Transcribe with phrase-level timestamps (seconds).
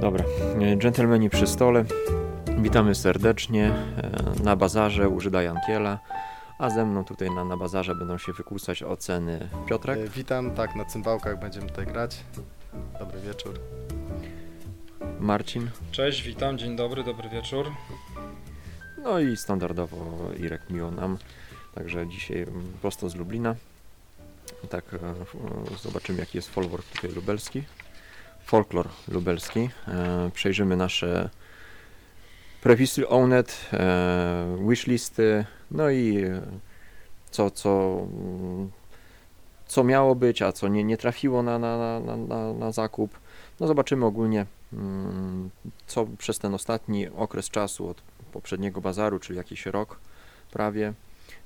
[0.00, 0.24] Dobra,
[0.78, 1.84] dżentelmeni przy stole,
[2.58, 5.98] witamy serdecznie e, na bazarze Użyda Jankiela,
[6.58, 9.98] a ze mną tutaj na, na bazarze będą się wykłócać oceny Piotrek.
[9.98, 12.16] E, Witam, tak, na cymbałkach będziemy tutaj grać.
[12.98, 13.54] Dobry wieczór.
[15.20, 17.66] Marcin, Cześć, witam, dzień dobry, dobry wieczór.
[19.02, 19.96] no i standardowo
[20.38, 21.18] Irek miło nam,
[21.74, 23.54] także dzisiaj mm, prosto z Lublina.
[24.70, 27.62] Tak, e, e, zobaczymy jaki jest folwark tutaj lubelski,
[28.50, 29.70] folklor lubelski.
[29.88, 31.30] E, Przejrzymy nasze
[32.62, 36.40] previously owned, e, wishlisty, no i e,
[37.30, 38.70] co, co, mm,
[39.66, 43.18] co miało być, a co nie, nie trafiło na, na, na, na- na, zakup.
[43.60, 45.50] No zobaczymy ogólnie, mm,
[45.86, 49.98] co przez ten ostatni okres czasu od poprzedniego bazaru, czyli jakiś rok
[50.52, 50.92] prawie,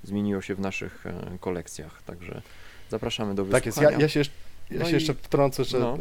[0.05, 1.05] zmieniło się w naszych
[1.41, 2.03] kolekcjach.
[2.03, 2.43] Także
[2.91, 3.97] zapraszamy do Tak jest, wysłuchania.
[3.99, 4.35] ja, ja się, jeszcze-
[4.71, 5.95] ja No się i- jeszcze wtrącę, że no.
[5.95, 5.99] e,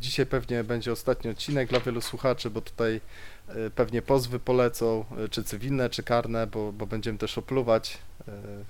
[0.00, 3.00] dzisiaj pewnie będzie ostatni odcinek dla wielu słuchaczy, bo tutaj
[3.48, 7.98] e, pewnie pozwy polecą, e, czy cywilne, czy karne, bo, bo będziemy też opluwać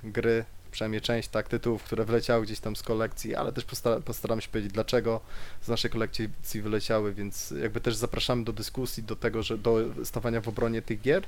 [0.05, 4.41] gry, przynajmniej część tak, tytułów, które wleciały gdzieś tam z kolekcji, ale też postara, postaram
[4.41, 5.21] się powiedzieć, dlaczego
[5.63, 6.29] z naszej kolekcji
[6.63, 11.01] wyleciały, więc jakby też zapraszamy do dyskusji, do tego, że do stawania w obronie tych
[11.01, 11.23] gier.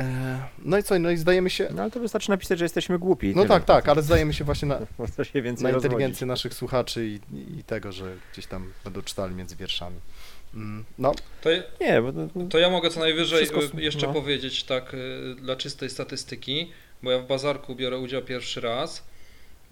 [0.00, 2.98] E, No i co, no i zdajemy się, No ale to wystarczy napisać, że jesteśmy
[2.98, 3.32] głupi.
[3.36, 4.78] no tak, tak, ale zdajemy się właśnie na,
[5.32, 5.74] się więcej na rozwodzić.
[5.84, 7.14] inteligencję naszych słuchaczy i,
[7.58, 9.96] i tego, że gdzieś tam będą czytali między wierszami.
[10.54, 14.12] Mm, No, To, Nie, bo to, to ja mogę co najwyżej Wszystko- y, jeszcze no.
[14.12, 16.70] powiedzieć tak y, dla czystej statystyki,
[17.02, 19.04] bo ja w bazarku biorę udział pierwszy raz,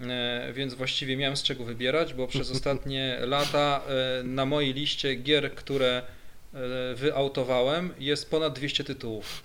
[0.01, 3.83] e, więc właściwie miałem z czego wybierać, bo przez ostatnie lata
[4.25, 6.03] na mojej liście gier, które
[6.95, 9.43] wyautowałem jest ponad 200 tytułów.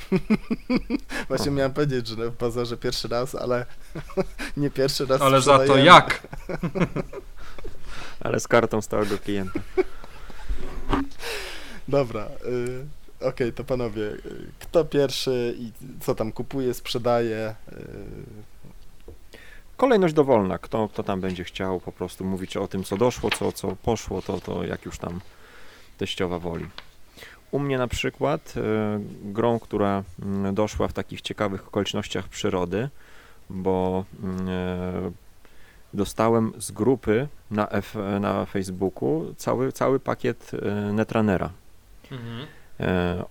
[1.28, 3.66] właśnie miałem powiedzieć, że w bazarze pierwszy raz, ale
[4.58, 6.28] nie pierwszy raz Ale za to jak?
[8.26, 9.60] ale z kartą stałego klienta.
[11.88, 12.28] Dobra,
[13.22, 14.20] y, okej, to panowie, y,
[14.60, 17.56] kto pierwszy i co tam kupuje, sprzedaje?
[17.72, 17.76] y,
[19.78, 20.58] Kolejność dowolna.
[20.58, 24.22] Kto, kto tam będzie chciał po prostu mówić o tym, co doszło, co, co poszło,
[24.22, 25.22] to, to jak już tam
[25.98, 26.66] teściowa woli.
[27.52, 28.62] U mnie na przykład e,
[29.24, 32.90] grą, która mm, doszła w takich ciekawych okolicznościach przyrody,
[33.50, 35.12] bo mm, e,
[35.94, 41.50] dostałem z grupy na, F, na Facebooku cały, cały pakiet e, Netrunnera.
[42.12, 42.48] Mhm.
[42.80, 43.24] E,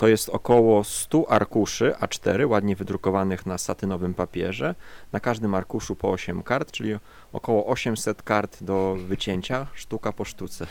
[0.00, 4.74] To jest około 100 arkuszy A4, ładnie wydrukowanych na satynowym papierze.
[5.12, 6.96] Na każdym arkuszu po 8 kart, czyli
[7.32, 10.66] około 800 kart do wycięcia, sztuka po sztuce.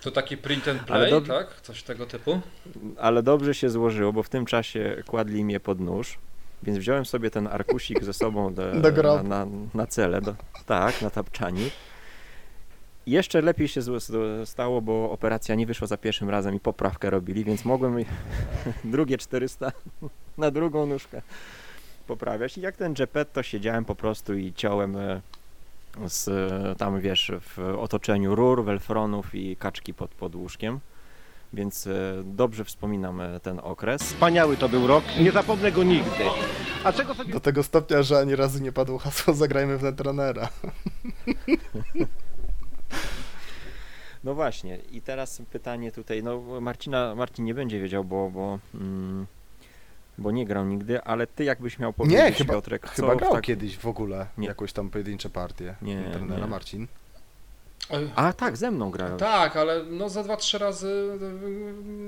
[0.00, 1.60] To taki print and Ale play, dobrze- tak?
[1.60, 2.40] Coś tego typu?
[2.98, 6.18] Ale dobrze się złożyło, bo w tym czasie kładli mnie pod nóż,
[6.62, 10.34] więc wziąłem sobie ten arkusik ze sobą do, Do na, na, na cele, do,
[10.66, 11.70] tak, na tapczani.
[13.06, 13.80] Jeszcze lepiej się
[14.44, 17.96] stało, bo operacja nie wyszła za pierwszym razem i poprawkę robili, więc mogłem
[18.84, 19.72] drugie 400
[20.38, 21.22] na drugą nóżkę
[22.06, 22.58] poprawiać.
[22.58, 25.20] I jak ten Geppetto siedziałem po prostu i ciąłem e,
[26.06, 30.80] z, tam wiesz, w otoczeniu rur, welfronów i kaczki pod, pod łóżkiem.
[31.52, 34.02] Więc e, dobrze wspominam e, ten okres.
[34.02, 36.24] Wspaniały to był rok, nie zapomnę go nigdy.
[36.84, 40.48] A czego sobie Do tego stopnia, że ani razu nie padło hasło zagrajmy w Netrunnera.
[44.24, 49.26] No właśnie, i teraz pytanie tutaj, no Marcina, Marcin nie będzie wiedział, bo, bo, mm,
[50.18, 53.32] bo nie grał nigdy, ale ty jakbyś miał powiedzieć, Nie, chyba- Piotrek, co Chyba grał
[53.32, 54.48] tak- kiedyś w ogóle Nie.
[54.48, 56.46] jakąś tam pojedyncze partie Nie, Netrunera, nie.
[56.50, 56.86] Marcin.
[58.16, 59.16] A tak, ze mną grał.
[59.16, 61.18] Tak, ale no za dwa, trzy razy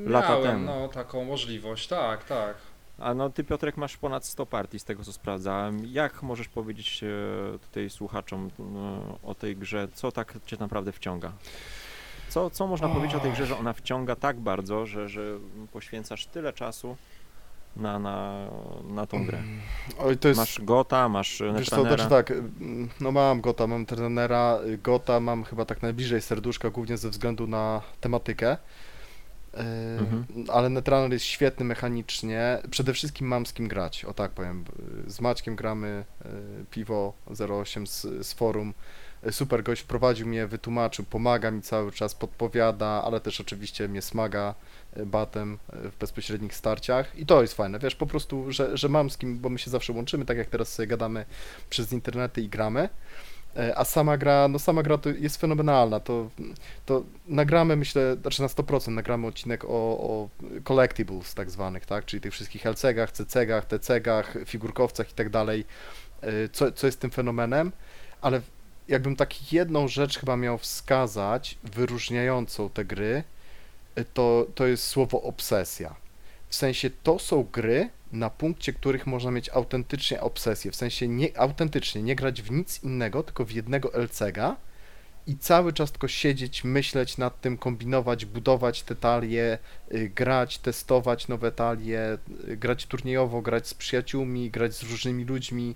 [0.07, 0.65] y, Lata miałem temu.
[0.67, 2.55] no, taką możliwość, tak, tak.
[2.99, 5.87] A no ty Piotrek masz ponad 100 partii z tego co sprawdzałem.
[5.87, 11.33] Jak możesz powiedzieć e, tutaj słuchaczom e, o tej grze, co tak cię naprawdę wciąga?
[12.29, 15.23] Co, co można powiedzieć o tej grze, że ona wciąga tak bardzo, że, że
[15.73, 16.97] poświęcasz tyle czasu
[17.77, 18.47] na, na,
[18.89, 19.39] na tą grę?
[19.99, 20.41] Oj, to jest...
[20.41, 25.45] Masz Gota, masz Wiesz co, znaczy tak, mm, no mam Gota, mam trenera, Gota mam
[25.45, 28.57] chyba tak najbliżej serduszka, głównie ze względu na tematykę.
[29.55, 29.61] Yy,
[30.01, 30.25] Mhm.
[30.49, 32.59] Ale Netrunner jest świetny mechanicznie.
[32.71, 34.65] Przede wszystkim mam z kim grać, o tak powiem.
[35.07, 36.31] Z Maćkiem gramy, yy,
[36.71, 37.13] Piwo
[37.61, 38.75] 08 z, z forum.
[39.23, 44.03] Yy, Super gość wprowadził mnie, wytłumaczył, pomaga mi cały czas, podpowiada, ale też oczywiście mnie
[44.03, 44.55] smaga
[45.07, 47.19] batem yy, w bezpośrednich starciach.
[47.19, 49.71] I to jest fajne, wiesz, po prostu, że, że mam z kim, bo my się
[49.71, 51.25] zawsze łączymy, tak jak teraz sobie gadamy
[51.71, 52.89] przez internety i gramy.
[53.57, 56.01] E, A sama gra, no sama gra to jest fenomenalna.
[56.01, 56.31] To,
[56.87, 60.29] to nagramy, myślę, znaczy na 100% nagramy odcinek o, o
[60.65, 62.05] collectibles tak zwanych, tak?
[62.05, 65.65] Czyli tych wszystkich LCG-ach, CCG-ach, TCG-ach, figurkowcach i tak dalej.
[66.21, 67.73] E, Co, co jest tym fenomenem,
[68.21, 68.41] ale
[68.89, 73.25] jakbym tak jedną rzecz chyba miał wskazać, wyróżniającą te gry,
[74.15, 75.95] to, to jest słowo obsesja.
[76.49, 80.71] W sensie to są gry, na punkcie których można mieć autentycznie obsesję.
[80.71, 84.57] W sensie nie, autentycznie nie grać w nic innego, tylko w jednego LCG
[85.27, 89.59] i cały czas tylko siedzieć, myśleć nad tym, kombinować, budować te talie,
[89.95, 95.75] y, grać, testować nowe talie, y, grać turniejowo, grać z przyjaciółmi, grać z różnymi ludźmi.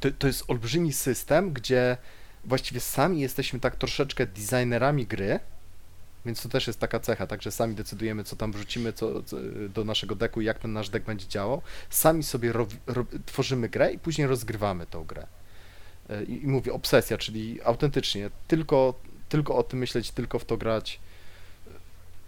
[0.00, 1.96] To, to jest olbrzymi system, gdzie
[2.44, 5.40] właściwie sami jesteśmy tak troszeczkę designerami gry,
[6.26, 9.36] więc to też jest taka cecha, także sami decydujemy, co tam wrzucimy co, co,
[9.68, 11.62] do naszego deku i jak ten nasz deck będzie działał.
[11.90, 15.26] Sami sobie ro, ro, tworzymy grę i później rozgrywamy tą grę.
[16.10, 18.94] E, I, I mówię obsesja, czyli autentycznie tylko,
[19.28, 21.00] tylko o tym myśleć, tylko w to grać.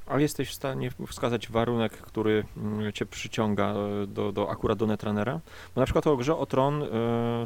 [0.06, 4.87] Ale jesteś w stanie wskazać warunek, który mm, cię przyciąga e, do, do akurat do
[4.87, 5.40] Netrunnera?
[5.75, 6.88] Bo na przykład o grze o Tron e,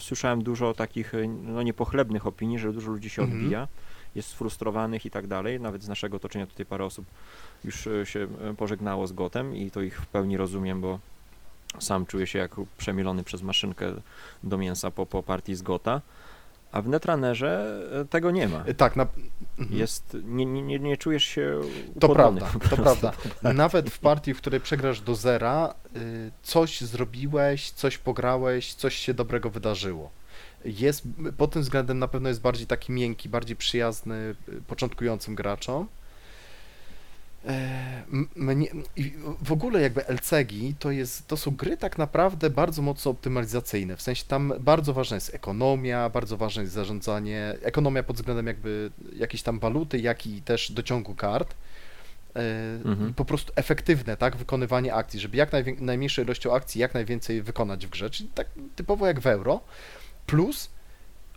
[0.00, 3.41] słyszałem dużo takich no, niepochlebnych opinii, że dużo ludzi się Mhm.
[3.41, 3.69] odbija,
[4.15, 5.61] jest sfrustrowanych i tak dalej.
[5.61, 7.07] Nawet z naszego otoczenia tutaj parę osób
[7.65, 10.99] już e, się e, pożegnało z Gotem i to ich w pełni rozumiem, bo
[11.79, 13.93] sam czuję się jak przemielony przez maszynkę
[14.43, 16.01] do mięsa po, po partii z Gota.
[16.73, 18.65] A w Netrunnerze e, tego nie ma.
[18.77, 19.07] Tak, na,
[19.59, 19.79] mhm.
[19.79, 21.61] Jest, nie, nie, nie, czujesz się
[22.01, 23.12] To prawda, to prawda.
[23.43, 29.15] Nawet w partii, w której przegrasz do zera, y, coś zrobiłeś, coś pograłeś, coś się
[29.15, 30.11] dobrego wydarzyło.
[30.65, 31.03] Jest,
[31.37, 35.87] pod tym względem na pewno jest bardziej taki miękki, bardziej przyjazny y, początkującym graczom.
[37.47, 38.03] E,
[38.37, 38.67] Mnie,
[39.43, 44.03] w ogóle jakby LCG to, jest, to są gry tak naprawdę bardzo mocno optymalizacyjne, w
[44.03, 49.43] sensie tam bardzo ważna jest ekonomia, bardzo ważne jest zarządzanie, ekonomia pod względem jakby jakiejś
[49.43, 51.55] tam waluty, jak i też dociągu kart.
[52.37, 53.15] E, Mhm.
[53.15, 57.91] Po prostu efektywne, tak, wykonywanie akcji, żeby jak najmniejszą ilością akcji jak najwięcej wykonać w
[57.91, 58.47] grze, czyli tak
[58.77, 59.61] typowo jak w euro,
[60.31, 60.71] plus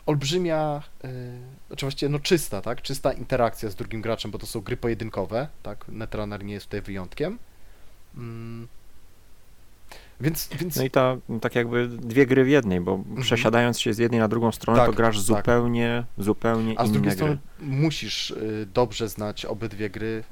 [0.06, 5.48] olbrzymia, yy, no czysta, tak, czysta interakcja z drugim graczem, bo to są gry pojedynkowe,
[5.63, 7.40] tak, Netrunner nie jest tutaj wyjątkiem.
[8.16, 8.68] Mm.
[10.24, 13.98] Więc, więc No i ta, tak jakby dwie gry w jednej, bo przesiadając się z
[13.98, 14.92] jednej na drugą stronę, Mhm.
[14.92, 15.25] Tak, to grasz tak.
[15.25, 17.16] zupełnie, zupełnie A z drugiej gry.
[17.16, 20.24] strony musisz y, dobrze znać obydwie gry,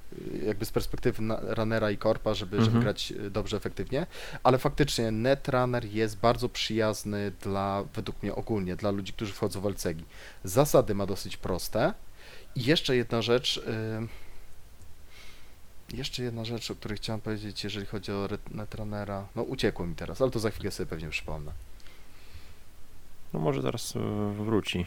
[0.41, 2.83] y, jakby z perspektywy runnera i korpa, żeby, żeby Mhm.
[2.83, 4.05] grać y, dobrze, efektywnie.
[4.43, 9.65] Ale faktycznie Netrunner jest bardzo przyjazny dla, według mnie ogólnie, dla ludzi, którzy wchodzą w
[9.65, 10.03] LCG.
[10.43, 11.93] Zasady ma dosyć proste.
[12.55, 13.57] I jeszcze jedna rzecz.
[13.57, 13.61] y,
[15.93, 19.27] Jeszcze jedna rzecz, o której chciałem powiedzieć, jeżeli chodzi o Netrunnera.
[19.35, 21.51] No uciekło mi teraz, ale to za chwilę sobie pewnie przypomnę.
[23.33, 23.99] No może zaraz e,
[24.43, 24.85] wróci.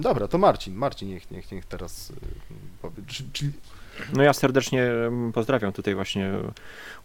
[0.00, 0.74] Dobra, to Marcin.
[0.74, 2.14] Marcin niech, niech, niech teraz y,
[2.82, 3.02] powie.
[3.06, 3.52] Czy, czyli
[4.12, 4.90] No ja serdecznie
[5.34, 6.32] pozdrawiam tutaj właśnie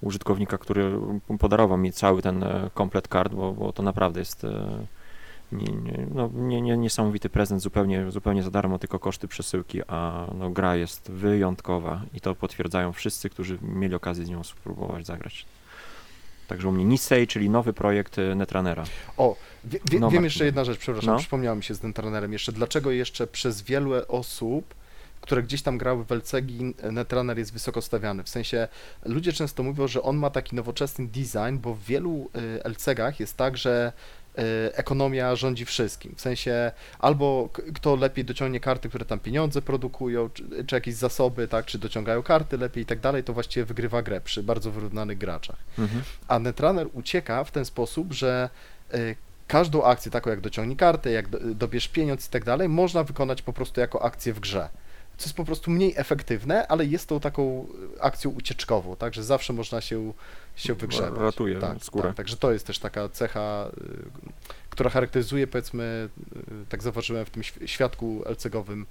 [0.02, 0.92] użytkownika, który
[1.40, 4.86] podarował mi cały ten e, komplet kart, bo, bo to naprawdę jest e,
[5.52, 10.28] nie, nie, no, nie, nie, niesamowity prezent, zupełnie, zupełnie za darmo, tylko koszty przesyłki, a
[10.38, 15.46] no, gra jest wyjątkowa i to potwierdzają wszyscy, którzy mieli okazję z nią spróbować zagrać.
[16.48, 18.84] Także u mnie Nisei, czyli nowy projekt e, Netrunnera.
[19.18, 21.20] O, wie, wie, No, wiem jeszcze jedna rzecz, przepraszam, No.
[21.20, 24.74] przypomniała mi się z Netrunnerem jeszcze, dlaczego jeszcze przez wiele osób,
[25.22, 28.24] które gdzieś tam grały w LCG, Netrunner jest wysoko stawiany.
[28.24, 28.68] W sensie
[29.06, 33.38] ludzie często mówią, że on ma taki nowoczesny design, bo w wielu y, LCG-ach jest
[33.38, 34.19] tak, że y,
[34.74, 36.16] ekonomia rządzi wszystkim.
[36.16, 41.48] W sensie albo kto lepiej dociągnie karty, które tam pieniądze produkują, czy, czy jakieś zasoby,
[41.48, 45.18] tak, czy dociągają karty lepiej i tak dalej, to właściwie wygrywa grę przy bardzo wyrównanych
[45.18, 45.58] graczach.
[45.80, 46.02] Mhm.
[46.28, 48.50] A Netrunner ucieka w ten sposób, że
[48.94, 49.16] y,
[49.48, 53.42] każdą akcję, taką jak dociągnij kartę, jak do, dobierz pieniądz i tak dalej, można wykonać
[53.42, 54.70] po prostu jako akcję w grze.
[55.20, 59.54] Co jest po prostu mniej efektywne, ale jest tą taką y, akcją ucieczkową, także zawsze
[59.54, 60.14] można się,
[60.56, 61.20] się wygrzebać.
[61.20, 62.08] Ratuje tak, skórę.
[62.08, 64.30] Tak, także to jest też taka cecha, y,
[64.70, 68.86] która charakteryzuje, powiedzmy, y, tak zauważyłem w tym świ- świadku LCG-owym,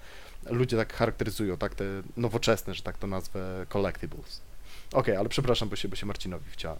[0.50, 1.84] ludzie tak charakteryzują, tak, te
[2.16, 4.40] nowoczesne, że tak to nazwę, collectibles.
[4.92, 6.76] Okej, ale przepraszam, bo się, bo się Marcinowi chciała.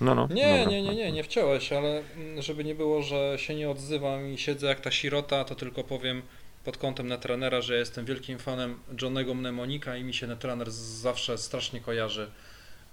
[0.00, 0.28] No, no.
[0.30, 0.70] Nie, dobra.
[0.72, 4.38] nie, nie, nie, nie wciąłeś, ale mm, żeby nie było, że się nie odzywam i
[4.38, 6.22] siedzę jak ta sirota, to tylko powiem
[6.66, 11.80] pod kątem Netrunnera, że jestem wielkim fanem Johnego Mnemonika i mi się Netrunner zawsze strasznie
[11.80, 12.30] kojarzy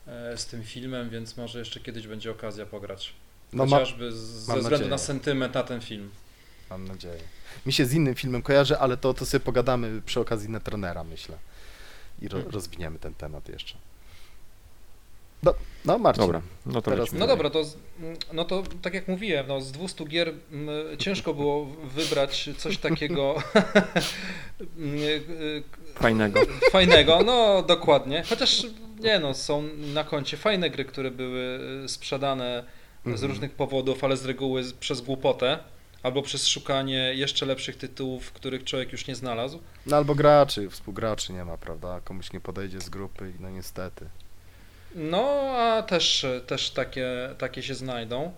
[0.08, 3.14] e, z tym filmem, więc może jeszcze kiedyś będzie okazja pograć.
[3.54, 4.90] No ma, Chociażby z- ze względu nadzieję.
[4.90, 6.10] na sentyment na ten film.
[6.70, 7.20] mam nadzieję.
[7.66, 11.38] Mi się z innym filmem kojarzy, ale to, to sobie pogadamy przy okazji Netrunnera, myślę.
[12.22, 12.56] I ro, Mhm.
[12.56, 13.76] rozwiniemy ten temat jeszcze.
[15.44, 15.54] No,
[15.86, 16.22] no Marcin.
[16.24, 17.78] Dobra, no to Teraz- No dobra, to, z-
[18.34, 23.36] no to tak jak mówiłem, no z 200 gier mm, ciężko było wybrać coś takiego
[24.78, 25.64] mm, y,
[25.96, 26.40] Fajnego.
[26.72, 28.24] fajnego, no dokładnie.
[28.30, 28.66] Chociaż
[29.00, 32.64] nie no, są na koncie fajne gry, które były sprzedane
[33.06, 33.32] z Mhm.
[33.32, 35.60] różnych powodów, ale z reguły przez głupotę.
[36.04, 39.60] albo przez szukanie jeszcze lepszych tytułów, których człowiek już nie znalazł.
[39.86, 42.02] No albo graczy, współgraczy nie ma, prawda?
[42.04, 44.06] Komuś nie podejdzie z grupy i no niestety.
[44.96, 45.24] No,
[45.58, 48.32] a też, też takie, takie się znajdą.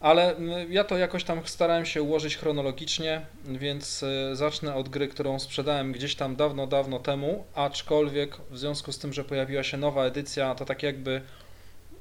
[0.00, 0.34] Ale
[0.70, 5.92] ja to jakoś tam starałem się ułożyć chronologicznie, więc y, zacznę od gry, którą sprzedałem
[5.92, 10.54] gdzieś tam dawno, dawno temu, aczkolwiek w związku z tym, że pojawiła się nowa edycja,
[10.54, 11.20] to tak jakby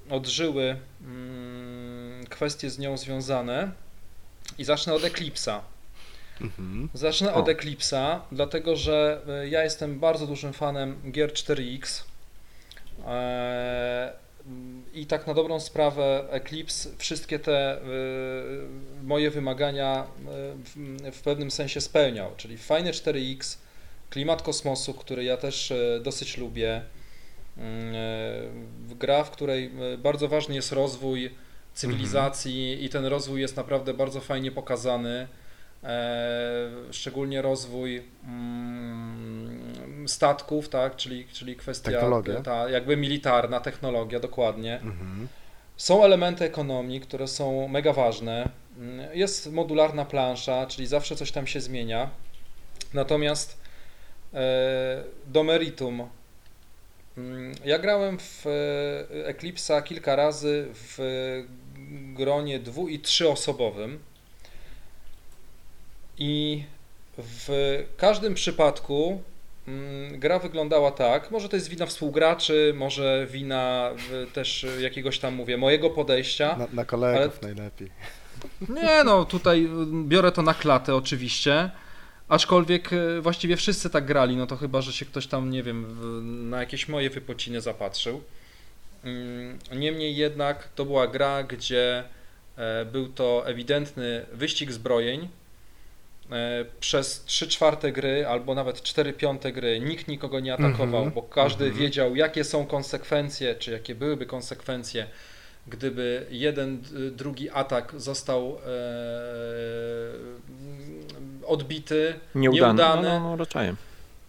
[0.10, 3.72] odżyły mm, kwestie z nią związane.
[4.58, 5.60] I zacznę od Eclipse'a.
[6.42, 6.90] Mhm.
[6.94, 7.36] Zacznę O.
[7.36, 12.04] od Eclipse'a, dlatego że y, ja jestem bardzo dużym fanem gier 4X.
[13.08, 14.24] Eee,
[14.94, 17.82] I tak na dobrą sprawę Eclipse wszystkie te y,
[19.04, 20.08] moje wymagania
[21.08, 23.58] y, w, pewnym sensie spełniał, czyli fajny 4X,
[24.10, 26.82] klimat kosmosu, który ja też y, dosyć lubię,
[27.58, 27.62] y,
[28.96, 31.32] gra, w której bardzo ważny jest rozwój
[31.74, 35.28] cywilizacji i ten rozwój jest naprawdę bardzo fajnie pokazany.
[35.84, 42.42] E, szczególnie rozwój mm, statków, tak, czyli, czyli kwestia Technologia.
[42.42, 44.74] ta, jakby militarna, technologia, dokładnie.
[44.76, 45.28] Mhm.
[45.78, 48.50] Są elementy ekonomii, które są mega ważne.
[48.78, 52.10] Mm, Jest modularna plansza, czyli zawsze coś tam się zmienia.
[52.94, 53.58] Natomiast
[54.34, 56.10] e, do meritum.
[57.18, 60.98] Mm, Ja grałem w e, Eclipse'a kilka razy w
[62.14, 64.00] gronie dwu- i trzyosobowym.
[66.18, 66.64] I
[67.18, 67.50] w
[67.98, 69.22] każdym przypadku
[70.12, 73.92] gra wyglądała tak, może to jest wina współgraczy, może wina
[74.34, 76.58] też jakiegoś tam, mówię, mojego podejścia.
[76.58, 77.90] Na, na kolegów najlepiej.
[78.70, 79.70] Nie no, tutaj y,
[80.08, 81.72] biorę to na klatę oczywiście,
[82.30, 85.98] aczkolwiek y, właściwie wszyscy tak grali, no to chyba, że się ktoś tam, nie wiem,
[86.50, 88.22] na jakieś moje wypociny zapatrzył.
[89.04, 92.04] Mm, Niemniej jednak to była gra, gdzie
[92.58, 95.30] e, był to ewidentny wyścig zbrojeń.
[96.32, 101.12] E, Przez 3 czwarte gry, albo nawet 4 piąte gry nikt nikogo nie atakował, Mhm,
[101.12, 101.82] bo każdy mhm.
[101.84, 105.08] wiedział, jakie są konsekwencje, czy jakie byłyby konsekwencje,
[105.68, 108.70] gdyby jeden, drugi atak został e,
[111.46, 112.74] odbity, Nieudany.
[112.74, 113.08] Nieudany.
[113.08, 113.76] No, no, no,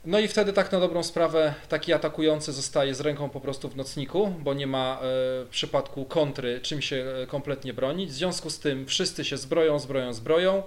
[0.04, 3.76] no i wtedy tak na dobrą sprawę taki atakujący zostaje z ręką po prostu w
[3.76, 5.00] nocniku, bo nie ma e,
[5.44, 8.10] w przypadku kontry czym się e, kompletnie bronić.
[8.10, 10.62] W związku z tym wszyscy się zbroją, zbroją, zbroją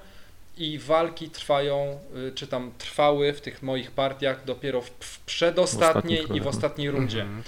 [0.59, 6.19] i walki trwają, y, czy tam trwały w tych moich partiach dopiero w, w przedostatniej
[6.19, 7.21] ostatnich i w ostatniej rundzie.
[7.21, 7.43] Mhm.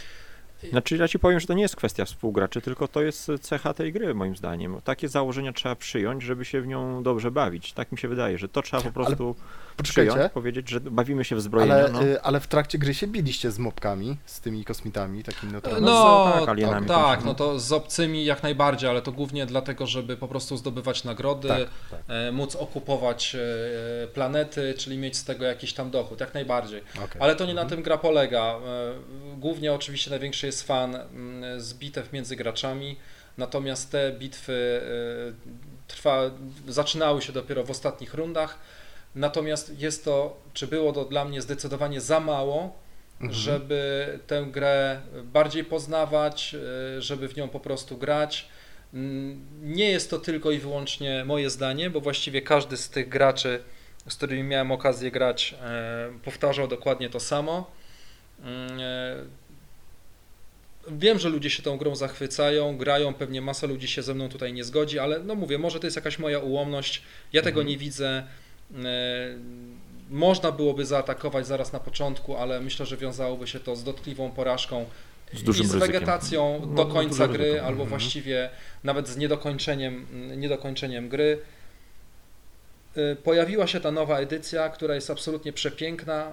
[0.70, 3.94] Znaczy ja ci powiem, że to nie jest kwestia współgraczy, tylko to jest cecha tej
[3.94, 4.82] gry moim zdaniem.
[4.84, 7.74] Takie założenia trzeba przyjąć, żeby się w nią dobrze bawić.
[7.74, 9.36] Tak mi się wydaje, że to trzeba po prostu
[9.80, 11.74] Poczekajcie, przyjąć, powiedzieć, że bawimy się w zbrojenia.
[11.74, 12.04] ale, no.
[12.04, 15.86] y, ale w trakcie gry się biliście z mobkami, z tymi kosmitami, takimi neutralnymi.
[15.88, 17.36] No, tak, alienami tak, też, no no.
[17.36, 21.60] to z obcymi jak najbardziej, ale to głównie dlatego, żeby po prostu zdobywać nagrody, Tak,
[21.92, 22.00] tak.
[22.08, 26.82] e, móc okupować e, planety, czyli mieć z tego jakiś tam dochód, jak najbardziej.
[27.04, 27.22] Okej.
[27.22, 27.70] Ale to nie na Mhm.
[27.70, 28.42] tym gra polega.
[28.44, 28.60] E,
[29.38, 32.96] Głównie oczywiście największy jest fan mm, z bitew między graczami,
[33.38, 34.82] natomiast te bitwy
[35.88, 36.22] trwa,
[36.68, 38.60] zaczynały się dopiero w ostatnich rundach.
[39.16, 42.80] Natomiast jest to, czy było to dla mnie zdecydowanie za mało,
[43.22, 43.34] Mhm.
[43.40, 46.56] żeby tę grę bardziej poznawać,
[46.98, 48.48] e, żeby w nią po prostu grać.
[48.94, 53.64] Mm, Nie jest to tylko i wyłącznie moje zdanie, bo właściwie każdy z tych graczy,
[54.10, 57.72] z którymi miałem okazję grać, e, powtarzał dokładnie to samo.
[58.44, 59.16] Mm, e,
[60.92, 64.54] Wiem, że ludzie się tą grą zachwycają, grają, pewnie masa ludzi się ze mną tutaj
[64.54, 67.02] nie zgodzi, ale no mówię, może to jest jakaś moja ułomność,
[67.34, 67.68] ja tego Mhm.
[67.68, 68.24] nie widzę.
[68.76, 68.80] E,
[70.10, 74.86] Można byłoby zaatakować zaraz na początku, ale myślę, że wiązałoby się to z dotkliwą porażką
[75.34, 77.90] Z dużym i z wegetacją No, do no, końca gry, albo Mhm.
[77.90, 78.50] właściwie
[78.84, 80.08] nawet z niedokończeniem,
[80.38, 81.40] niedokończeniem gry.
[82.98, 86.32] Y, Pojawiła się ta nowa edycja, która jest absolutnie przepiękna.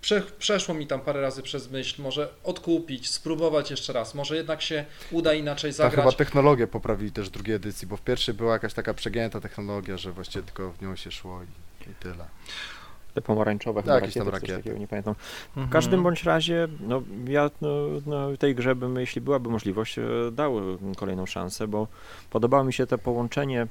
[0.00, 4.62] Prze, przeszło mi tam parę razy przez myśl, może odkupić, spróbować jeszcze raz, może jednak
[4.62, 6.04] się uda inaczej zagrać.
[6.04, 9.96] chyba technologię poprawili też w drugiej edycji, bo w pierwszej była jakaś taka przegięta technologia,
[9.96, 12.24] że właściwie tylko w nią się szło i, i tyle.
[13.14, 14.58] Te pomarańczowe chyba Jakieś tam rakiety, coś rakiety.
[14.62, 15.14] takiego, nie pamiętam.
[15.48, 15.66] Mhm.
[15.66, 17.68] W każdym bądź razie, no ja no,
[18.06, 20.02] no, tej grze bym, jeśli byłaby możliwość, e,
[20.32, 20.54] dał
[20.96, 21.86] kolejną szansę, bo
[22.30, 23.66] podobało mi się to połączenie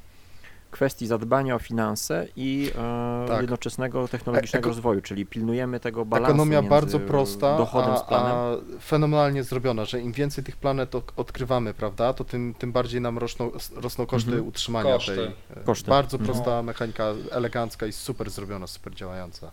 [0.71, 3.41] kwestii zadbania o finanse i e, Tak.
[3.41, 7.97] jednoczesnego technologicznego E- eko- rozwoju, czyli pilnujemy tego balansu Ekonomia między bardzo prosta, dochodem a,
[7.97, 8.31] z planem.
[8.35, 13.17] a fenomenalnie zrobiona, że im więcej tych planet odkrywamy, prawda, to tym, tym bardziej nam
[13.17, 14.47] rosną, rosną koszty Mhm.
[14.47, 15.15] utrzymania Koszty.
[15.15, 15.25] tej.
[15.25, 15.89] e, Koszty.
[15.89, 16.25] Bardzo No.
[16.25, 19.51] prosta mechanika, elegancka i super zrobiona, super działająca.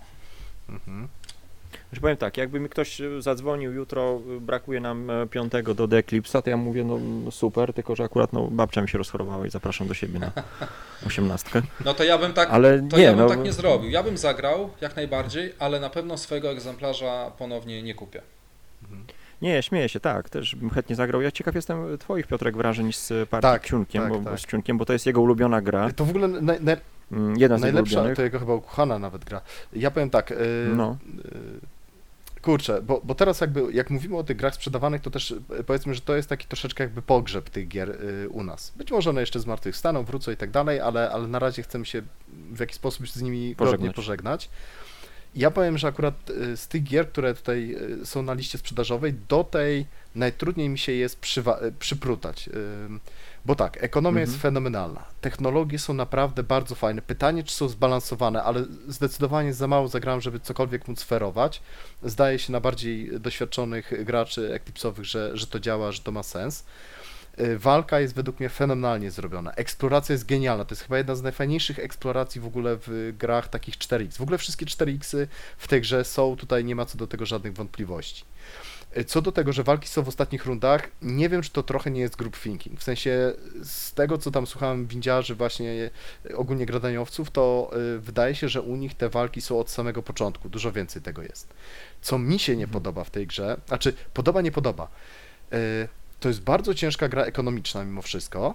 [0.69, 1.09] Mhm.
[1.89, 5.89] Znaczy powiem tak, jakby mi ktoś e, zadzwonił jutro, e, brakuje nam e, piątego do
[5.89, 8.99] The Eclipse'a, to ja mówię, no no super, tylko że akurat no, babcia mi się
[8.99, 10.31] rozchorowała i zapraszam do siebie na
[11.07, 11.63] osiemnastkę.
[11.85, 13.91] No to ja bym tak, Ale to nie, ja bym no, tak nie zrobił.
[13.91, 18.23] Ja bym zagrał jak najbardziej, ale na pewno swojego egzemplarza ponownie nie kupię.
[19.43, 21.23] nie, śmieję się, tak, też bym chętnie zagrał.
[21.23, 24.41] Ja ciekaw jestem twoich, Piotrek, wrażeń z partii Tak, Ciunkiem, tak, bo, tak.
[24.41, 26.77] z Ciunkiem, bo to jest jego ulubiona gra, To w ogóle naj, mm,
[27.37, 29.41] jedna z najlepsza, to jego chyba ukochana nawet gra.
[29.73, 30.37] Ja powiem tak, y,
[30.77, 30.97] No.
[31.25, 35.65] y, kurczę, bo, bo teraz jakby, jak mówimy o tych grach sprzedawanych, to też y,
[35.67, 38.73] powiedzmy, że to jest taki troszeczkę jakby pogrzeb tych gier y, u nas.
[38.77, 42.03] Być może one jeszcze zmartwychwstaną, wrócą i tak dalej, ale, ale na razie chcemy się
[42.53, 43.97] w jakiś sposób z nimi Pożegnać.
[43.97, 44.49] pożegnać.
[45.37, 46.15] Ja powiem, że akurat
[46.57, 51.21] z tych gier, które tutaj są na liście sprzedażowej, do tej najtrudniej mi się jest
[51.21, 52.51] przywa- przyprutać.
[53.47, 54.43] Bo tak, ekonomia jest Mhm.
[54.43, 55.05] fenomenalna.
[55.21, 57.03] Technologie są naprawdę bardzo fajne.
[57.03, 61.63] Pytanie, czy są zbalansowane, ale zdecydowanie za mało zagrałem, żeby cokolwiek móc sferować.
[62.03, 66.65] Zdaje się na bardziej doświadczonych graczy Eclipse'owych, że, że to działa, że to ma sens.
[67.41, 69.53] Y, Walka jest według mnie fenomenalnie zrobiona.
[69.53, 70.65] Eksploracja jest genialna.
[70.65, 74.17] To jest chyba jedna z najfajniejszych eksploracji w ogóle w grach takich 4X.
[74.17, 75.27] W ogóle wszystkie 4X
[75.59, 78.25] w tej grze są, tutaj nie ma co do tego żadnych wątpliwości.
[79.07, 82.01] Co do tego, że walki są w ostatnich rundach, nie wiem, czy to trochę nie
[82.01, 82.81] jest group thinking.
[82.81, 83.33] W sensie
[83.63, 85.91] z tego, co tam słuchałem windziarzy, właśnie
[86.31, 90.03] y, ogólnie gradaniowców, to y, wydaje się, że u nich te walki są od samego
[90.03, 90.49] początku.
[90.49, 91.55] Dużo więcej tego jest.
[92.03, 94.89] Co mi się nie podoba w tej grze, znaczy podoba, nie podoba.
[95.53, 95.89] Y,
[96.21, 98.55] To jest bardzo ciężka gra ekonomiczna mimo wszystko,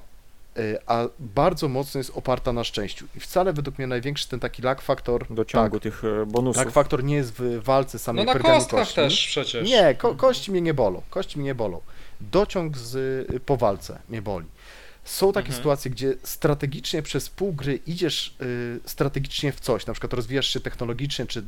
[0.87, 3.05] a bardzo mocno jest oparta na szczęściu.
[3.15, 6.65] I wcale według mnie największy ten taki lag faktor, do ciągu tak, tych e, bonusów.
[6.65, 8.95] lag faktor nie jest w walce samej No na kostkach kości.
[8.95, 9.69] też przecież.
[9.69, 11.01] Nie, ko kości mnie nie bolą.
[11.09, 11.81] Kości mnie nie bolą.
[12.21, 14.45] Dociąg z, po walce mnie boli.
[15.09, 15.57] Są takie Mhm.
[15.57, 20.59] sytuacje, gdzie strategicznie przez pół gry idziesz y, strategicznie w coś, na przykład rozwijasz się
[20.59, 21.43] technologicznie, czy,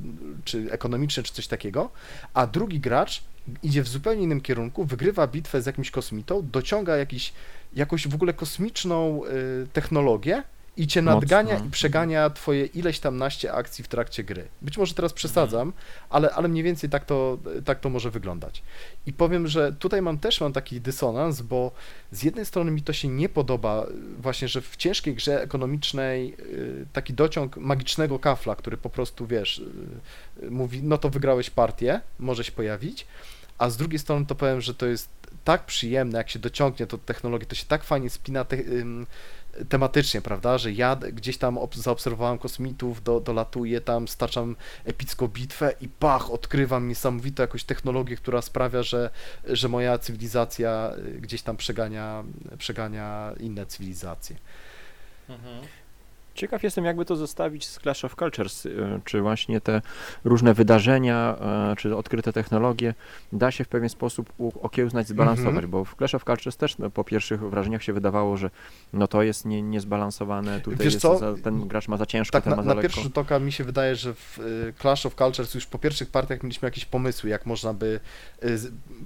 [0.45, 1.89] czy ekonomicznie, czy coś takiego,
[2.33, 3.23] a drugi gracz
[3.63, 7.33] idzie w zupełnie innym kierunku, wygrywa bitwę z jakimś kosmitą, dociąga jakiś,
[7.73, 10.43] jakąś w ogóle kosmiczną y, technologię
[10.81, 11.19] i cię Mocno.
[11.19, 14.47] nadgania i przegania twoje ileś tam naście akcji w trakcie gry.
[14.61, 15.73] Być może teraz przesadzam,
[16.09, 18.63] ale, ale mniej więcej tak to, tak to może wyglądać.
[19.05, 21.71] I powiem, że tutaj mam też mam taki dysonans, bo
[22.11, 23.85] z jednej strony mi to się nie podoba,
[24.19, 29.61] właśnie, że w ciężkiej grze ekonomicznej y, taki dociąg magicznego kafla, który po prostu, wiesz,
[30.43, 33.07] y, mówi, no to wygrałeś partię, może się pojawić,
[33.57, 35.09] a z drugiej strony to powiem, że to jest
[35.43, 38.57] tak przyjemne, jak się dociągnie to technologię, to się tak fajnie spina te,
[39.69, 45.73] tematycznie, prawda, że ja gdzieś tam ob- zaobserwowałem kosmitów, do, dolatuję tam, staczam epicką bitwę
[45.81, 49.09] i pach, odkrywam niesamowitą jakąś technologię, która sprawia, że,
[49.45, 52.23] że moja cywilizacja y, gdzieś tam przegania,
[52.57, 54.35] przegania inne cywilizacje.
[55.29, 55.67] Mhm.
[56.41, 58.69] Ciekaw jestem, jakby to zostawić z Clash of Cultures, e,
[59.05, 59.81] czy właśnie te
[60.23, 61.35] różne wydarzenia,
[61.71, 62.93] e, czy odkryte technologie
[63.33, 65.69] da się w pewien sposób okiełznać, zbalansować, Mhm.
[65.71, 68.49] bo w Clash of Cultures też no, po pierwszych wrażeniach się wydawało, że
[68.93, 72.43] no to jest nie, niezbalansowane, tutaj Wiesz jest za, ten gracz ma za ciężko, Tak,
[72.43, 72.81] ten na, ma za na lekko.
[72.87, 76.09] pierwszy rzut oka mi się wydaje, że w y, Clash of Cultures już po pierwszych
[76.09, 77.99] partiach mieliśmy jakieś pomysły, jak można by
[78.43, 78.47] y,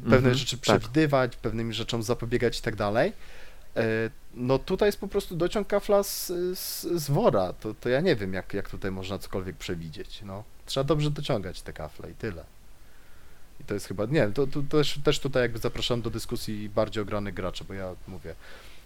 [0.04, 0.62] pewne Mhm, rzeczy tak.
[0.62, 3.14] przewidywać, pewnymi rzeczom zapobiegać i tak dalej.
[4.36, 6.28] No tutaj jest po prostu dociąg kafla z,
[6.60, 10.44] z, z wora, to, to ja nie wiem, jak, jak tutaj można cokolwiek przewidzieć, no.
[10.66, 12.44] Trzeba dobrze dociągać te kafle i tyle.
[13.62, 17.04] I to jest chyba, nie, to, to też, też tutaj jakby zapraszam do dyskusji bardziej
[17.04, 18.36] ogranych graczy, bo ja mówię,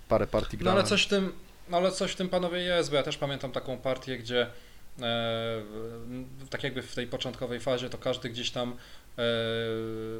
[0.07, 0.79] parę partii No grałem.
[0.79, 1.31] ale coś w tym,
[1.69, 4.47] no ale coś w tym panowie jest, bo ja też pamiętam taką partię, gdzie
[5.01, 5.61] e,
[6.49, 8.75] tak jakby w tej początkowej fazie to każdy gdzieś tam
[9.17, 9.23] e,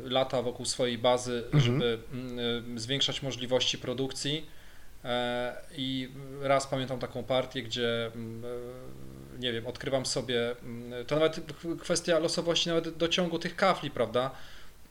[0.04, 1.64] lata wokół swojej bazy, Mhm.
[1.64, 2.40] żeby mm,
[2.76, 4.59] e, zwiększać możliwości produkcji.
[5.06, 6.10] E, I
[6.42, 11.40] raz pamiętam taką partię, gdzie mm, e, nie wiem, odkrywam sobie, mm, to nawet
[11.82, 14.32] kwestia losowości nawet do ciągu tych kafli, prawda?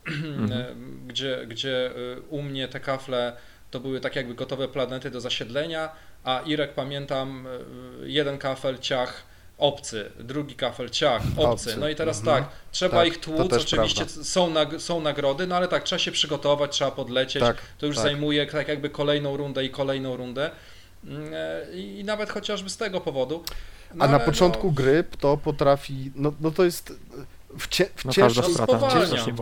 [0.08, 1.06] Mhm.
[1.06, 3.36] gdzie, gdzie y, u mnie te kafle
[3.70, 5.92] to były tak jakby gotowe planety do zasiedlenia,
[6.24, 9.22] a Irek pamiętam y, jeden kafel ciach
[9.58, 11.42] obcy, drugi kafel ciach obcy.
[11.42, 12.44] Obcy, No i teraz mhm.
[12.44, 14.24] tak, trzeba Tak, ich tłuc, oczywiście prawda.
[14.24, 17.96] są, nag są nagrody, no ale tak, trzeba się przygotować, trzeba podlecieć, Tak, to już
[17.96, 18.04] tak.
[18.04, 20.50] zajmuje tak jakby kolejną rundę i kolejną rundę.
[21.04, 23.44] Mm, e, I nawet chociażby z tego powodu.
[23.94, 26.92] No A na ale początku no, gry to potrafi, no, no to jest
[27.58, 28.12] w, cie, w, No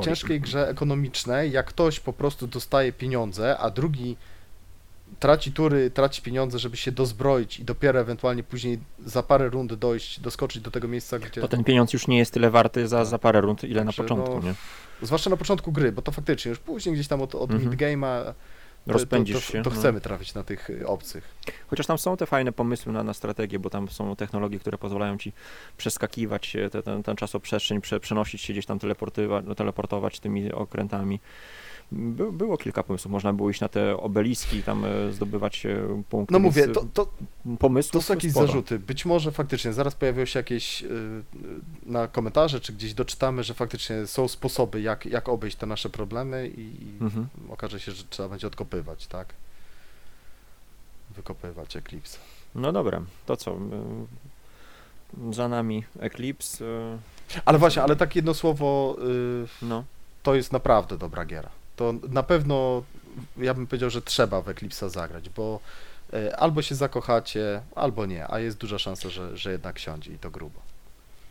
[0.01, 4.17] w ciężkiej grze ekonomicznej, jak ktoś po prostu dostaje pieniądze, a drugi
[5.21, 10.21] traci tury, traci pieniądze, żeby się dozbroić i dopiero ewentualnie później za parę rund dojść,
[10.21, 11.41] doskoczyć do tego miejsca, gdzie...
[11.41, 14.03] To ten pieniądz już nie jest tyle warty za, za parę rund, ile na Także,
[14.03, 14.55] początku, no, nie?
[15.03, 17.71] Zwłaszcza na początku gry, bo to faktycznie już później gdzieś tam od, od Mhm.
[17.71, 18.33] midgame'a
[18.87, 19.63] rozpędzisz to, to, się.
[19.63, 19.77] to no.
[19.77, 21.35] chcemy trafić na tych y, obcych.
[21.67, 25.19] Chociaż tam są te fajne pomysły na, na strategię, bo tam są technologie, które pozwalają
[25.19, 25.33] ci
[25.77, 31.21] przeskakiwać się, te, ten, ten czasoprzestrzeń, prze, przenosić się gdzieś tam, teleportywa- teleportować tymi okrętami.
[31.93, 36.33] By, było kilka pomysłów, można było iść na te obeliski, tam e, zdobywać e, punkty.
[36.33, 37.11] No mówię, więc, to, to,
[37.47, 38.47] e, pomysłów to są jakieś sporo.
[38.47, 38.79] zarzuty.
[38.79, 40.85] Być może faktycznie zaraz pojawią się jakieś
[41.87, 46.49] na komentarze, czy gdzieś doczytamy, że faktycznie są sposoby, jak, jak obejść te nasze problemy
[46.49, 47.27] i, i Mhm.
[47.51, 48.76] okaże się, że trzeba będzie odkopywać,
[49.09, 49.35] tak?
[51.11, 52.19] Wykopywać Eclipse.
[52.55, 53.59] No dobra, to co?
[55.33, 56.99] Za nami Eclipse, e,
[57.45, 58.97] Ale właśnie, ale tak jedno słowo,
[59.63, 59.85] y, no.
[60.23, 61.51] to jest naprawdę dobra giera.
[61.77, 62.83] To na pewno,
[63.37, 65.61] ja bym powiedział, że trzeba w Eclipse'a zagrać, bo
[66.15, 70.19] y, albo się zakochacie, albo nie, a jest duża szansa, że, że jednak siądzie i
[70.19, 70.66] to grubo.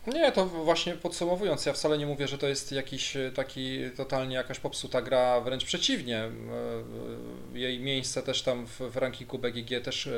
[0.07, 4.35] Nie, to właśnie podsumowując, ja wcale nie mówię, że to jest jakiś e, taki totalnie
[4.35, 6.17] jakaś popsuta gra, wręcz przeciwnie.
[6.17, 6.29] E,
[7.53, 10.09] e, Jej miejsce też tam w, w rankingu BGG też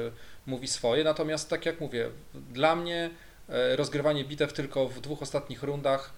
[0.45, 3.09] mówi swoje, natomiast tak jak mówię, dla mnie
[3.75, 6.13] rozgrywanie bitew tylko w dwóch ostatnich rundach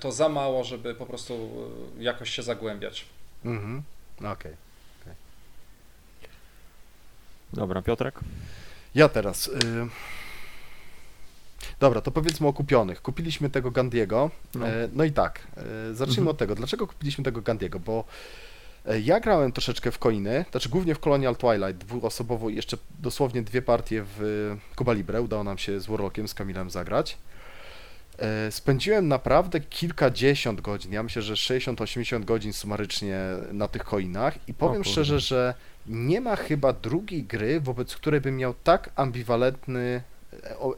[0.00, 1.50] to za mało, żeby po prostu
[1.98, 3.06] jakoś się zagłębiać.
[3.44, 3.82] Mhm,
[4.18, 4.52] okej.
[7.52, 8.20] Dobra, Piotrek?
[8.94, 9.48] Ja teraz.
[9.48, 9.88] Y...
[11.80, 13.02] Dobra, to powiedzmy o kupionych.
[13.02, 14.30] Kupiliśmy tego Gandiego.
[14.54, 14.60] No.
[14.60, 15.40] No, no i tak,
[15.90, 16.28] y, zacznijmy Mhm.
[16.28, 16.54] od tego.
[16.54, 17.80] Dlaczego kupiliśmy tego Gandiego?
[17.80, 18.04] Bo
[18.90, 23.42] y, ja grałem troszeczkę w coiny, znaczy głównie w Colonial Twilight, dwuosobowo i jeszcze dosłownie
[23.42, 25.22] dwie partie w Cuba Libre.
[25.22, 27.18] Udało nam się z Warlockiem, z Kamilem zagrać.
[28.50, 33.18] Spędziłem naprawdę kilkadziesiąt godzin, ja myślę, że 60-80 godzin sumarycznie
[33.52, 35.54] na tych coinach i powiem szczerze, że
[35.86, 40.02] nie ma chyba drugiej gry, wobec której bym miał tak ambiwalentny, e,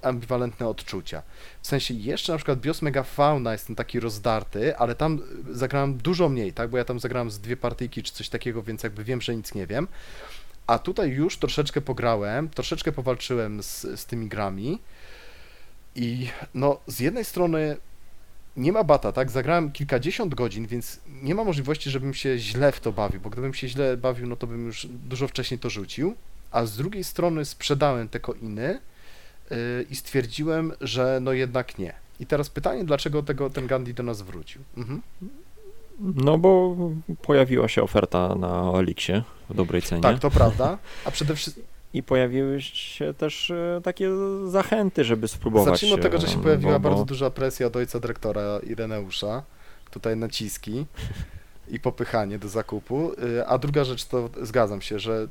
[0.03, 1.23] ambiwalentne odczucia.
[1.63, 5.55] W sensie jeszcze na przykład Bios Mega Fauna jest ten taki rozdarty, ale tam e,
[5.55, 8.83] zagrałem dużo mniej, tak, bo ja tam zagrałem z dwie partyjki czy coś takiego, więc
[8.83, 9.89] jakby wiem, że nic nie wiem.
[10.67, 14.79] A tutaj już troszeczkę pograłem, troszeczkę powalczyłem z, z tymi grami
[15.95, 17.77] i no z jednej strony
[18.57, 19.31] nie ma bata, tak?
[19.31, 23.55] Zagrałem kilkadziesiąt godzin, więc nie ma możliwości, żebym się źle w to bawił, bo gdybym
[23.55, 26.15] się źle bawił, no to bym już dużo wcześniej to rzucił.
[26.51, 28.98] A z drugiej strony sprzedałem te coiny yy,
[29.91, 31.95] i stwierdziłem, że no jednak nie.
[32.21, 34.63] I teraz pytanie, dlaczego tego, ten Gandhi do nas wrócił?
[34.77, 35.03] Mhm.
[36.01, 36.77] No bo
[37.23, 40.03] pojawiła się oferta na Elixie w dobrej cenie.
[40.03, 40.79] Tak, to prawda.
[41.05, 44.11] A przede wszystkim I pojawiły się też e, takie
[44.47, 45.69] zachęty, żeby spróbować.
[45.75, 46.89] zacznijmy od tego, że się e, pojawiła bo, bo...
[46.89, 49.43] bardzo duża presja od ojca dyrektora Ireneusza.
[49.91, 50.87] Tutaj naciski
[51.69, 53.13] i popychanie do zakupu.
[53.13, 55.29] Y, A druga rzecz to zgadzam się, że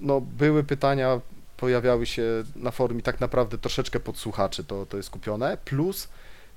[0.00, 1.20] no, były pytania,
[1.62, 2.22] pojawiały się
[2.56, 6.08] na forum i tak naprawdę troszeczkę podsłuchaczy to, to jest kupione, plus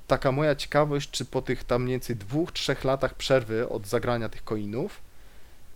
[0.08, 4.30] taka moja ciekawość, czy po tych tam mniej więcej dwóch, trzech latach przerwy od zagrania
[4.30, 5.02] tych coinów,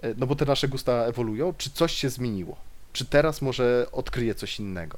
[0.03, 2.55] y, no bo te nasze gusta ewoluują, czy coś się zmieniło?
[2.93, 4.97] Czy teraz może odkryję coś innego?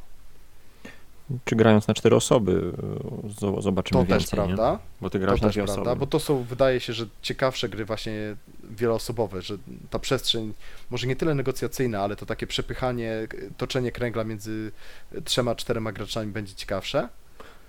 [1.46, 2.72] Czy grając na cztery osoby
[3.24, 4.72] e, zo- zobaczymy To więcej, też prawda.
[4.72, 4.78] Nie?
[5.02, 5.96] Bo ty To na też prawda, osoby.
[6.00, 8.36] bo to są, wydaje się, że ciekawsze gry właśnie
[8.70, 9.58] wieloosobowe, że
[9.90, 10.54] ta przestrzeń,
[10.90, 14.72] może nie tyle negocjacyjna, ale to takie przepychanie, k- toczenie kręgla między
[15.26, 17.10] trzema, czterema graczami będzie ciekawsze.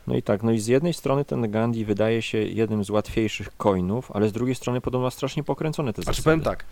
[0.06, 3.56] No i tak, no i z jednej strony ten Gandhi wydaje się jednym z łatwiejszych
[3.56, 6.24] coinów, ale z drugiej strony podobno strasznie pokręcone te Znaczy zasady.
[6.24, 6.64] powiem tak,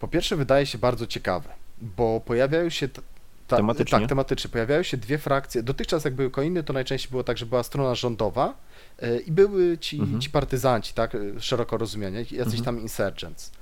[0.00, 1.48] po pierwsze wydaje się bardzo ciekawe,
[1.80, 2.88] bo pojawiają się...
[3.48, 3.98] Ta, Tematycznie?
[4.00, 4.50] Tak, tematycznie.
[4.50, 5.62] Pojawiają się dwie frakcje.
[5.62, 8.54] Dotychczas jak były coiny, to najczęściej było tak, że była strona rządowa
[9.02, 10.20] y, i były ci, Mhm.
[10.20, 12.64] ci partyzanci, tak, y, szeroko rozumiani, jacyś Mhm.
[12.64, 13.52] tam insurgents.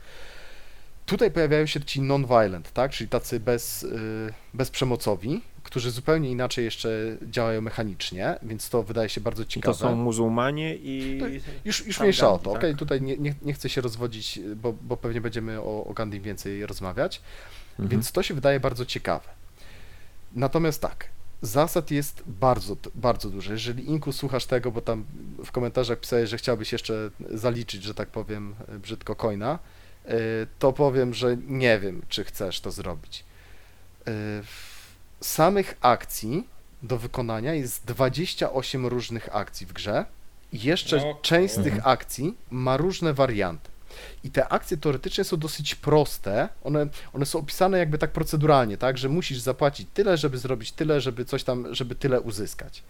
[1.06, 7.16] Tutaj pojawiają się ci non-violent, tak, czyli tacy bez, y, bezprzemocowi, którzy zupełnie inaczej jeszcze
[7.22, 9.74] działają mechanicznie, więc to wydaje się bardzo I to ciekawe.
[9.78, 11.18] są muzułmanie i...
[11.20, 11.30] Tak,
[11.64, 12.58] Już, już mniejsza o to, tak?
[12.58, 16.20] okej, tutaj nie, nie, nie chcę się rozwodzić, bo, bo pewnie będziemy o, o Gandhi
[16.20, 17.20] więcej rozmawiać,
[17.70, 17.88] Mhm.
[17.88, 19.28] więc to się wydaje bardzo ciekawe.
[20.36, 21.08] Natomiast tak,
[21.42, 23.52] zasad jest bardzo, bardzo dużo.
[23.52, 25.04] Jeżeli Inku słuchasz tego, bo tam
[25.44, 29.58] w komentarzach pisałeś, że chciałbyś jeszcze zaliczyć, że tak powiem brzydko coina,
[30.06, 30.10] y,
[30.58, 33.24] to powiem, że nie wiem, czy chcesz to zrobić.
[34.08, 34.12] Y,
[35.20, 36.46] Samych akcji
[36.82, 40.04] do wykonania jest 28 różnych akcji w grze
[40.52, 43.70] i jeszcze O część z tych akcji ma różne warianty.
[44.24, 46.48] I te akcje teoretycznie są dosyć proste.
[46.64, 51.00] One, one są opisane jakby tak proceduralnie, tak, że musisz zapłacić tyle, żeby zrobić tyle,
[51.00, 52.82] żeby coś tam, żeby tyle uzyskać.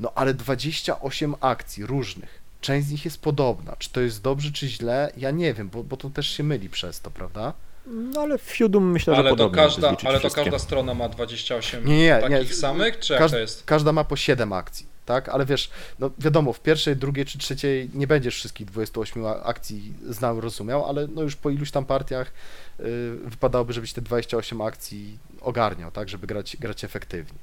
[0.00, 2.42] No ale 28 akcji różnych.
[2.60, 3.76] Część z nich jest podobna.
[3.78, 5.12] Czy to jest dobrze, czy źle?
[5.16, 7.52] Ja nie wiem, bo, bo to też się myli przez to, prawda?
[7.86, 10.42] No ale w Fiudum myślę, że Ale to, podobnie, każda, ale to wszystkie.
[10.42, 12.54] każda strona ma 28 Nie, nie, takich nie.
[12.56, 13.64] samych, czy jak Każd- to jest?
[13.64, 14.86] Każda ma po 7 akcji.
[15.08, 15.28] Tak?
[15.28, 20.40] Ale wiesz, no wiadomo, w pierwszej, drugiej czy trzeciej nie będziesz wszystkich 28 akcji znał,
[20.40, 22.32] rozumiał, ale no już po iluś tam partiach
[22.80, 22.84] y,
[23.24, 26.08] wypadałoby, żebyś te 28 akcji ogarniał, tak?
[26.08, 27.38] Żeby grać, grać efektywnie.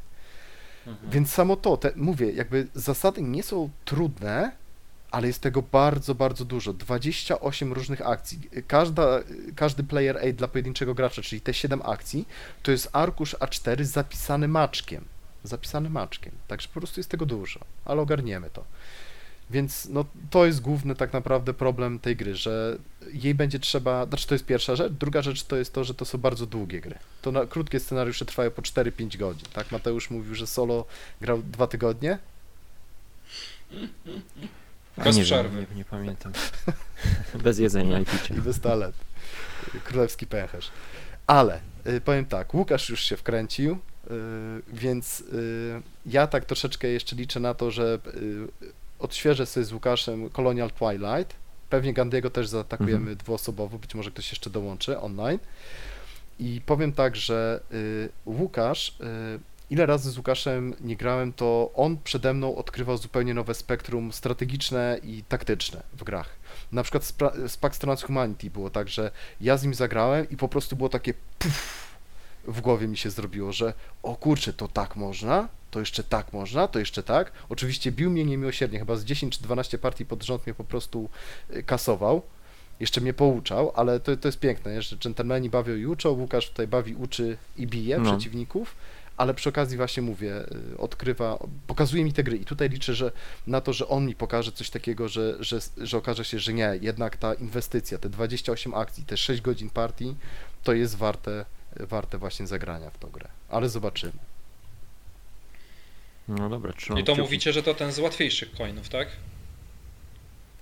[0.88, 1.12] Mhm.
[1.12, 4.52] Więc samo to, te, mówię, jakby zasady nie są trudne,
[5.12, 6.74] ale jest tego bardzo, bardzo dużo.
[6.74, 8.50] 28 różnych akcji.
[8.68, 9.20] Każda,
[9.56, 12.28] każdy player aid dla pojedynczego gracza, czyli te 7 akcji,
[12.64, 15.06] to jest arkusz A4 zapisany maczkiem.
[15.48, 16.32] Zapisany maczkiem.
[16.48, 18.64] Także po prostu jest tego dużo, ale ogarniemy to.
[19.50, 22.78] Więc no, to jest główny tak naprawdę problem tej gry, że
[23.14, 26.06] jej będzie trzeba, znaczy to jest pierwsza rzecz, druga rzecz to jest to, że to
[26.06, 26.96] są bardzo długie gry.
[27.22, 29.72] To na, krótkie scenariusze trwają po 4-5 godzin, tak?
[29.72, 30.86] Mateusz mówił, że solo
[31.22, 32.18] grał dwa tygodnie,
[34.98, 35.58] Bez nie przerwy.
[35.58, 36.34] Wiem, nie, nie pamiętam.
[37.44, 38.36] Bez jedzenia i picia.
[38.36, 38.96] i bez talet.
[39.84, 40.72] Królewski pęcherz.
[41.28, 43.78] Ale y, powiem tak, Łukasz już się wkręcił,
[44.74, 48.48] więc y, ja tak troszeczkę jeszcze liczę na to, że y,
[49.00, 51.36] odświeżę sobie z Łukaszem Colonial Twilight.
[51.70, 53.18] Pewnie Gandiego też zaatakujemy Mhm.
[53.18, 55.40] dwuosobowo, być może ktoś jeszcze dołączy online.
[56.40, 59.40] I powiem tak, że y, Łukasz, y,
[59.70, 65.00] ile razy z Łukaszem nie grałem, to on przede mną odkrywał zupełnie nowe spektrum strategiczne
[65.04, 66.30] i taktyczne w grach.
[66.72, 70.38] Na przykład z, pra- z Pax Transhumanity było tak, że ja z nim zagrałem i
[70.38, 71.85] po prostu było takie puf,
[72.48, 76.68] w głowie mi się zrobiło, że o kurczę, to tak można, to jeszcze tak można,
[76.68, 77.32] to jeszcze tak.
[77.50, 81.10] Oczywiście bił mnie niemiłosiernie, chyba z 10 czy 12 partii pod rząd mnie po prostu
[81.56, 82.22] y, kasował.
[82.80, 86.68] Jeszcze mnie pouczał, ale to, to jest piękne, że dżentelmeni bawią i uczą, Łukasz tutaj
[86.68, 88.12] bawi, uczy i bije No.
[88.12, 88.76] przeciwników,
[89.18, 93.12] ale przy okazji właśnie mówię, y, odkrywa, pokazuje mi te gry i tutaj liczę, że
[93.48, 96.80] na to, że on mi pokaże coś takiego, że, że, że okaże się, że nie,
[96.82, 100.16] jednak ta inwestycja, te 28 akcji, te 6 godzin partii,
[100.64, 101.46] to jest warte,
[101.80, 103.28] warte właśnie zagrania w tą grę.
[103.50, 104.14] Ale zobaczymy.
[106.28, 107.22] No dobra, trzymam I to kciuki.
[107.22, 109.08] mówicie, że to ten z łatwiejszych coinów, tak?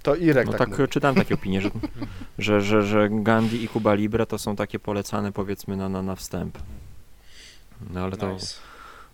[0.04, 1.70] To Irek No tak, tak, czytałem takie opinie, że,
[2.40, 6.16] że, że, że Gandhi i Cuba Libre to są takie polecane powiedzmy na, na, na
[6.16, 6.58] wstęp.
[7.90, 8.56] No ale to Nice.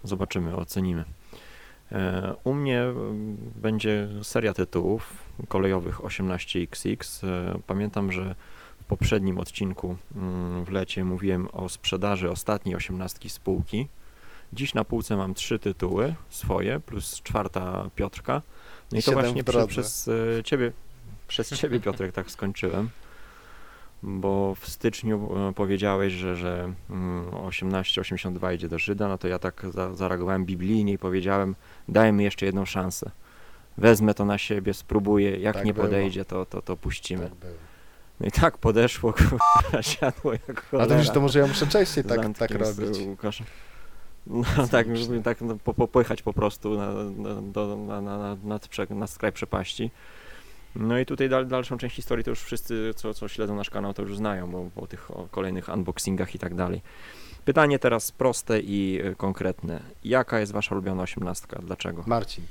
[0.03, 1.03] zobaczymy, ocenimy.
[1.91, 5.13] E, U mnie mm, będzie seria tytułów
[5.47, 7.27] kolejowych 18XX.
[7.27, 8.35] E, Pamiętam, że
[8.89, 13.87] poprzednim odcinku mm, w lecie mówiłem o sprzedaży ostatniej osiemnastki spółki.
[14.53, 18.41] Dziś na półce mam trzy tytuły swoje, plus czwarta Piotrka.
[18.91, 20.07] No i to właśnie prze, przez
[20.39, 20.71] e, ciebie,
[21.27, 22.89] przez ciebie Piotrek tak skończyłem.
[24.03, 29.39] Bo w styczniu e, powiedziałeś, że, że mm, 1882 idzie do Żyda, no to ja
[29.39, 31.55] tak za, zareagowałem biblijnie i powiedziałem,
[31.87, 33.11] dajmy jeszcze jedną szansę.
[33.77, 35.85] Wezmę to na siebie, spróbuję, jak Tak nie było.
[35.85, 37.29] podejdzie, to, to, to puścimy.
[37.29, 37.68] Tak.
[38.19, 40.87] No i tak podeszło, kurwa, siadło jak A cholera.
[40.87, 42.97] to już to może ja muszę częściej tak, tak robić.
[43.07, 43.47] Łukaszem.
[44.27, 48.59] No tak, żeby tak no, po, popychać po prostu na, na, do, na, na, na,
[48.59, 49.91] prze, na skraj przepaści.
[50.75, 53.93] No i tutaj dal, dalszą część historii to już wszyscy, co, co śledzą nasz kanał,
[53.93, 56.81] to już znają, bo po tych o, kolejnych unboxingach i tak dalej.
[57.45, 59.79] Pytanie teraz proste i y, konkretne.
[60.03, 61.59] Jaka jest wasza ulubiona osiemnastka?
[61.63, 62.03] Dlaczego?
[62.07, 62.43] Marcin,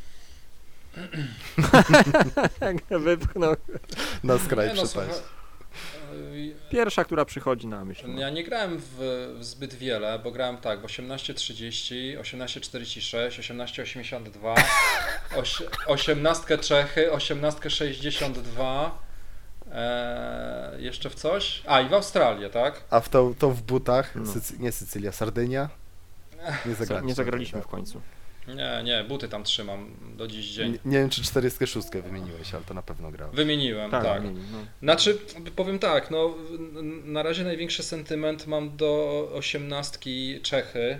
[3.04, 3.57] Wypchnął.
[4.24, 5.22] na skraj no, przepaść.
[6.70, 8.04] Pierwsza, która przychodzi na myśl.
[8.09, 8.20] no.
[8.20, 8.85] Ja nie grałem w,
[9.38, 14.54] w zbyt wiele, bo grałem tak w 18.30, 18.46, 18.82,
[15.37, 18.90] oś- 18 Czechy, 18.62,
[19.72, 21.62] e, jeszcze w coś?
[21.66, 22.83] A i w Australię, tak?
[22.90, 24.33] A w to, to w butach, No.
[24.33, 25.68] Sycy, nie Sycylia, Sardynia?
[26.66, 27.09] Nie, Co, zagraliśmy.
[27.09, 28.00] nie zagraliśmy w końcu.
[28.56, 30.72] Nie, nie, buty tam trzymam do dziś dzień.
[30.72, 33.34] Nie, nie wiem, czy 46 wymieniłeś, ale to na pewno grałem.
[33.37, 34.04] Wymieniłem, tak.
[34.04, 34.30] Tak, no.
[34.82, 35.18] Znaczy,
[35.56, 36.34] powiem tak, no,
[37.04, 40.98] na razie największy sentyment mam do osiemnastki Czechy,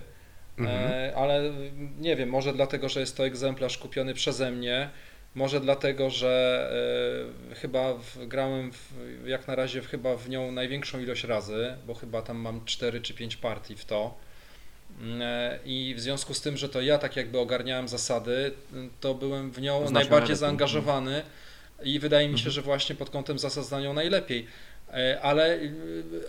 [0.59, 0.93] Mhm.
[0.93, 1.53] e, ale
[1.99, 4.91] nie wiem, może dlatego, że jest to egzemplarz kupiony przeze mnie,
[5.35, 6.71] może dlatego, że
[7.51, 8.93] e, chyba w, grałem w,
[9.27, 13.01] jak na razie w, chyba w nią największą ilość razy, bo chyba tam mam 4
[13.01, 14.19] czy 5 partii w to.
[15.01, 18.53] Mm, e, I w związku z tym, że to ja tak jakby ogarniałem zasady,
[19.01, 20.37] to byłem w nią Znasz najbardziej najlepiej.
[20.37, 21.23] zaangażowany
[21.85, 22.53] i wydaje mi się, Mhm.
[22.53, 24.47] że właśnie pod kątem zasad znam ją najlepiej.
[24.95, 25.73] E, Ale y,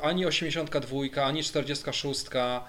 [0.02, 2.62] ani 82, ani 46 e,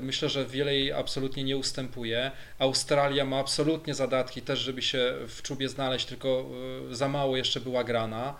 [0.00, 2.30] myślę, że wiele jej absolutnie nie ustępuje.
[2.58, 6.46] Australia ma absolutnie zadatki też, żeby się w czubie znaleźć, tylko
[6.90, 8.34] y, za mało jeszcze była grana.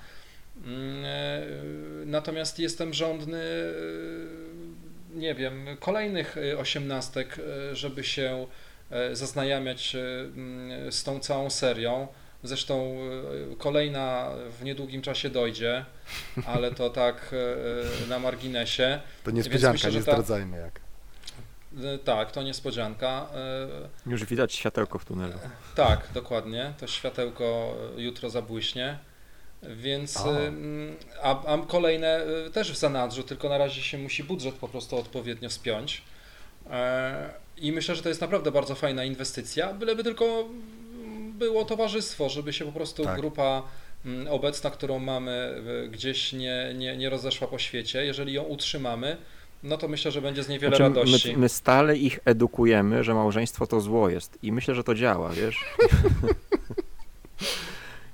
[0.64, 1.04] Mm,
[2.10, 4.67] Natomiast jestem żądny, y,
[5.14, 7.38] nie wiem, kolejnych y, osiemnastek,
[7.72, 8.46] y, żeby się
[8.90, 12.08] e, zaznajamiać y, mm, z tą całą serią.
[12.42, 12.96] Zresztą
[13.52, 15.84] y, kolejna w niedługim czasie dojdzie,
[16.46, 17.36] ale to tak y,
[18.04, 19.00] y, na marginesie.
[19.24, 20.80] To niespodzianka, myślę, nie ta- zdradzajmy jak.
[22.04, 23.26] Tak, to niespodzianka.
[24.06, 25.38] Już widać światełko w tunelu.
[25.74, 26.72] Tak, dokładnie.
[26.80, 28.98] To światełko jutro zabłyśnie.
[29.62, 30.28] Więc A.
[30.30, 34.68] ym, a, a kolejne y, też w zanadrzu, tylko na razie się musi budżet po
[34.68, 36.02] prostu odpowiednio spiąć.
[36.70, 42.28] E, I myślę, że to jest naprawdę bardzo fajna inwestycja, byleby tylko mm, było towarzystwo,
[42.28, 43.20] żeby się po prostu Tak.
[43.20, 43.62] grupa
[44.06, 48.04] mm, obecna, którą mamy y, gdzieś nie, nie, nie rozeszła po świecie.
[48.04, 49.16] Jeżeli ją utrzymamy,
[49.62, 51.32] no to myślę, że będzie z niej wiele Znaczy, radości.
[51.32, 55.28] my, my stale ich edukujemy, że małżeństwo to zło jest i myślę, że to działa,
[55.28, 55.64] wiesz?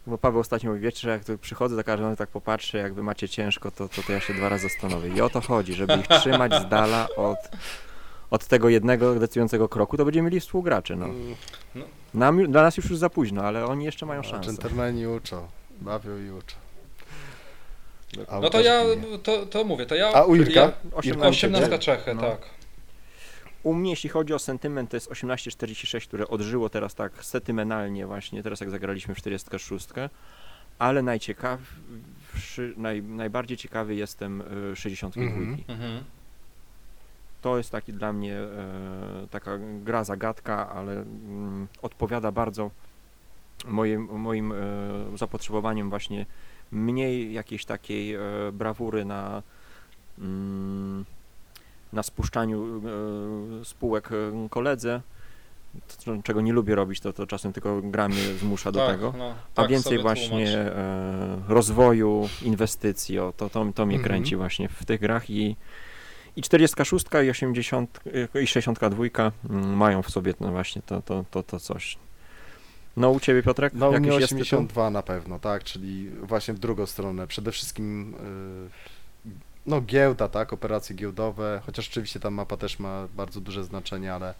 [0.07, 3.03] Bo Paweł ostatnio mówi, wiecie, że jak tu przychodzę do każdego, tak popatrzy, jak wy
[3.03, 5.09] macie ciężko, to, to, to ja się dwa razy zastanowię.
[5.09, 7.38] I o to chodzi, żeby ich trzymać z dala od,
[8.31, 11.05] od tego jednego decydującego kroku, to będziemy mieli współgraczy, no.
[11.07, 11.35] Mm,
[12.14, 14.47] Nam, dla nas już już za późno, ale oni jeszcze mają szansę.
[14.47, 15.47] Dżentelmeni uczą,
[15.81, 16.57] bawią i uczą.
[18.29, 18.83] A No to ja,
[19.23, 20.12] to, to mówię, to ja...
[20.12, 20.61] A u Irka?
[20.61, 21.85] Ja, Osiemnaście 18 Czechy.
[21.85, 22.23] Czechy, No.
[22.23, 22.38] tak.
[23.64, 28.42] U mnie, jeśli chodzi o sentyment, to jest 1846, które odżyło teraz tak sentymentalnie właśnie,
[28.42, 29.88] teraz jak zagraliśmy w 46,
[30.79, 35.22] ale najciekawszy, naj, najbardziej ciekawy jestem y, 62.
[35.22, 35.59] Mhm.
[35.68, 36.05] Mhm.
[37.42, 42.70] To jest taki dla mnie e, taka gra zagadka, ale mm, odpowiada bardzo
[43.66, 44.57] moim, moim e,
[45.14, 46.27] zapotrzebowaniom właśnie
[46.72, 48.20] mniej jakiejś takiej e,
[48.53, 49.42] brawury na
[50.18, 51.05] mm,
[51.95, 52.83] na spuszczaniu
[53.61, 55.01] e, spółek e, koledze,
[56.05, 59.15] to, czego nie lubię robić, to, to czasem tylko gra mnie zmusza do tak, tego.
[59.19, 64.03] No, A tak więcej sobie właśnie e, rozwoju, inwestycji, o, to, to, to mnie Mhm.
[64.03, 65.57] kręci właśnie w tych grach i,
[66.37, 68.01] i 46 i 80
[68.35, 69.05] e, i 62
[69.51, 71.99] mm, mają w sobie no właśnie to, to, to, to coś.
[72.97, 73.73] No u Ciebie Piotrek?
[73.75, 74.59] No u mnie Jakiś jest tytuł?
[74.59, 77.27] 82 na pewno, tak, czyli właśnie w drugą stronę.
[77.27, 78.94] Przede wszystkim y,
[79.66, 84.35] no giełda, tak, operacje giełdowe, chociaż oczywiście ta mapa też ma bardzo duże znaczenie, ale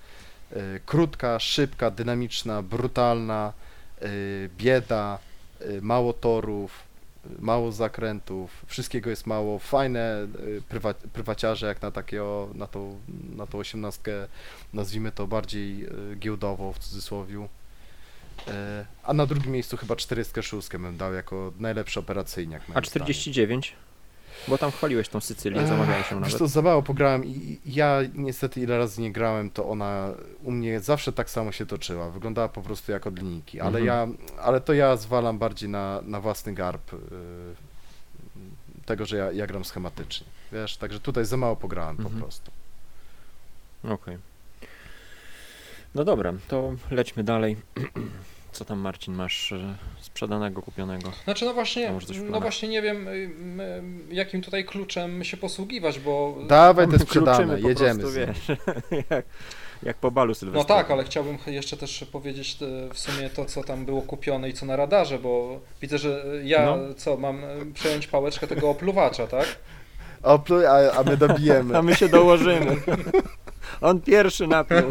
[0.53, 3.53] y, krótka, szybka, dynamiczna, brutalna,
[4.03, 5.19] y, bieda,
[5.61, 6.83] y, mało torów,
[7.27, 13.01] y, mało zakrętów, wszystkiego jest mało, fajne y, prywa, prywaciarze jak na takiego, na tą,
[13.37, 14.13] na tą osiemnastkę,
[14.73, 17.49] nazwijmy to bardziej y, giełdowo w cudzysłowiu.
[18.49, 22.63] E, A na drugim miejscu chyba 46 bym dał jako najlepszy operacyjniak.
[22.69, 23.73] A moim 49?
[24.49, 26.39] Bo tam chwaliłeś tą Sycylię, zamawiałeś Wiesz nawet.
[26.39, 30.09] to za mało pograłem i ja niestety ile razy nie grałem, to ona
[30.43, 32.11] u mnie zawsze tak samo się toczyła.
[32.11, 33.85] Wyglądała po prostu jak od linijki, ale Mhm.
[33.87, 34.07] ja,
[34.43, 36.97] ale to ja zwalam bardziej na, na własny garb y,
[38.87, 40.27] tego, że ja, ja gram schematycznie.
[40.53, 42.21] Wiesz, także tutaj za mało pograłem po Mhm.
[42.23, 42.51] prostu.
[43.85, 44.19] Okej.
[45.95, 47.57] No dobra, to lećmy dalej.
[48.55, 51.13] Co tam Marcin masz e, sprzedanego, kupionego?
[51.25, 51.93] Znaczy no właśnie,
[52.31, 53.31] no właśnie nie wiem y,
[54.11, 58.49] jakim tutaj kluczem się posługiwać, bo Dawaj te sprzedane, jedziemy prostu, wiesz,
[59.11, 59.25] jak,
[59.83, 60.83] jak po balu no sylwestrowym.
[60.85, 64.53] tak, ale chciałbym jeszcze też powiedzieć e, w sumie to, co tam było kupione i
[64.53, 66.95] co na radarze, bo widzę, że ja No.
[66.95, 69.59] co, mam e, przejąć pałeczkę tego opluwacza, tak?
[70.25, 71.77] O, pluj, a, a my dobijemy.
[71.79, 72.77] A my się dołożymy.
[73.81, 74.91] On pierwszy napił.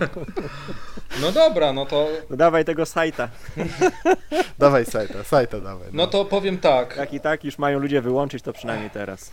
[1.22, 3.30] No dobra, no to, No dawaj tego sajta.
[4.60, 5.88] Dawaj sajta, sajta dawaj.
[5.94, 9.32] no to powiem tak, Jak i tak już mają ludzie wyłączyć, to przynajmniej teraz.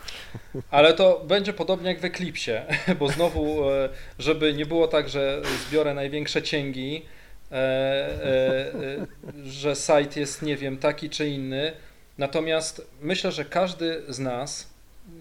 [0.70, 2.50] ale to będzie podobnie jak w Eklipsie,
[3.00, 7.04] bo znowu, e, żeby nie było tak, że zbiorę największe cięgi,
[7.52, 8.72] e, e,
[9.44, 11.72] że site jest, nie wiem, taki czy inny.
[12.18, 14.69] Natomiast myślę, że każdy z nas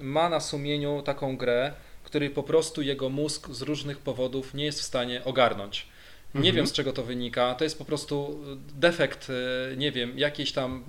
[0.01, 1.73] ma na sumieniu taką grę,
[2.03, 5.87] której po prostu jego mózg z różnych powodów nie jest w stanie ogarnąć.
[6.33, 6.55] Nie Mhm.
[6.55, 7.55] wiem z czego to wynika.
[7.55, 8.39] To jest po prostu
[8.75, 9.27] defekt,
[9.73, 10.83] e, nie wiem, jakiejś tam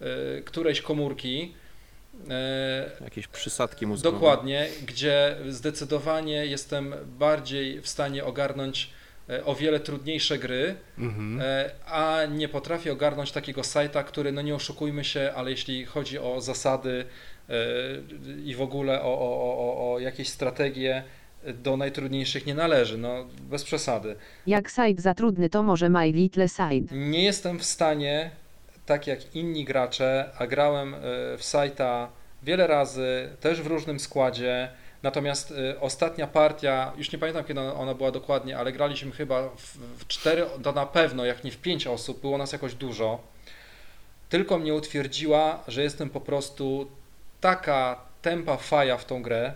[0.00, 1.54] e, e, którejś komórki.
[2.30, 4.16] e, Jakieś przysadki mózgowe.
[4.16, 8.90] Dokładnie, gdzie zdecydowanie jestem bardziej w stanie ogarnąć
[9.30, 11.40] e, o wiele trudniejsze gry, Mhm.
[11.42, 16.18] e, a nie potrafię ogarnąć takiego sajta, który, no nie oszukujmy się, ale jeśli chodzi
[16.18, 17.06] o zasady e,
[18.44, 21.02] i w ogóle o, o, o, o- jakieś strategie,
[21.54, 24.16] do najtrudniejszych nie należy, no bez przesady.
[24.46, 26.94] Jak site za trudny to może My Little Site.
[26.96, 28.30] Nie jestem w stanie,
[28.86, 30.98] tak jak inni gracze, a grałem e,
[31.38, 32.08] w sajta
[32.42, 34.68] wiele razy, też w różnym składzie.
[35.02, 39.76] Natomiast e, ostatnia partia, już nie pamiętam kiedy ona- była dokładnie, ale graliśmy chyba w,
[39.98, 43.18] w cztery, to na pewno, jak nie w pięć osób, było nas jakoś dużo.
[44.28, 46.86] Tylko mnie utwierdziła, że jestem po prostu
[47.46, 49.52] taka tempa faja w tą grę,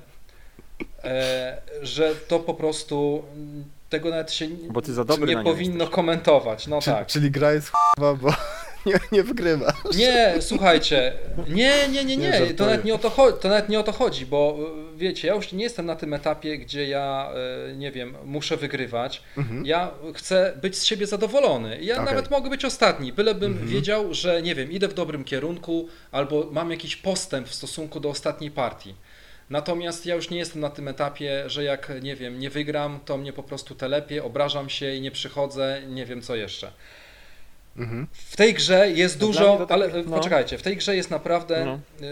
[1.04, 3.24] e, że to po prostu
[3.88, 5.94] tego nawet się Bo ty za dobry nie powinno jesteś.
[5.94, 6.66] komentować.
[6.66, 7.06] No Czy, tak.
[7.06, 8.30] Czyli gra jest ch**wa, bo
[8.86, 9.72] nie, nie wygrywa.
[9.96, 11.12] Nie, słuchajcie,
[11.48, 13.92] nie, nie, nie, Nie, to nawet nie, o to cho- to nawet nie o to
[13.92, 14.56] chodzi, bo
[14.94, 17.32] y, wiecie, ja już nie jestem na tym etapie, gdzie ja,
[17.70, 19.22] y, nie wiem, muszę wygrywać.
[19.38, 19.66] Mhm.
[19.66, 21.78] Ja chcę być z siebie zadowolony.
[21.82, 23.68] Ja nawet mogę być ostatni, bylebym Mhm.
[23.70, 28.08] wiedział, że nie wiem, idę w dobrym kierunku albo mam jakiś postęp w stosunku do
[28.08, 28.94] ostatniej partii.
[29.50, 33.16] Natomiast ja już nie jestem na tym etapie, że jak nie wiem, nie wygram, to
[33.16, 36.72] mnie po prostu telepie, obrażam się i nie przychodzę, nie wiem co jeszcze.
[37.80, 38.06] Mhm.
[38.12, 40.16] W tej grze jest dla dużo, to tak- ale e, no.
[40.16, 41.78] poczekajcie, w tej grze jest naprawdę No.
[42.06, 42.10] y,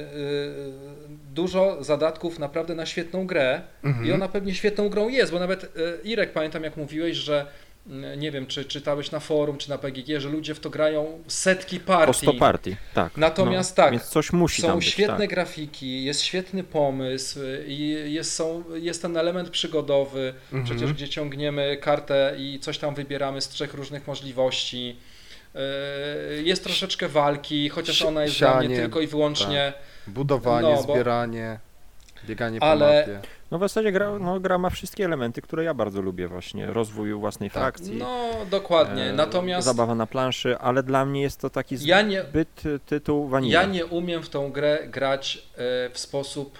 [1.34, 4.06] dużo zadatków naprawdę na świetną grę Mhm.
[4.06, 5.68] i ona pewnie świetną grą jest, bo nawet y,
[6.04, 7.46] Irek, pamiętam jak mówiłeś, że
[7.86, 11.22] y, nie wiem, czy czytałeś na forum, czy na PGG, że ludzie w to grają
[11.26, 12.26] setki Po partii.
[12.26, 13.16] 100 partii, tak.
[13.16, 15.30] Natomiast no, tak, Więc coś musi tam Są być, świetne tak.
[15.30, 20.64] grafiki, jest świetny pomysł i jest, są, jest ten element przygodowy, Mhm.
[20.64, 24.96] przecież gdzie ciągniemy kartę i coś tam wybieramy z trzech różnych możliwości.
[25.54, 29.72] Y, Jest troszeczkę walki, chociaż ona jest dla mnie sianie, tylko i wyłącznie.
[30.06, 31.58] Budowanie, No, bo- zbieranie,
[32.26, 33.20] bieganie po Ale- mapie.
[33.50, 36.66] No w zasadzie gra, no, gra ma wszystkie elementy, które ja bardzo lubię właśnie.
[36.66, 37.62] Rozwój własnej Tak.
[37.62, 37.96] frakcji.
[37.96, 39.02] No, dokładnie.
[39.04, 42.78] e, Natomiast Zabawa na planszy, ale dla mnie jest to taki ja nie, zbyt y,
[42.86, 43.60] tytuł wanila.
[43.62, 45.60] Ja nie umiem w tą grę grać e,
[45.92, 46.58] w sposób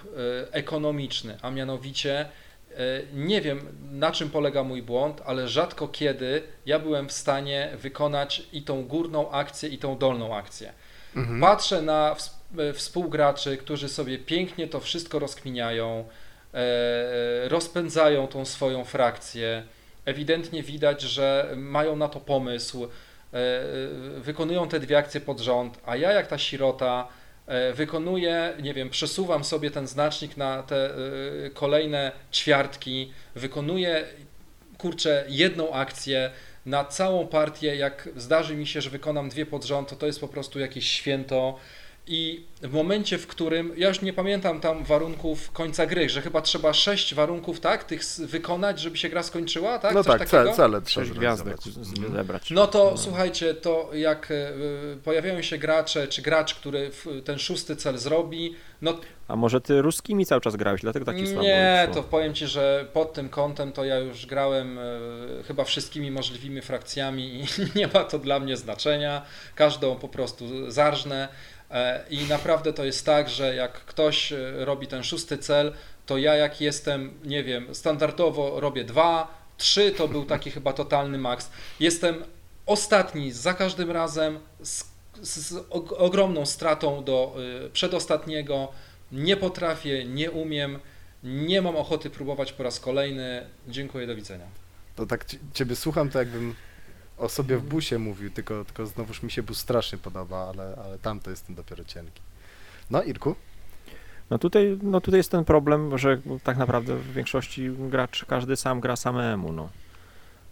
[0.49, 2.27] e, ekonomiczny, a mianowicie e,
[3.13, 3.59] nie wiem
[3.91, 8.87] na czym polega mój błąd, ale rzadko kiedy ja byłem w stanie wykonać i tą
[8.87, 10.73] górną akcję, i tą dolną akcję.
[11.15, 11.41] Mhm.
[11.41, 12.15] Patrzę na
[12.57, 16.05] e, współgraczy, którzy sobie pięknie to wszystko rozkminiają,
[16.53, 19.63] e, rozpędzają tą swoją frakcję.
[20.05, 22.89] Ewidentnie widać, że mają na to pomysł, e,
[24.17, 27.18] wykonują te dwie akcje pod rząd, a ja jak ta sirota e,
[27.73, 34.05] wykonuję, nie wiem, przesuwam sobie ten znacznik na te e, kolejne ćwiartki, wykonuję,
[34.77, 36.31] kurczę, jedną akcję
[36.65, 40.19] na całą partię, jak zdarzy mi się, że wykonam dwie pod rząd, to to jest
[40.19, 41.59] po prostu jakieś święto.
[42.11, 46.41] I w momencie, w którym, ja już nie pamiętam tam warunków końca gry, że chyba
[46.41, 49.93] trzeba sześć warunków, tak, tych wykonać, żeby się gra skończyła, tak?
[49.93, 50.49] no Coś tak, takiego?
[50.51, 52.13] ce, cele trzeba Sześć gwiazdek Mhm.
[52.13, 52.51] zebrać.
[52.51, 54.35] No to słuchajcie, to jak e,
[55.03, 58.93] pojawiają się gracze, czy gracz, który w- ten szósty cel zrobi, no
[59.27, 62.85] A może ty ruskimi cały czas grałeś, dlatego taki słabo nie, to powiem Ci, że
[62.93, 64.83] pod tym kątem to ja już grałem e,
[65.47, 67.45] chyba wszystkimi możliwymi frakcjami i
[67.79, 69.21] nie ma to dla mnie znaczenia.
[69.55, 71.27] Każdą po prostu zarżnę.
[71.71, 75.73] E, I naprawdę to jest tak, że jak ktoś e, robi ten szósty cel,
[76.05, 81.17] to ja jak jestem, nie wiem, standardowo robię dwa, trzy to był taki chyba totalny
[81.17, 81.51] maks.
[81.79, 82.23] Jestem
[82.65, 84.83] ostatni za każdym razem z,
[85.21, 88.67] z og- ogromną stratą do y, przedostatniego.
[89.11, 90.79] Nie potrafię, nie umiem,
[91.23, 93.45] nie mam ochoty próbować po raz kolejny.
[93.67, 94.45] Dziękuję, do widzenia.
[94.95, 96.55] To tak ci- ciebie słucham, to jakbym
[97.17, 100.97] o sobie w busie mówił, tylko, tylko znowuż mi się bus strasznie podoba, ale, ale
[100.99, 102.21] tam to jestem dopiero cienki.
[102.89, 103.35] No Irku?
[104.29, 108.79] No tutaj, no tutaj jest ten problem, że tak naprawdę w większości gracz, każdy sam
[108.79, 109.69] gra samemu, no.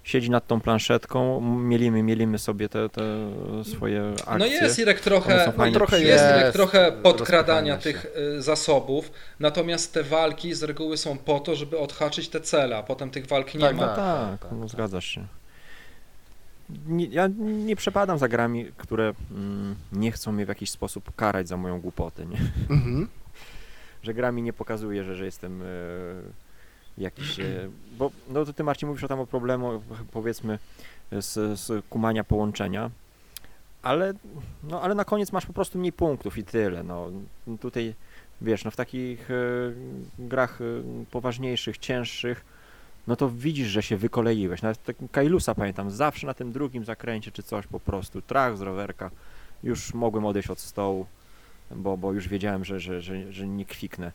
[0.08, 3.04] Siedzi nad tą planszetką, mielimy, mielimy sobie te, te
[3.64, 4.38] swoje akcje.
[4.38, 8.06] No jest Irek One trochę, fajnie trochę jest Irek jest trochę podkradania tych
[8.38, 12.84] y, zasobów, natomiast te walki z reguły są po to, żeby odhaczyć te cele, a
[12.84, 13.82] potem tych walk nie Tak, ma.
[13.82, 14.70] No tak, tak, tak, no tak.
[14.70, 15.28] zgadzasz się.
[16.88, 21.48] Nie, ja nie przepadam za grami, które mm, nie chcą mnie w jakiś sposób karać
[21.48, 22.40] za moją głupotę, nie?
[22.70, 23.08] Mhm.
[24.04, 25.66] że gra mi nie pokazuje, że, że jestem e,
[26.98, 27.40] jakiś.
[27.40, 29.82] E, bo no to ty Marcin mówisz o tam o problemu,
[30.12, 30.60] powiedzmy,
[31.12, 32.92] z, z kumania połączenia.
[33.82, 34.14] Ale,
[34.64, 36.84] no, ale na koniec masz po prostu mniej punktów i tyle.
[36.84, 37.12] No.
[37.62, 37.96] Tutaj
[38.42, 39.36] wiesz, no w takich e,
[40.20, 40.66] grach e,
[41.12, 42.46] poważniejszych, cięższych,
[43.08, 44.62] no to widzisz, że się wykoleiłeś.
[44.62, 48.62] Nawet tak Kailusa pamiętam, zawsze na tym drugim zakręcie czy coś po prostu, trach z
[48.62, 49.12] rowerka,
[49.64, 51.06] już mogłem odejść od stołu
[51.72, 54.12] bo, bo już wiedziałem, że, że, że, że nie kwiknę.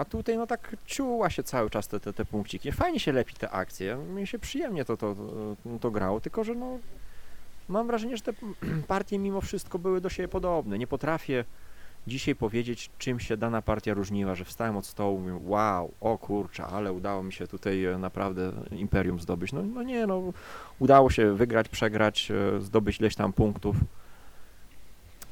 [0.00, 2.72] A tutaj no tak czuła się cały czas te, te, te punkciki.
[2.72, 6.54] Fajnie się lepi te akcje, mi się przyjemnie to, to, to, to grało, tylko że
[6.54, 6.78] no
[7.68, 8.32] mam wrażenie, że te
[8.88, 10.78] partie mimo wszystko były do siebie podobne.
[10.78, 11.44] Nie potrafię
[12.06, 16.18] dzisiaj powiedzieć, czym się dana partia różniła, że wstałem od stołu i mówię, wow, o
[16.18, 19.52] kurczę, ale udało mi się tutaj e, naprawdę imperium zdobyć.
[19.52, 20.22] No, no nie, no
[20.78, 23.76] udało się wygrać, przegrać, e, zdobyć ileś tam punktów.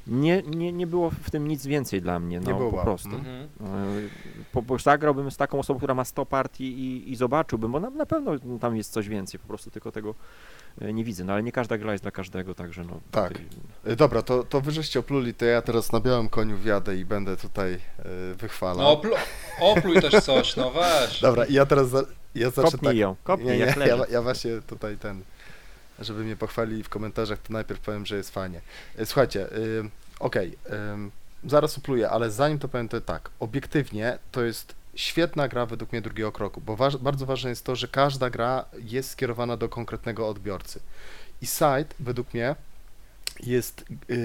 [0.09, 3.09] Nie, nie, nie było w tym nic więcej dla mnie, no Nie było po prostu.
[3.09, 3.49] Mhm.
[3.61, 7.81] E, Po, po, zagrałbym z taką osobą, która ma 100 partii i, i zobaczyłbym, bo
[7.81, 10.15] na, na pewno tam jest coś więcej, po prostu tylko tego
[10.81, 11.25] e, nie widzę.
[11.25, 13.01] No ale nie każda gra jest dla każdego, także no.
[13.11, 13.29] Tak.
[13.33, 13.47] tutaj-
[13.93, 17.05] Y, Dobra, to, to wy żeście opluli, to ja teraz na białym koniu wjadę i
[17.05, 18.79] będę tutaj y, wychwalał.
[18.79, 19.11] No oplu,
[19.61, 21.21] opluj też coś, no weź.
[21.23, 22.03] Dobra, i ja teraz za,
[22.35, 22.97] ja zacznę Kopnij tak.
[22.97, 24.13] ją, kopnij, nie, nie, jak ja, leży.
[24.13, 25.23] ja właśnie tutaj ten
[25.99, 28.61] żeby mnie pochwalili w komentarzach, to najpierw powiem, że jest fajnie.
[28.99, 29.91] E, Słuchajcie, y,
[30.21, 30.59] okej,
[30.93, 31.11] ym,
[31.45, 36.03] zaraz upluję, ale zanim to powiem, to tak, obiektywnie to jest świetna gra według mnie
[36.03, 40.29] drugiego kroku, bo waż, bardzo ważne jest to, że każda gra jest skierowana do konkretnego
[40.29, 40.81] odbiorcy.
[41.43, 42.55] I Side według mnie
[43.41, 43.85] jest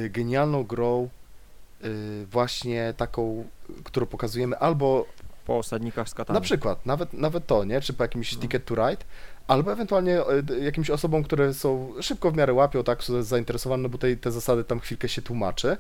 [0.09, 1.09] genialną grą
[2.32, 3.47] właśnie taką,
[3.84, 5.05] którą pokazujemy albo
[5.45, 6.38] Po osadnikach z katany.
[6.38, 7.82] na przykład, nawet, nawet to, nie?
[7.82, 8.41] Czy po jakimś No.
[8.41, 9.05] Ticket to Ride,
[9.48, 13.89] albo ewentualnie e, jakimś osobom, które są szybko w miarę łapią, tak, są zainteresowane, no
[13.89, 15.78] bo tej, te zasady tam chwilkę się tłumaczy.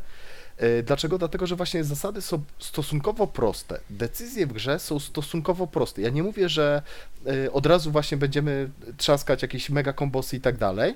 [0.57, 1.17] E, Dlaczego?
[1.17, 3.79] Dlatego, że właśnie zasady są stosunkowo proste.
[3.89, 6.01] Decyzje w grze są stosunkowo proste.
[6.01, 6.81] Ja nie mówię, że
[7.25, 10.95] e, od razu właśnie będziemy trzaskać jakieś mega kombosy i tak dalej,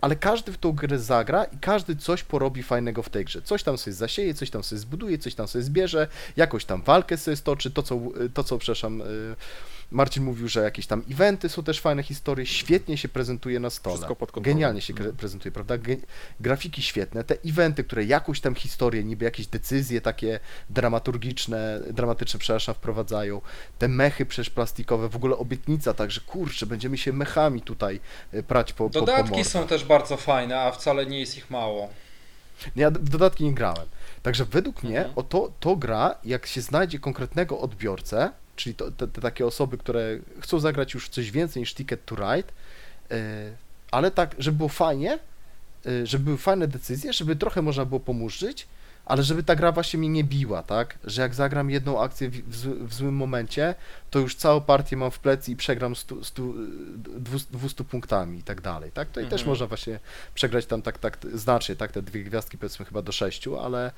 [0.00, 3.42] ale każdy w tą grę zagra i każdy coś porobi fajnego w tej grze.
[3.42, 7.16] Coś tam sobie zasieje, coś tam sobie zbuduje, coś tam sobie zbierze, jakąś tam walkę
[7.16, 8.00] sobie stoczy, to co,
[8.34, 9.02] to co przepraszam,
[9.90, 13.96] Marcin mówił, że jakieś tam eventy są też fajne historie, świetnie się prezentuje na stole.
[13.96, 14.54] Wszystko pod kontrolą.
[14.54, 15.16] Genialnie się Mhm.
[15.16, 15.78] prezentuje, prawda?
[15.78, 16.00] Ge-
[16.40, 22.74] grafiki świetne, te eventy, które jakąś tam historię, niby jakieś decyzje takie dramaturgiczne, dramatyczne, przepraszam,
[22.74, 23.40] wprowadzają.
[23.78, 28.00] Te mechy przecież plastikowe, w ogóle obietnica, także kurczę, będziemy się mechami tutaj
[28.32, 29.46] e, prać po, po, po Dodatki mordach.
[29.46, 31.88] są też bardzo fajne, a wcale nie jest ich mało.
[32.76, 33.86] Ja w dodatki nie grałem.
[34.22, 35.12] Także według mnie Mhm.
[35.18, 39.78] o to, to gra, jak się znajdzie konkretnego odbiorcę, czyli to, te, te takie osoby,
[39.78, 42.48] które chcą zagrać już coś więcej niż Ticket to Ride,
[43.10, 43.16] yy,
[43.90, 45.18] ale tak, żeby było fajnie,
[45.84, 48.66] yy, żeby były fajne decyzje, żeby trochę można było pomurzyć,
[49.04, 50.98] ale żeby ta gra właśnie mnie nie biła, tak?
[51.04, 53.74] Że jak zagram jedną akcję w, w, zły- w złym momencie,
[54.10, 56.54] to już całą partię mam w plecy i przegram stu, stu,
[57.18, 59.10] dwu- 200 punktami i tak dalej, tak?
[59.10, 59.48] To i też Mhm.
[59.48, 59.98] można właśnie
[60.34, 61.92] przegrać tam tak, tak znacznie, tak?
[61.92, 63.92] Te dwie gwiazdki powiedzmy chyba do sześciu, ale,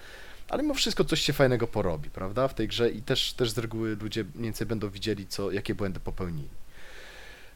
[0.52, 2.48] ale mimo wszystko coś się fajnego porobi, prawda?
[2.48, 5.74] W tej grze i też, też z reguły ludzie mniej więcej będą widzieli, co, jakie
[5.74, 6.48] błędy popełnili.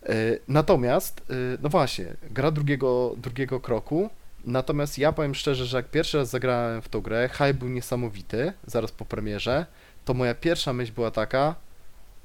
[0.03, 0.14] E,
[0.49, 4.11] Natomiast, e, no właśnie, gra drugiego, drugiego kroku.
[4.44, 8.53] Natomiast ja powiem szczerze, że jak pierwszy raz zagrałem w tą grę, hype był niesamowity,
[8.66, 9.66] zaraz po premierze,
[10.05, 11.55] to moja pierwsza myśl była taka,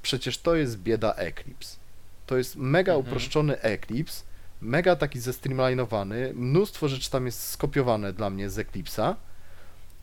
[0.02, 1.76] przecież to jest bieda Eclipse.
[2.26, 3.06] To jest mega Mhm.
[3.06, 4.24] uproszczony Eclipse,
[4.60, 9.14] mega taki zestreamlinowany, mnóstwo rzeczy tam jest skopiowane dla mnie z Eclipse'a.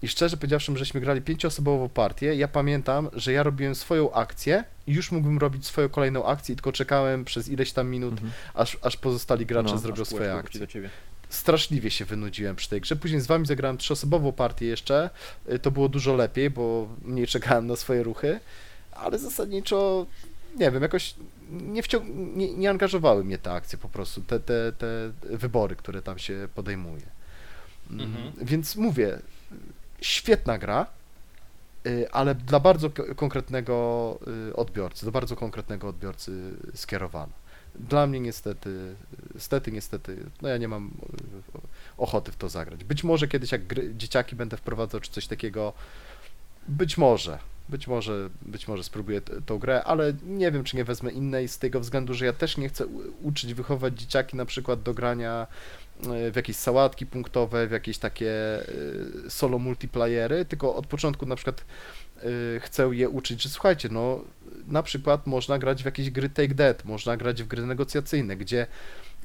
[0.02, 4.94] I szczerze powiedziawszy, żeśmy grali pięcioosobową partię, ja pamiętam, że ja robiłem swoją akcję i
[4.94, 8.32] już mógłbym robić swoją kolejną akcję, tylko czekałem przez ileś tam minut, Mhm.
[8.54, 10.68] aż, aż pozostali gracze No, zrobią swoje akcje
[11.30, 12.96] straszliwie się wynudziłem przy tej grze.
[12.96, 15.10] Później z wami zagrałem trzyosobową partię jeszcze.
[15.52, 18.40] Y, To było dużo lepiej, bo mniej czekałem na swoje ruchy,
[18.92, 20.06] ale zasadniczo
[20.58, 21.16] nie wiem, jakoś
[21.52, 26.02] nie, wcią- nie, nie angażowały mnie te akcje po prostu, te, te, te wybory, które
[26.02, 27.04] tam się podejmuje.
[27.92, 28.34] Mm, Mhm.
[28.42, 29.20] Więc mówię,
[30.02, 30.86] świetna gra,
[31.88, 34.20] y, ale dla bardzo konkretnego
[34.50, 37.34] y, odbiorcy, do bardzo konkretnego odbiorcy skierowana.
[37.76, 38.96] Dla mnie niestety,
[39.34, 40.92] niestety, niestety, no ja nie mam y,
[41.98, 42.84] ochoty w to zagrać.
[42.84, 45.74] Być może kiedyś jak gry, dzieciaki będę wprowadzał czy coś takiego,
[46.68, 47.40] być może,
[47.70, 51.60] być może, być może spróbuję tą grę, ale nie wiem, czy nie wezmę innej z
[51.60, 52.86] tego względu, że ja też nie chcę
[53.22, 55.48] uczyć, wychować dzieciaki na przykład do grania
[56.28, 58.32] y, w jakieś sałatki punktowe, w jakieś takie
[59.26, 61.66] y, solo multiplayery, tylko od początku na przykład
[62.24, 64.24] y, chcę je uczyć, że słuchajcie, no
[64.68, 68.68] na przykład można grać w jakieś gry Take That, można grać w gry negocjacyjne, gdzie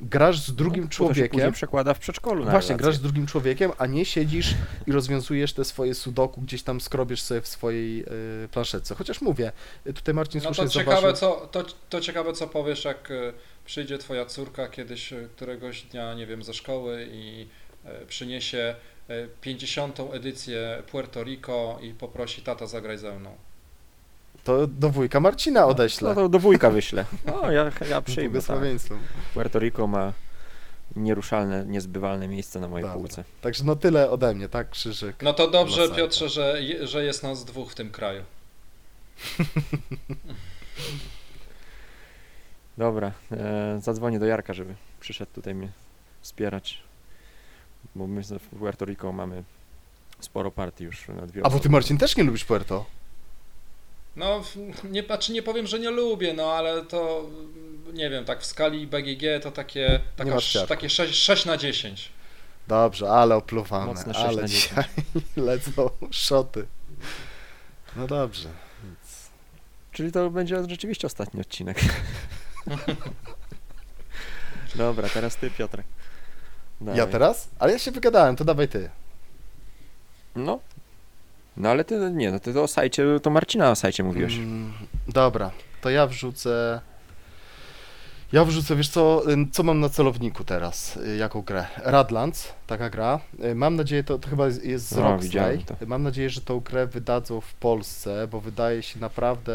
[0.03, 2.85] grasz z drugim No, To się człowiekiem, przekłada w przedszkolu na Właśnie, relacje.
[2.85, 4.55] grasz z drugim człowiekiem, a nie siedzisz
[4.87, 8.03] i rozwiązujesz te swoje sudoku, gdzieś tam skrobiesz sobie w swojej
[8.45, 8.95] y, planszetce.
[8.95, 9.53] Chociaż mówię,
[9.87, 11.17] y, tutaj Marcin No słusznie to ciekawe, zauważył...
[11.17, 13.33] co, to, to ciekawe, co powiesz, jak e,
[13.65, 17.47] przyjdzie twoja córka kiedyś e, któregoś dnia, nie wiem, ze szkoły i
[17.85, 18.75] e, przyniesie
[19.09, 20.01] e, 50.
[20.13, 23.37] edycję Puerto Rico i poprosi tata zagraj ze mną.
[24.45, 26.09] To do wujka Marcina odeślę.
[26.09, 27.05] No to do wujka wyślę.
[27.27, 28.43] No, ja, ja Z przyjmę.
[28.43, 28.59] Tak.
[29.35, 30.13] Puerto Rico ma
[30.97, 32.99] nieruszalne, niezbywalne miejsce na mojej Dobra.
[32.99, 33.25] półce.
[33.41, 35.23] Także no tyle ode mnie, tak, Krzyżyk?
[35.23, 35.89] No to dobrze.
[35.89, 38.23] Piotrze, że, że jest nas dwóch w tym kraju.
[42.79, 45.69] Dobra, e, zadzwonię do Jarka, żeby przyszedł tutaj mnie
[46.21, 46.83] wspierać.
[47.95, 49.45] Bo my w Puerto Rico mamy
[50.21, 51.69] sporo partii już na dwie A bo ty osoby.
[51.69, 52.87] Marcin też nie lubisz Puerto?
[54.17, 54.43] No,
[54.85, 57.27] nie, znaczy nie powiem, że nie lubię, no ale to
[57.93, 60.37] nie wiem, tak w skali BGG to takie, taka,
[60.69, 62.13] takie 6, 6 na 10.
[62.69, 64.85] Dobrze, ale opluwane, Mocne sześć ale na dzisiaj
[65.37, 66.67] lecą szoty.
[67.97, 68.49] No dobrze.
[68.85, 69.31] Więc...
[69.93, 71.81] Czyli to będzie rzeczywiście ostatni odcinek.
[74.75, 75.87] Dobra, teraz ty Piotrek.
[76.81, 77.13] Ja Dawaj.
[77.13, 77.49] teraz?
[77.59, 78.91] Ale ja się wygadałem, to dawaj ty.
[80.35, 80.61] No.
[81.57, 84.37] No ale ty, nie, no ty to o sajcie, to Marcina o sajcie mówiłeś.
[84.37, 84.73] Mm,
[85.09, 85.51] dobra,
[85.81, 86.81] to ja wrzucę.
[88.33, 91.67] Ja wrzucę, wiesz co, y, co mam na celowniku teraz, y, jaką grę?
[91.77, 93.21] Radlands, taka gra.
[93.45, 95.19] Y, Mam nadzieję, to, to chyba jest- z No,
[95.79, 95.87] to.
[95.87, 99.53] Mam nadzieję, że tą grę wydadzą w Polsce, bo wydaje się naprawdę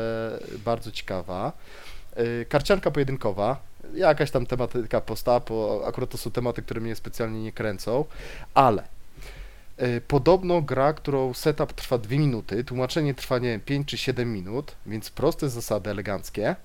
[0.66, 1.52] bardzo ciekawa.
[2.20, 3.60] Y, Karcianka pojedynkowa,
[3.94, 8.06] jakaś tam tematyka postapo, akurat to są tematy, które mnie specjalnie nie kręcą,
[8.54, 8.86] ale y,
[10.08, 14.76] podobno gra, którą setup trwa 2 minuty, tłumaczenie trwa, nie wiem, 5 czy 7 minut,
[14.86, 16.56] więc proste zasady, eleganckie.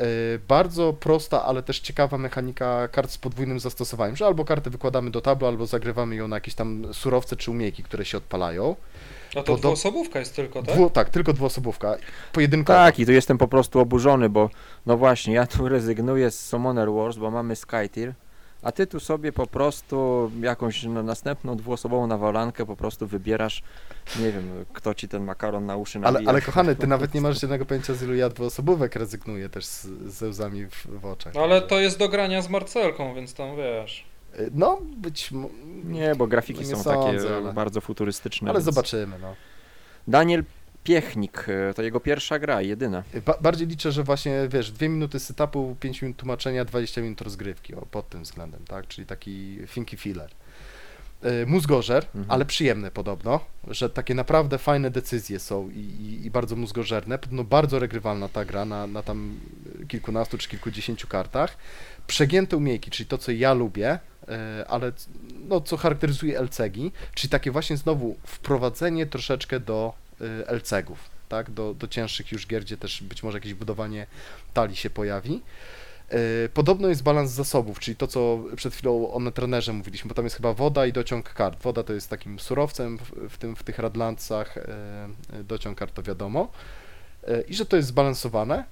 [0.00, 5.10] Y, Bardzo prosta, ale też ciekawa mechanika kart z podwójnym zastosowaniem, że albo kartę wykładamy
[5.10, 8.76] do tablu, albo zagrywamy ją na jakieś tam surowce czy umiejki, które się odpalają.
[9.30, 10.74] A to Podob- dwuosobówka jest tylko, tak?
[10.74, 11.96] Dwu, tak, tylko dwuosobówka.
[12.32, 12.78] Pojedynkowa.
[12.84, 14.50] Tak, i tu jestem po prostu oburzony, bo
[14.86, 18.14] no właśnie, ja tu rezygnuję z Summoner Wars, bo mamy Skytier,
[18.62, 23.62] a ty tu sobie po prostu jakąś następną dwuosobową nawalankę po prostu wybierasz,
[24.20, 26.30] nie wiem, kto ci ten makaron na uszy Ale, nawija.
[26.30, 29.86] ale kochany, ty nawet nie masz żadnego pojęcia, z ilu ja dwuosobówek rezygnuję też z,
[30.12, 31.34] ze łzami w, w oczach.
[31.34, 34.04] No ale to jest do grania z Marcelką, więc tam wiesz.
[34.40, 35.30] Y, No, być
[35.84, 38.50] Nie, bo grafiki Nie są sądzę, takie ale- bardzo futurystyczne.
[38.50, 39.34] Ale więc- zobaczymy, no.
[40.08, 40.44] Daniel
[40.86, 43.02] Piechnik, e, to jego pierwsza gra, jedyna.
[43.26, 47.74] Ba bardziej liczę, że właśnie, wiesz, dwie minuty setupu, 5 minut tłumaczenia, 20 minut rozgrywki,
[47.74, 48.86] o, pod tym względem, tak?
[48.88, 50.30] Czyli taki finky filler.
[51.42, 52.24] Y, Mózgożer, Mhm.
[52.30, 57.18] ale przyjemny podobno, że takie naprawdę fajne decyzje są i, i, i bardzo mózgożerne.
[57.18, 59.40] Podobno bardzo regrywalna ta gra na, na tam
[59.88, 61.56] kilkunastu czy kilkudziesięciu kartach.
[62.06, 63.98] Przegięte umiejki, czyli to, co ja lubię,
[64.62, 64.92] y, ale
[65.48, 66.76] no, co charakteryzuje LCG,
[67.14, 69.94] czyli takie właśnie znowu wprowadzenie troszeczkę do
[70.46, 70.98] LCG-ów,
[71.28, 74.06] tak, do, do cięższych już gier, gdzie też być może jakieś budowanie
[74.54, 75.42] talii się pojawi.
[76.12, 80.24] Y, Podobno jest balans zasobów, czyli to, co przed chwilą o netrenerze mówiliśmy, bo tam
[80.24, 81.62] jest chyba woda i dociąg kart.
[81.62, 82.98] Woda to jest takim surowcem
[83.28, 84.60] w, tym, w tych radlancach, y,
[85.36, 86.48] y, dociąg kart to wiadomo.
[87.28, 88.64] Y, I że to jest zbalansowane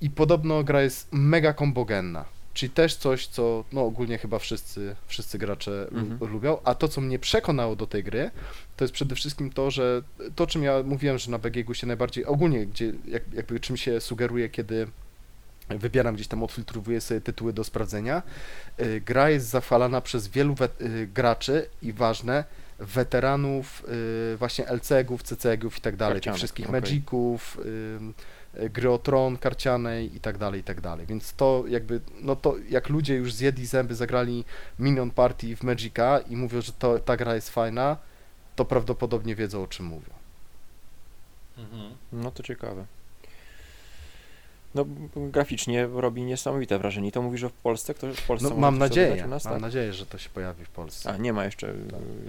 [0.00, 2.24] i podobno gra jest mega kombogenna,
[2.54, 6.32] czyli też coś, co no ogólnie chyba wszyscy, wszyscy gracze Mhm.
[6.32, 8.30] lubią, a to, co mnie przekonało do tej gry,
[8.76, 10.02] to jest przede wszystkim to, że
[10.36, 14.00] to, czym ja mówiłem, że na BGG się najbardziej, ogólnie, gdzie jak, jakby czym się
[14.00, 14.86] sugeruje, kiedy
[15.68, 18.22] wybieram gdzieś tam, odfiltrowuję sobie tytuły do sprawdzenia,
[18.80, 22.44] y, gra jest zachwalana przez wielu y, graczy i ważne,
[22.78, 23.84] weteranów
[24.32, 26.80] y, właśnie LCG-ów, CCG-ów i tak dalej, tych Karcianek, wszystkich okej.
[26.80, 27.98] Magiców, y,
[28.70, 31.06] gry o tron karcianej i tak dalej, i tak dalej.
[31.06, 34.44] Więc to jakby, no to jak ludzie już zjedli zęby, zagrali
[34.78, 37.96] milion partii w Magica i mówią, że to, ta gra jest fajna,
[38.56, 40.12] to prawdopodobnie wiedzą o czym mówią.
[41.58, 41.94] Mhm.
[42.12, 42.86] No to ciekawe.
[44.74, 44.84] No
[45.16, 47.08] graficznie robi niesamowite wrażenie.
[47.08, 49.62] I to mówisz, że w Polsce ktoś w Polsce No mam nadzieję, nas, mam tak?
[49.62, 51.10] nadzieję, że to się pojawi w Polsce.
[51.10, 51.74] A, nie ma jeszcze y,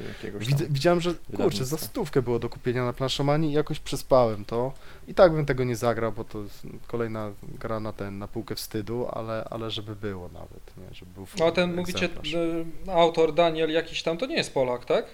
[0.08, 0.74] jakiegoś Widzę, tam...
[0.74, 4.74] widziałem, że kurczę, za stówkę było do kupienia na planszomanii i jakoś przespałem to.
[5.08, 8.56] I tak bym tego nie zagrał, bo to jest kolejna gra na ten, na półkę
[8.56, 12.06] wstydu, ale, ale żeby było nawet, nie, żeby był No a ten mówicie,
[12.88, 15.06] y, autor Daniel jakiś tam, to nie jest Polak, tak?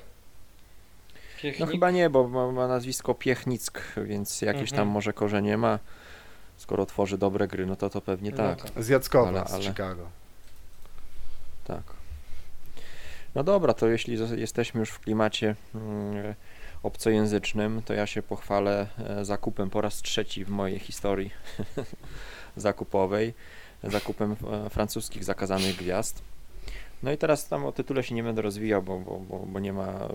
[1.36, 1.70] No Piechnik?
[1.72, 4.88] chyba nie, bo ma, ma nazwisko Piechnick, więc jakieś tam Mhm.
[4.88, 5.80] może korzenie ma.
[6.62, 8.62] Skoro tworzy dobre gry, no to to pewnie No tak.
[8.72, 8.84] tak.
[8.84, 10.09] Z Jackowa, ale- z ale- Chicago.
[11.64, 11.84] Tak.
[13.36, 16.36] No dobra, to jeśli jesteśmy już w klimacie mm,
[16.84, 21.32] obcojęzycznym, to ja się pochwalę e, zakupem po raz trzeci w mojej historii
[22.55, 23.34] zakupowej,
[23.84, 24.36] zakupem
[24.66, 26.22] e, francuskich zakazanych gwiazd.
[27.04, 29.74] No i teraz tam o tytule się nie będę rozwijał, bo, bo, bo, bo nie
[29.74, 30.10] ma e,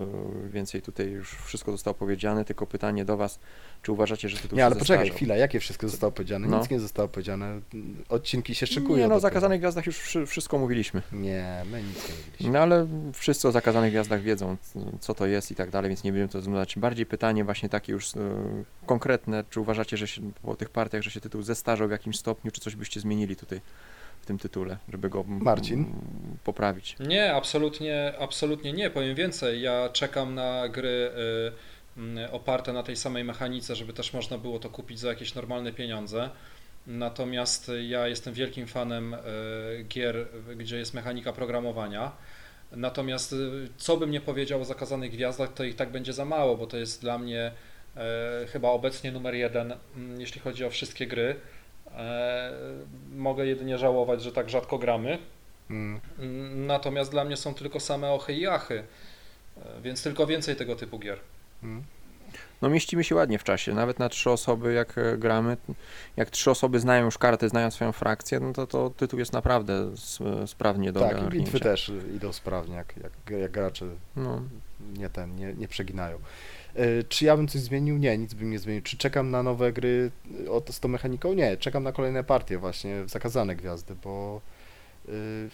[0.49, 3.39] więcej tutaj już wszystko zostało powiedziane, tylko pytanie do Was,
[3.81, 5.15] czy uważacie, że tytuł Nie, ale poczekaj, zestarzał?
[5.17, 6.47] chwila, jakie wszystko zostało powiedziane?
[6.47, 6.59] No.
[6.59, 7.61] Nic nie zostało powiedziane.
[8.09, 8.97] Odcinki się szykują.
[8.97, 11.01] Nie, no o zakazanych gwiazdach już wszy- wszystko mówiliśmy.
[11.11, 12.49] Nie, my nic nie mówiliśmy.
[12.51, 14.57] No ale wszyscy o zakazanych gwiazdach wiedzą,
[14.99, 16.79] co to jest i tak dalej, więc nie będziemy to znudzać.
[16.79, 18.19] Bardziej pytanie właśnie takie już e,
[18.85, 22.51] konkretne, czy uważacie, że się po tych partiach, że się tytuł zestarzał w jakimś stopniu,
[22.51, 23.61] czy coś byście zmienili tutaj
[24.21, 25.93] w tym tytule, żeby go Marcin?
[26.43, 26.95] poprawić?
[26.99, 28.89] Nie, absolutnie, absolutnie nie.
[28.89, 31.11] Powiem więcej, ja czekam na gry
[31.97, 35.73] y, oparte na tej samej mechanice, żeby też można było to kupić za jakieś normalne
[35.73, 36.29] pieniądze.
[36.87, 39.17] Natomiast ja jestem wielkim fanem y,
[39.83, 42.11] gier, gdzie jest mechanika programowania.
[42.71, 46.57] Natomiast y, co bym nie powiedział o zakazanych gwiazdach, to i tak będzie za mało,
[46.57, 47.51] bo to jest dla mnie
[47.97, 49.73] e, chyba obecnie numer jeden,
[50.17, 51.35] jeśli chodzi o wszystkie gry.
[51.95, 52.51] E,
[53.15, 55.17] mogę jedynie żałować, że tak rzadko gramy.
[55.69, 55.99] Mm.
[56.67, 58.83] Natomiast dla mnie są tylko same ochy i achy,
[59.65, 61.19] E, więc tylko więcej tego typu gier.
[61.63, 61.83] Mm.
[62.61, 65.57] No mieścimy się ładnie w czasie, nawet na trzy osoby jak e, gramy,
[66.17, 69.91] jak trzy osoby znają już karty, znają swoją frakcję, no to, to tytuł jest naprawdę
[70.45, 73.85] sprawnie do Tak, bitwy też idą sprawnie, jak, jak, jak gracze
[74.15, 74.41] No.
[74.97, 76.17] nie ten, nie, nie przeginają.
[76.77, 77.97] E, Czy ja bym coś zmienił?
[77.97, 78.81] Nie, nic bym nie zmienił.
[78.83, 80.11] Czy czekam na nowe gry
[80.49, 81.33] o, z tą mechaniką?
[81.33, 84.41] Nie, czekam na kolejne partie właśnie zakazane gwiazdy, bo
[85.09, 85.49] y,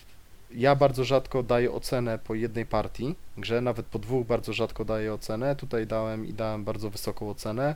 [0.51, 5.13] ja bardzo rzadko daję ocenę po jednej partii grze, nawet po dwóch bardzo rzadko daję
[5.13, 5.55] ocenę.
[5.55, 7.76] Tutaj dałem i dałem bardzo wysoką ocenę,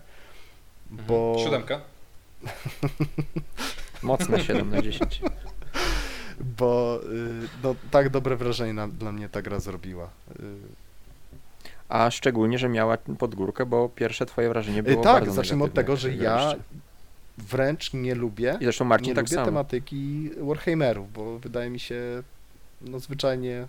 [0.91, 1.45] bo Mhm.
[1.45, 1.81] Siódemka.
[4.03, 5.21] Mocne 7 na 10.
[6.59, 6.99] bo
[7.63, 10.09] no, tak dobre wrażenie na, dla mnie ta gra zrobiła.
[11.89, 15.63] Y, A szczególnie, że miała podgórkę, bo pierwsze twoje wrażenie y, było tak, bardzo zacznijmy
[15.63, 16.53] od tego, że ja
[17.37, 19.45] wręcz nie lubię I zresztą Marcin nie tak lubię samo.
[19.45, 22.23] tematyki Warhammerów, bo wydaje mi się
[22.81, 23.67] no zwyczajnie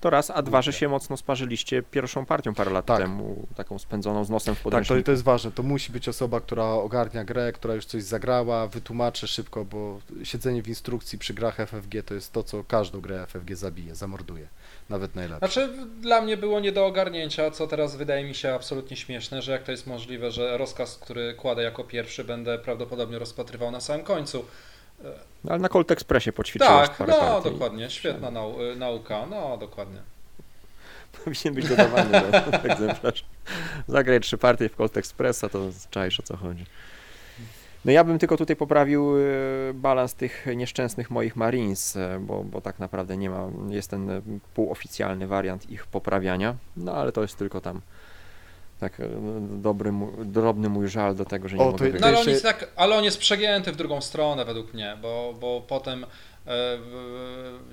[0.00, 2.98] To raz, a dwa, że się mocno sparzyliście pierwszą partią parę lat Tak.
[2.98, 5.02] temu, taką spędzoną z nosem w Tak, to, podręczniku.
[5.02, 5.50] to jest ważne.
[5.52, 10.62] To musi być osoba, która ogarnia grę, która już coś zagrała, wytłumaczy szybko, bo siedzenie
[10.62, 14.46] w instrukcji przy grach FFG to jest to, co każdą grę FFG zabije, zamorduje.
[14.90, 15.38] Nawet najlepiej.
[15.38, 15.68] Znaczy,
[16.00, 19.62] dla mnie było nie do ogarnięcia, co teraz wydaje mi się absolutnie śmieszne, że jak
[19.62, 24.44] to jest możliwe, że rozkaz, który kładę jako pierwszy, będę prawdopodobnie rozpatrywał na samym końcu.
[25.44, 27.50] No, Ale na Colt Expressie poćwiczyłeś Tak, parę no partii.
[27.50, 29.98] dokładnie, świetna nau y, nauka, no dokładnie.
[31.24, 33.24] Powinien być dodawany do egzemplarz.
[33.88, 35.58] Zagraj trzy partie w Colt Expressa, to
[35.90, 36.64] czaisz o co chodzi.
[37.84, 39.20] No ja bym tylko tutaj poprawił e,
[39.74, 44.22] balans tych nieszczęsnych moich Marines, e, bo, bo tak naprawdę nie ma, jest ten e,
[44.54, 47.80] półoficjalny wariant ich poprawiania, no ale to jest tylko tam
[48.80, 49.02] tak
[49.42, 49.92] dobry,
[50.24, 52.72] drobny mój żal do tego, że nie O, mogę to No ale on, jest tak,
[52.76, 56.06] ale on jest przegięty w drugą stronę według mnie, bo, bo potem
[56.46, 56.78] e,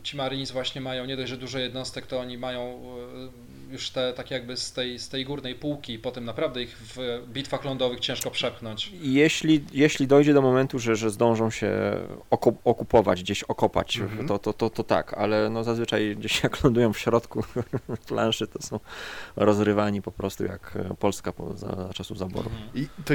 [0.04, 4.14] ci Marines właśnie mają nie dość, że dużo jednostek, to oni mają e, już te
[4.14, 6.98] tak jakby z tej, z tej górnej półki, potem naprawdę ich w
[7.28, 8.92] bitwach lądowych ciężko przepchnąć.
[9.02, 11.72] Jeśli, jeśli dojdzie do momentu, że, że zdążą się
[12.32, 14.28] oko- okupować, gdzieś okopać, Mhm.
[14.28, 17.44] to, to, to, to tak, ale no zazwyczaj gdzieś jak lądują w środku
[18.08, 18.80] planszy, to są
[19.36, 22.50] rozrywani po prostu jak e, Polska po, za, za czasów zaboru.
[22.50, 22.70] Mhm.
[22.76, 23.14] I to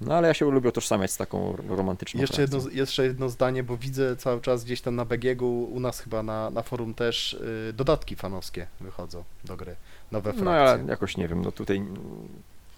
[0.00, 3.76] No ale ja się lubię utożsamiać z taką romantyczną jeszcze, jedno, jeszcze jedno zdanie, bo
[3.76, 7.72] widzę cały czas gdzieś tam na BGG, u nas chyba na, na forum też y,
[7.72, 9.76] dodatki fanowskie wychodzą do gry.
[10.12, 10.84] Nowe No frakcje.
[10.84, 11.82] ja jakoś nie wiem, no tutaj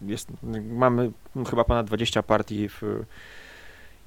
[0.02, 0.28] jest,
[0.70, 1.10] mamy
[1.50, 2.82] chyba ponad 20 partii w,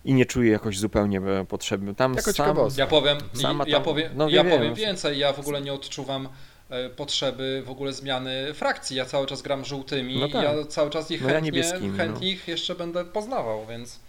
[0.06, 1.96] i nie czuję jakoś zupełnie e, potrzeby.
[1.96, 2.58] Tam Jako sam.
[2.78, 4.86] Ja powiem, Sama ja tam- powiem, no ja wiem, powiem wiem.
[4.86, 6.30] więcej, ja w ogóle nie odczuwam
[6.70, 8.98] e, potrzeby w ogóle zmiany frakcji.
[8.98, 10.44] Ja cały czas gram żółtymi No i tak.
[10.44, 14.00] ja cały czas ich No ja chętnie, niebieskimi, chętnie ich jeszcze będę poznawał, więc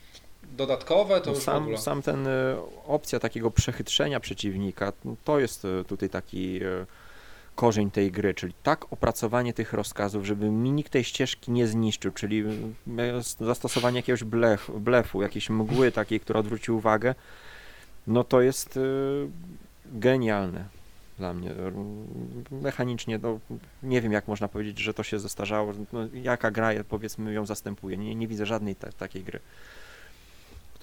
[0.56, 1.78] dodatkowe to No już w ogóle.
[1.78, 2.56] sam, sam ten e,
[2.86, 6.60] opcja takiego przechytrzenia przeciwnika, no to jest tutaj taki
[7.54, 12.12] korzeń tej gry, czyli tak opracowanie tych rozkazów, żeby mi nikt tej ścieżki nie zniszczył,
[12.12, 12.44] czyli
[12.98, 17.14] e, zastosowanie jakiegoś blef, blefu, jakiejś mgły takiej, która odwróci uwagę,
[18.06, 18.80] no to jest e,
[19.86, 20.64] genialne
[21.18, 21.50] dla mnie.
[22.50, 23.38] Mechanicznie, no,
[23.82, 27.96] nie wiem jak można powiedzieć, że to się zestarzało, no, jaka gra powiedzmy ją zastępuje,
[27.96, 29.40] nie, nie widzę żadnej ta, takiej gry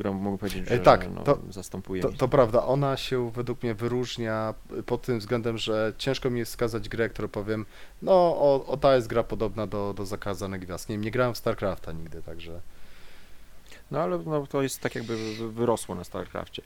[0.02, 3.64] którą mogę powiedzieć, E, że tak, no, to- zastępuje To, to prawda, ona się według
[3.64, 4.54] mnie wyróżnia
[4.86, 7.66] pod tym względem, że ciężko mi jest wskazać grę, którą powiem,
[8.02, 10.90] no o, o ta jest gra podobna do, do Zakazanych Gwiazd.
[10.90, 12.62] Nie, wiem, nie grałem w StarCrafta nigdy, także...
[13.92, 16.62] No ale no, to jest tak jakby wy- wyrosło na StarCrafcie.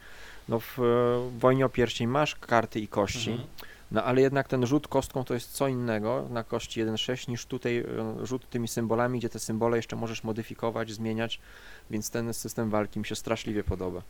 [0.50, 3.50] No w e, Wojnie o Pierścień masz karty i kości, Mhm.
[3.92, 7.78] No ale jednak ten rzut kostką to jest co innego na kości 1.6 niż tutaj
[7.78, 11.40] e, rzut tymi symbolami, gdzie te symbole jeszcze możesz modyfikować, zmieniać,
[11.90, 14.02] więc ten system walki mi się straszliwie podoba.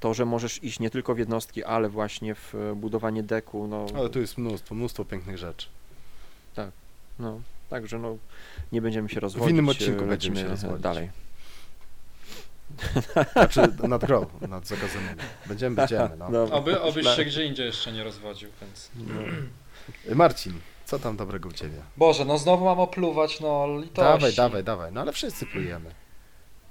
[0.00, 3.86] To, że możesz iść nie tylko w jednostki, ale właśnie w e, budowanie deku, no,
[3.96, 5.68] Ale tu jest mnóstwo, mnóstwo pięknych rzeczy.
[7.18, 7.40] no
[7.70, 8.16] także no
[8.72, 9.48] nie będziemy się rozwodzić.
[9.48, 10.82] W innym odcinku e, będziemy się rozwodzić.
[10.82, 11.10] dalej.
[13.32, 15.20] Znaczy nad grą, nad Zakazanymi.
[15.46, 16.30] Będziemy, będziemy, no.
[16.30, 16.56] Dobra.
[16.56, 18.90] Oby, obyś się gdzie indziej jeszcze nie rozwodził, więc...
[18.96, 20.14] No.
[20.14, 20.52] Marcin,
[20.84, 21.76] co tam dobrego u Ciebie?
[21.96, 23.94] Boże, no znowu mam opluwać, no litości.
[24.12, 25.90] Dawaj, dawaj, dawaj, no ale wszyscy plujemy.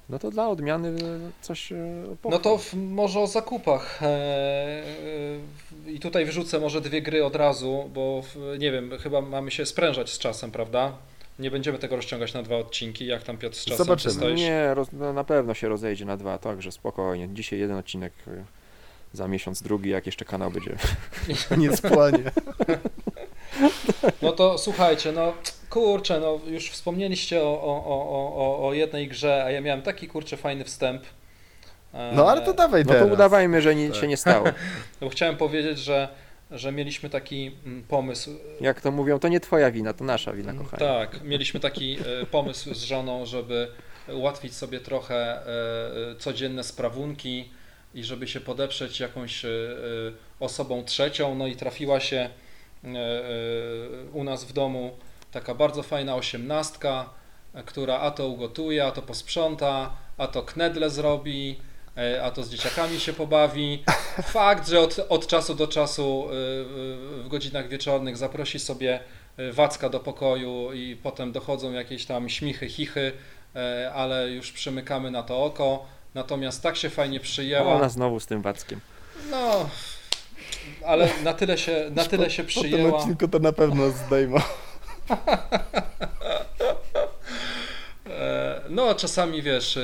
[0.09, 0.95] No to dla odmiany
[1.41, 1.75] coś e,
[2.09, 2.41] No pochwal.
[2.41, 4.03] to w, może o zakupach.
[4.03, 9.21] E, e, I tutaj wrzucę może dwie gry od razu, bo w, nie wiem, chyba
[9.21, 10.91] mamy się sprężać z czasem, prawda?
[11.39, 14.13] Nie będziemy tego rozciągać na dwa odcinki, jak tam Piotr z czasem Zobaczymy.
[14.13, 14.39] ty stoisz?
[14.39, 17.29] Nie, roz, no, na pewno się rozejdzie na dwa, także spokojnie.
[17.33, 18.43] Dzisiaj jeden odcinek, y,
[19.13, 20.75] za miesiąc drugi, jak jeszcze kanał będzie.
[21.57, 22.23] Nie spłanie.
[24.21, 25.33] No to słuchajcie, no
[25.69, 30.07] kurczę, no już wspomnieliście o, o, o, o, o jednej grze, a ja miałem taki
[30.07, 31.03] kurczę fajny wstęp.
[31.93, 33.13] E, No ale to dawaj No to teraz.
[33.13, 34.01] udawajmy, że ni- Tak.
[34.01, 34.45] się nie stało.
[35.01, 36.07] Bo chciałem powiedzieć, że,
[36.53, 38.31] że mieliśmy taki mm, pomysł
[38.61, 40.79] Jak to mówią, to nie twoja wina, to nasza wina, Mm, kochanie.
[40.85, 43.67] Tak, mieliśmy taki e, pomysł z żoną, żeby
[44.13, 47.49] ułatwić sobie trochę e, e, codzienne sprawunki
[47.93, 49.51] i żeby się podeprzeć jakąś e, e,
[50.39, 51.35] osobą trzecią.
[51.35, 52.17] No i trafiła się
[52.83, 52.91] e, e,
[54.13, 54.97] u nas w domu
[55.31, 57.09] taka bardzo fajna osiemnastka,
[57.53, 61.72] e, która a to ugotuje, a to posprząta, a to knedle zrobi, e,
[62.23, 63.83] a to z dzieciakami się pobawi.
[64.23, 66.29] Fakt, że od, od czasu do czasu e,
[67.23, 68.99] w godzinach wieczornych zaprosi sobie
[69.37, 73.11] e, Wacka do pokoju i potem dochodzą jakieś tam śmichy, chichy,
[73.55, 75.85] e, ale już przymykamy na to oko.
[76.13, 77.73] Natomiast tak się fajnie przyjęła.
[77.75, 78.79] Ona znowu z tym Wackiem.
[79.31, 79.69] No,
[80.85, 82.97] ale na tyle się, na tyle się Po tym przyjęła.
[82.97, 84.37] odcinku to na pewno zdejmą.
[88.23, 89.81] E, No, czasami wiesz, e,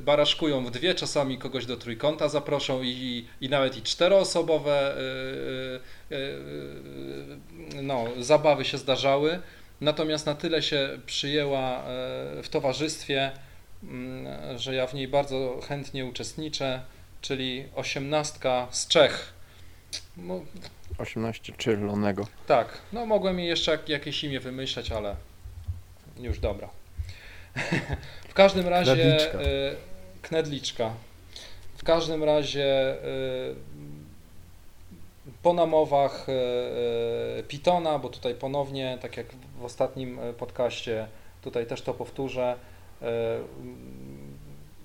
[0.00, 4.96] baraszkują w dwie, czasami kogoś do trójkąta zaproszą i, i nawet i czteroosobowe
[6.10, 6.16] e,
[7.82, 9.40] no, zabawy się zdarzały.
[9.80, 11.82] Natomiast na tyle się przyjęła
[12.42, 13.32] w towarzystwie,
[13.82, 16.82] mm, że ja w niej bardzo chętnie uczestniczę,
[17.20, 19.32] czyli osiemnastka z Czech.
[20.16, 20.40] No,
[20.98, 22.26] 18 czerwonego.
[22.46, 25.16] tak, no mogłem jej jeszcze jak, jakieś imię wymyśleć, ale
[26.20, 26.68] już dobra.
[28.28, 29.40] w każdym razie Knedliczka.
[29.40, 29.76] y,
[30.22, 30.94] knedliczka.
[31.76, 33.54] W każdym razie y,
[35.42, 36.32] po namowach y,
[37.40, 39.26] y, Pitona, bo tutaj ponownie, tak jak
[39.60, 41.06] w ostatnim podcaście,
[41.42, 42.56] tutaj też to powtórzę,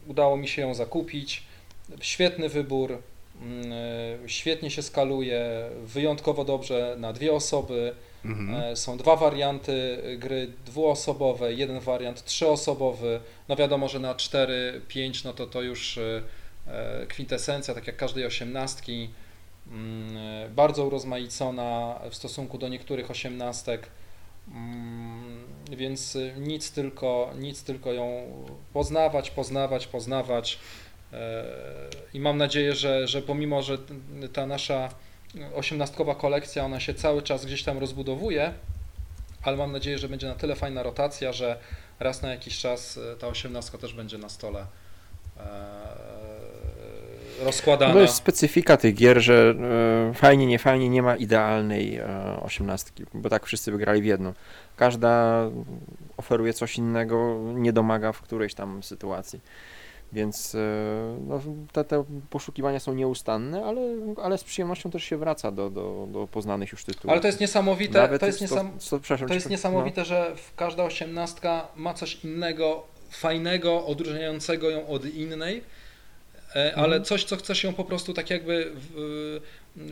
[0.07, 1.43] udało mi się ją zakupić.
[2.01, 3.01] Świetny wybór,
[4.28, 7.95] świetnie się skaluje, wyjątkowo dobrze na dwie osoby.
[8.26, 8.55] Mhm.
[8.55, 13.20] E, Są dwa warianty gry dwuosobowe, jeden wariant trzyosobowy.
[13.49, 16.22] No wiadomo, że na 4, 5 no to to już e,
[16.68, 19.09] e, kwintesencja, tak jak każdej osiemnastki.
[19.72, 23.88] Mm, e, Bardzo urozmaicona w stosunku do niektórych osiemnastek.
[24.47, 25.43] Mm,
[25.78, 28.24] Więc e, nic tylko, nic tylko ją
[28.74, 30.59] poznawać, poznawać, poznawać.
[31.13, 31.43] E,
[32.13, 33.78] I mam nadzieję, że, że pomimo, że
[34.34, 34.89] ta nasza
[35.55, 38.53] osiemnastkowa kolekcja, ona się cały czas gdzieś tam rozbudowuje,
[39.43, 41.59] ale mam nadzieję, że będzie na tyle fajna rotacja, że
[41.99, 44.65] raz na jakiś czas e, ta osiemnastka też będzie na stole
[45.38, 45.43] e,
[47.45, 47.93] rozkładana.
[47.93, 49.55] To jest specyfika tych gier, że
[50.09, 51.99] e, fajnie, nie fajnie, nie ma idealnej
[52.41, 54.33] osiemnastki, bo tak wszyscy wygrali w jedno.
[54.75, 55.41] Każda
[56.17, 59.39] oferuje coś innego, nie domaga w którejś tam sytuacji.
[60.13, 60.59] Więc e,
[61.27, 61.41] no,
[61.73, 63.81] te, te poszukiwania są nieustanne, ale,
[64.23, 67.11] ale z przyjemnością też się wraca do, do, do poznanych już tytułów.
[67.11, 68.71] Ale to jest niesamowite, Nawet to jest, niesam,
[69.27, 75.63] to jest niesamowite, że w każda osiemnastka ma coś innego, fajnego, odróżniającego ją od innej,
[76.55, 77.03] e, ale Mhm.
[77.03, 79.41] coś, co chce się po prostu tak jakby w,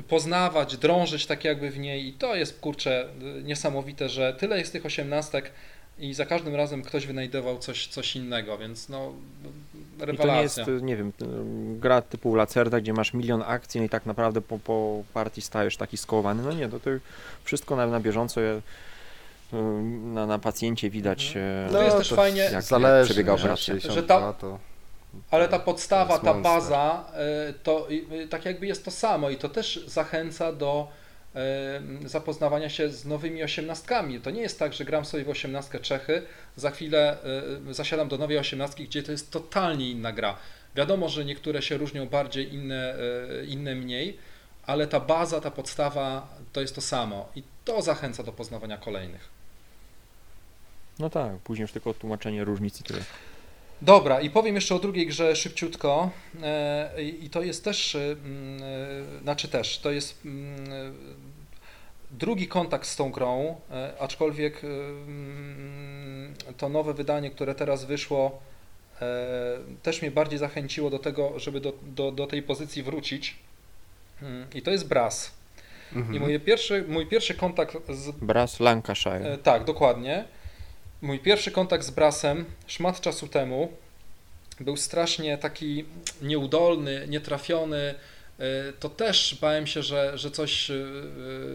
[0.07, 3.07] poznawać, drążyć tak jakby w niej i to jest kurczę
[3.43, 5.51] niesamowite, że tyle jest tych osiemnastek
[5.99, 9.13] i za każdym razem ktoś wynajdował coś, coś innego, więc no
[9.96, 10.64] I to nie rewelacja.
[10.68, 14.41] jest, nie wiem, y, gra typu Lacerda, gdzie masz milion akcji no i tak naprawdę
[14.41, 16.43] po, po partii stajesz taki skołowany.
[16.43, 16.89] No nie, to, to
[17.43, 18.62] wszystko na, na bieżąco je,
[19.54, 19.56] y,
[20.14, 21.74] na, na pacjencie widać, Mhm.
[21.74, 23.66] No, jest też to fajnie- jak Zależy, przebiega operacja.
[23.74, 24.60] 62 Że ta- to...
[25.32, 27.04] Ale ta podstawa, ta baza,
[27.50, 31.05] y, to y, tak jakby jest to samo i to też zachęca do y,
[32.06, 34.20] zapoznawania się z nowymi osiemnastkami.
[34.20, 36.22] To nie jest tak, że gram sobie w osiemnastkę Czechy,
[36.56, 37.18] za chwilę
[37.72, 40.38] zasiadam do nowej osiemnastki, gdzie to jest totalnie inna gra.
[40.76, 42.96] Wiadomo, że niektóre się różnią bardziej, inne,
[43.42, 44.18] y, inne mniej,
[44.66, 49.30] ale ta baza, ta podstawa to jest to samo i to zachęca do poznawania kolejnych.
[51.00, 53.00] No tak, później już tylko tłumaczenie różnic i tyle.
[53.86, 56.10] Dobra, i powiem jeszcze o drugiej grze szybciutko.
[56.44, 58.16] E, I to jest też, e, e,
[59.22, 60.22] znaczy też, to jest
[62.12, 63.56] drugi kontakt z tą grą,
[64.00, 64.62] aczkolwiek
[66.58, 68.40] to nowe wydanie, które teraz wyszło,
[69.84, 73.36] też mnie bardziej zachęciło do tego, żeby do, do, do tej pozycji wrócić.
[74.22, 75.32] Mm, I to jest Brass.
[75.96, 76.16] Mhm.
[76.16, 79.38] I mój pierwszy, mój pierwszy kontakt z Brass Lancashire.
[79.44, 80.26] Tak, dokładnie.
[81.06, 83.72] Mój pierwszy kontakt z Brasem szmat czasu temu
[84.60, 85.86] był strasznie taki
[86.22, 87.95] nieudolny, nietrafiony.
[88.39, 90.76] E, To też bałem się, że, że coś e,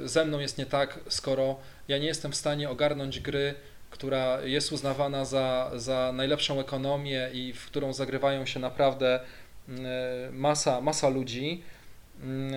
[0.05, 1.57] ze mną jest nie tak, skoro
[1.89, 3.55] ja nie jestem w stanie ogarnąć gry,
[3.91, 9.21] która jest uznawana za, za najlepszą ekonomię i w którą zagrywają się naprawdę
[9.69, 9.73] e,
[10.33, 11.63] masa, masa ludzi.
[12.23, 12.55] Mm,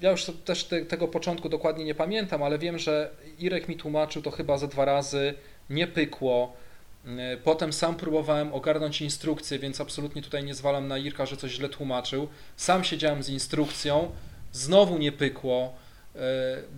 [0.00, 4.22] Ja już też te, tego początku dokładnie nie pamiętam, ale wiem, że Irek mi tłumaczył
[4.22, 5.34] to chyba ze dwa razy,
[5.72, 6.56] nie pykło.
[7.04, 11.52] Mm, Potem sam próbowałem ogarnąć instrukcję, więc absolutnie tutaj nie zwalam na Irka, że coś
[11.52, 12.28] źle tłumaczył.
[12.56, 14.10] Sam siedziałem z instrukcją,
[14.52, 15.74] znowu nie pykło.
[16.16, 16.18] E,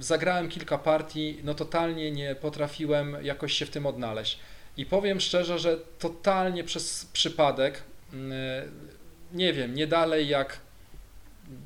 [0.01, 4.39] Zagrałem kilka partii, no totalnie nie potrafiłem jakoś się w tym odnaleźć.
[4.77, 7.83] I powiem szczerze, że totalnie przez przypadek,
[8.13, 8.33] mm,
[9.33, 10.59] nie wiem, nie dalej jak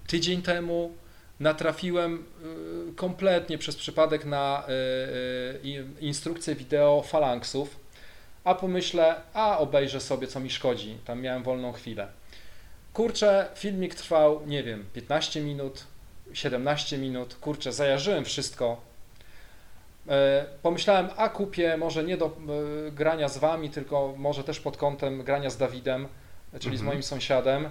[0.07, 0.93] tydzień temu
[1.41, 2.25] natrafiłem
[2.91, 4.73] y, kompletnie przez przypadek na y,
[5.69, 7.77] y, instrukcję wideo falanksów,
[8.45, 12.09] a pomyślę, a obejrzę sobie co mi szkodzi, tam miałem wolną chwilę.
[12.93, 15.85] Kurczę, filmik trwał, nie wiem, 15 minut,
[16.33, 17.35] 17 minut.
[17.41, 18.81] Kurczę, zajarzyłem wszystko.
[20.09, 24.77] E, Pomyślałem, a kupię może nie do e, grania z wami, tylko może też pod
[24.77, 26.09] kątem grania z Dawidem,
[26.61, 26.87] czyli z Mhm.
[26.87, 27.71] moim sąsiadem.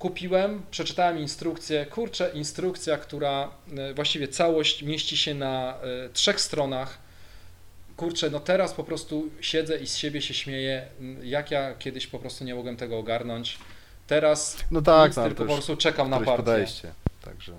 [0.00, 1.86] Kupiłem, przeczytałem instrukcję.
[1.86, 6.98] Kurczę, instrukcja, która e, właściwie całość mieści się na e, trzech stronach.
[7.96, 10.86] Kurczę, no teraz po prostu siedzę i z siebie się śmieję,
[11.22, 13.58] jak ja kiedyś po prostu nie mogłem tego ogarnąć.
[14.06, 16.36] Teraz No tak, nic, no, tylko to po prostu czekam na partię.
[16.36, 16.92] podejście.
[17.24, 17.52] Także.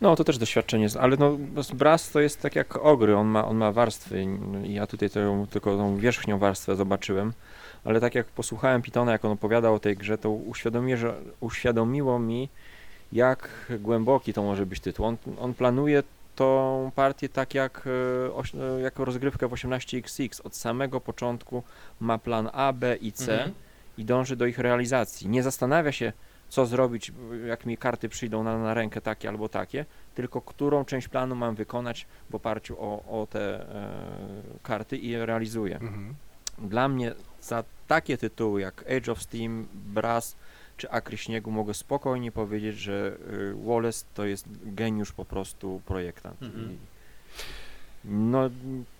[0.00, 1.38] No to też doświadczenie jest, ale no
[1.74, 4.26] Brass to jest tak jak ogry, on ma, on ma warstwy
[4.64, 7.32] i ja tutaj tą, tylko tą wierzchnią warstwę zobaczyłem,
[7.84, 12.18] ale tak jak posłuchałem Pitona, jak on opowiadał o tej grze, to uświadomiło, że, uświadomiło
[12.18, 12.48] mi,
[13.12, 15.06] jak głęboki to może być tytuł.
[15.06, 16.02] On, on planuje
[16.36, 17.88] tą partię tak jak,
[18.56, 20.40] e, e, jako rozgrywkę w 18XX.
[20.44, 21.62] Od samego początku
[22.00, 23.52] ma plan A, B i C Mhm.
[23.98, 25.28] i dąży do ich realizacji.
[25.28, 26.12] Nie zastanawia się,
[26.48, 27.12] co zrobić,
[27.46, 31.54] jak mi karty przyjdą na, na rękę takie albo takie, tylko którą część planu mam
[31.54, 33.90] wykonać w oparciu o, o te e,
[34.62, 35.74] karty i je realizuję.
[35.74, 36.14] Mhm.
[36.58, 40.36] Dla mnie za takie tytuły jak Age of Steam, Brass
[40.76, 46.42] czy Akry Śniegu mogę spokojnie powiedzieć, że y, Wallace to jest geniusz po prostu projektant.
[46.42, 46.72] Mhm.
[46.72, 46.78] I,
[48.04, 48.50] no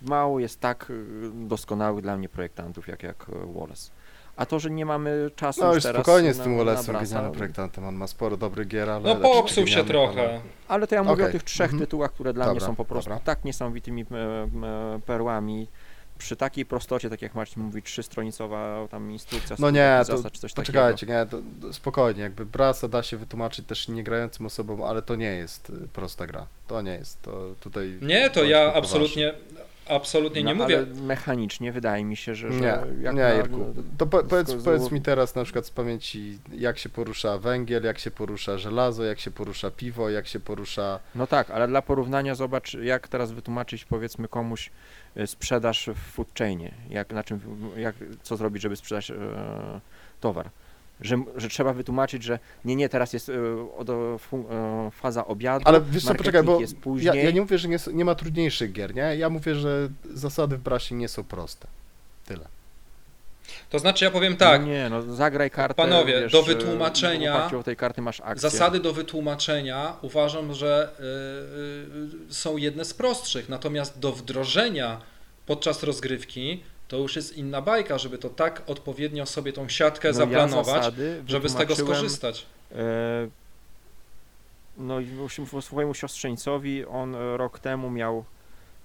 [0.02, 1.04] mało jest tak y,
[1.34, 3.90] doskonałych dla mnie projektantów jak, jak y, Wallace.
[4.36, 7.84] A to, że nie mamy czasu No już teraz spokojnie z tym Wallace'em, genialnym projektantem.
[7.84, 9.14] On ma sporo dobrych gier, ale...
[9.14, 10.20] No popsuł się trochę.
[10.20, 11.80] ale- Ale to ja mówię Okej, o tych trzech mhm.
[11.80, 13.24] tytułach, które dla mnie Dobra, są po prostu dobra.
[13.24, 14.06] tak niesamowitymi
[15.06, 15.68] perłami.
[16.18, 20.40] Przy takiej prostocie, tak jak Marcin mówi, trzystronicowa tam instrukcja, No nie, to zasad czy
[20.40, 25.02] coś poczekajcie, nie, to, to spokojnie, jakby Brasa da się wytłumaczyć też niegrającym osobom, ale
[25.02, 26.46] to nie jest y, prosta gra.
[26.66, 27.98] To nie jest, to tutaj...
[28.02, 29.34] Nie, to ja absolutnie,
[29.88, 30.76] absolutnie nie no, mówię.
[30.76, 33.74] Ale mechanicznie wydaje mi się, że, że Nie, jak nie, na- Irku.
[33.98, 37.98] To po, powiedz, powiedz mi teraz na przykład z pamięci, jak się porusza węgiel, jak
[37.98, 41.00] się porusza żelazo, jak się porusza piwo, jak się porusza...
[41.14, 44.70] No tak, ale dla porównania zobacz, jak teraz wytłumaczyć powiedzmy komuś
[45.26, 47.40] sprzedaż w food chainie, jak, na czym,
[47.76, 49.14] jak, co zrobić, żeby sprzedać e,
[50.20, 50.50] towar.
[51.00, 56.04] Że, że trzeba wytłumaczyć, że nie, nie, teraz jest e, e, faza obiadu, Ale wiesz
[56.04, 57.24] co, poczekaj, bo jest ja, później.
[57.24, 59.16] ja nie mówię, że nie, nie ma trudniejszych gier, nie?
[59.16, 61.66] Ja mówię, że zasady w Brasie nie są proste.
[62.26, 62.48] Tyle.
[63.70, 65.74] To znaczy ja powiem tak, No nie, no zagraj kartę.
[65.74, 68.50] Panowie, wiesz, do e, wytłumaczenia- tej karty masz akcję.
[68.50, 75.00] zasady do wytłumaczenia uważam, że y, y, są jedne z prostszych, natomiast do wdrożenia
[75.46, 80.14] podczas rozgrywki to już jest inna bajka, żeby to tak odpowiednio sobie tą siatkę No
[80.14, 80.92] zaplanować, ja
[81.26, 82.46] żeby z tego skorzystać.
[82.72, 83.28] E,
[84.78, 85.06] no i
[85.60, 88.24] swojemu siostrzeńcowi on rok temu miał,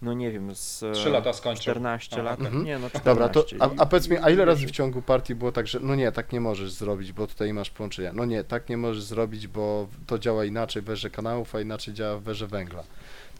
[0.03, 1.61] no nie wiem, z e, Trzy lata skończył.
[1.73, 2.23] 14 Aha.
[2.23, 2.39] lat.
[2.39, 2.65] Mhm.
[2.65, 3.05] Nie, no 14.
[3.09, 5.51] Dobra, to, a, I- a powiedz mi, a ile i- razy w ciągu partii było
[5.51, 8.13] tak, że no nie, tak nie możesz zrobić, bo tutaj masz połączenia.
[8.13, 11.93] No nie, tak nie możesz zrobić, bo to działa inaczej w werze kanałów, a inaczej
[11.93, 12.83] działa w werze węgla.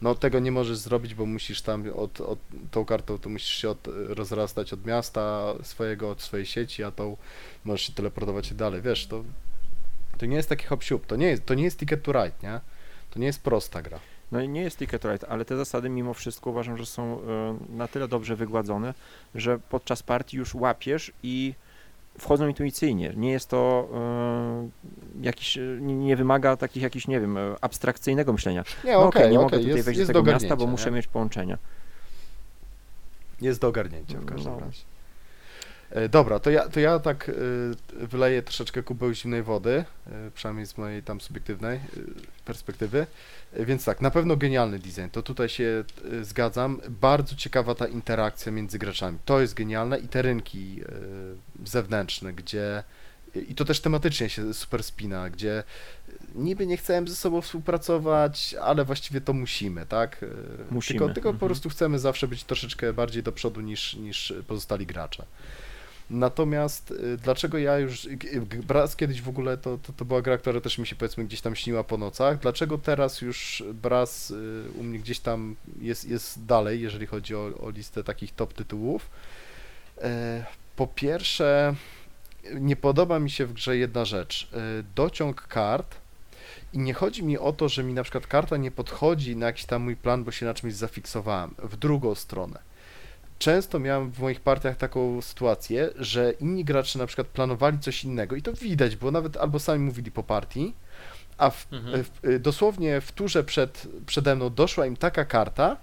[0.02, 2.38] No tego nie możesz zrobić, bo musisz tam od, od
[2.70, 7.16] tą kartą to musisz się od, rozrastać od miasta swojego, od swojej sieci, a tą
[7.64, 8.82] możesz się teleportować dalej.
[8.82, 9.24] Wiesz, to,
[10.18, 12.32] to nie jest taki hop siup, to nie jest, to nie jest ticket to ride,
[12.42, 12.60] nie?
[13.10, 13.98] To nie jest prosta gra.
[14.34, 17.56] No i nie jest ticket right, ale te zasady mimo wszystko uważam, że są e,
[17.76, 18.94] na tyle dobrze wygładzone,
[19.34, 21.54] że podczas partii już łapiesz i
[22.18, 23.12] wchodzą intuicyjnie.
[23.16, 24.68] Nie jest to e,
[25.22, 28.64] jakiś, nie, nie wymaga takich jakichś, nie wiem, e, abstrakcyjnego myślenia.
[28.84, 30.56] Nie, No okej, okej, nie okej, mogę tutaj jest, wejść do jest tego do miasta,
[30.56, 30.96] bo muszę nie?
[30.96, 31.58] mieć połączenia.
[33.40, 34.60] Jest do ogarnięcia w każdym No.
[34.60, 34.82] razie.
[35.94, 37.72] E, Dobra, to ja, to ja tak y,
[38.06, 39.84] wyleję troszeczkę kubeł zimnej wody,
[40.28, 41.80] y, przynajmniej z mojej tam subiektywnej
[42.44, 43.06] perspektywy.
[43.52, 45.84] Więc tak, na pewno genialny design, to tutaj się
[46.22, 46.80] zgadzam.
[46.88, 49.18] Bardzo ciekawa ta interakcja między graczami.
[49.24, 50.80] To jest genialne i te rynki
[51.64, 52.82] zewnętrzne, gdzie
[53.48, 55.64] i to też tematycznie się super spina, gdzie
[56.34, 60.24] niby nie chcemy ze sobą współpracować, ale właściwie to musimy, tak?
[60.70, 61.48] Musimy, Tylko, tylko po mhm.
[61.48, 65.24] prostu chcemy zawsze być troszeczkę bardziej do przodu niż, niż pozostali gracze.
[66.10, 68.08] Natomiast y, dlaczego ja już.
[68.66, 71.40] Braz kiedyś w ogóle to, to, to była gra, która też mi się powiedzmy gdzieś
[71.40, 72.38] tam śniła po nocach.
[72.38, 77.50] Dlaczego teraz już Braz y, u mnie gdzieś tam jest, jest dalej, jeżeli chodzi o,
[77.60, 79.10] o listę takich top tytułów?
[80.02, 80.44] E,
[80.76, 81.74] Po pierwsze,
[82.54, 84.48] nie podoba mi się w grze jedna rzecz.
[84.52, 84.58] E,
[84.96, 85.94] Dociąg kart.
[86.72, 89.64] I nie chodzi mi o to, że mi na przykład karta nie podchodzi na jakiś
[89.64, 91.54] tam mój plan, bo się na czymś zafiksowałem.
[91.58, 92.58] W drugą stronę.
[93.44, 98.36] Często miałem w moich partiach taką sytuację, że inni gracze na przykład planowali coś innego
[98.36, 100.74] i to widać, bo nawet albo sami mówili po partii,
[101.38, 102.04] a w, Mhm.
[102.04, 105.76] w, y, dosłownie w turze przed, przede mną doszła im taka karta,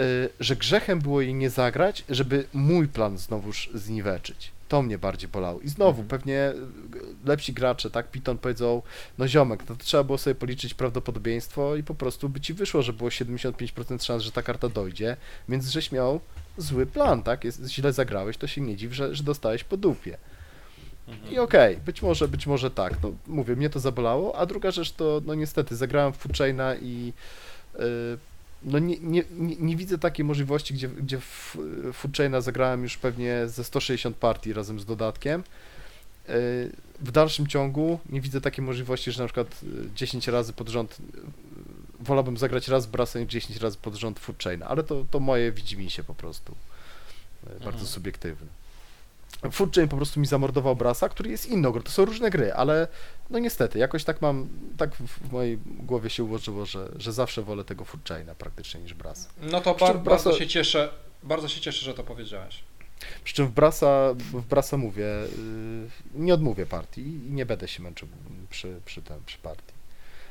[0.00, 4.52] y, że grzechem było jej nie zagrać, żeby mój plan znowuż zniweczyć.
[4.68, 5.60] To mnie bardziej bolało.
[5.60, 6.08] I znowu, Mhm.
[6.08, 6.54] pewnie e,
[7.24, 8.82] lepsi gracze, tak, Piton powiedzą,
[9.18, 12.82] no ziomek, no to trzeba było sobie policzyć prawdopodobieństwo i po prostu by ci wyszło,
[12.82, 15.16] że było 75% szans, że ta karta dojdzie,
[15.48, 16.20] więc żeś miał
[16.56, 20.18] zły plan, tak, jest, źle zagrałeś, to się nie dziw, że, że dostałeś po dupie.
[21.30, 24.92] I okej, być może, być może tak, no mówię, mnie to zabolało, a druga rzecz
[24.92, 27.12] to, no niestety, zagrałem w Food Chaina i
[27.78, 27.84] yy,
[28.64, 31.56] no nie, nie, nie, nie widzę takiej możliwości, gdzie, gdzie w
[31.92, 35.42] Food Chaina zagrałem już pewnie ze 160 partii razem z dodatkiem.
[36.28, 36.34] Yy,
[37.00, 40.98] W dalszym ciągu nie widzę takiej możliwości, że na przykład y, 10 razy pod rząd
[41.00, 41.02] y,
[42.02, 45.52] wolałbym zagrać raz Brasa niż 10 razy pod rząd Food Chaina, ale to, to moje
[45.52, 46.54] widzimisię po prostu.
[47.44, 47.86] Yy, Bardzo Mhm.
[47.86, 48.46] subiektywne.
[49.52, 51.82] Food Chain po prostu mi zamordował Brasa, który jest inną grą.
[51.82, 52.88] To są różne gry, ale
[53.30, 54.48] no niestety, jakoś tak mam,
[54.78, 58.94] tak w mojej głowie się ułożyło, że, że zawsze wolę tego Food Chaina praktycznie niż
[58.94, 59.28] Brasa.
[59.42, 60.88] No to bar, bardzo Brasa- się cieszę,
[61.22, 62.62] bardzo się cieszę, że to powiedziałeś.
[63.24, 65.04] Przy czym w Brasa, w Brasa mówię,
[66.14, 68.08] yy, nie odmówię partii i nie będę się męczył
[68.50, 69.71] przy, przy, tym, przy partii.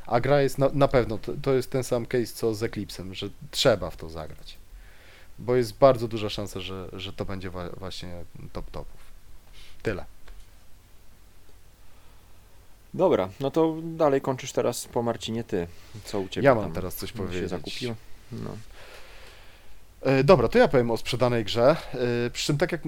[0.08, 3.14] A gra jest na, na pewno, to, to jest ten sam case co z Eclipsem,
[3.14, 4.58] że trzeba w to zagrać.
[5.40, 8.24] Bo jest bardzo duża szansa, że, że to będzie wa- właśnie
[8.54, 9.02] top topów.
[9.84, 10.06] Tyle.
[12.94, 15.68] Dobra, no to dalej kończysz teraz po Marcinie ty.
[16.06, 17.50] Co u ciebie Ja mam teraz coś się powiedzieć.
[17.50, 17.96] zakupił?
[18.32, 18.58] No.
[20.02, 21.76] E, Dobra, to ja powiem o sprzedanej grze.
[22.26, 22.82] E, Przy czym tak jak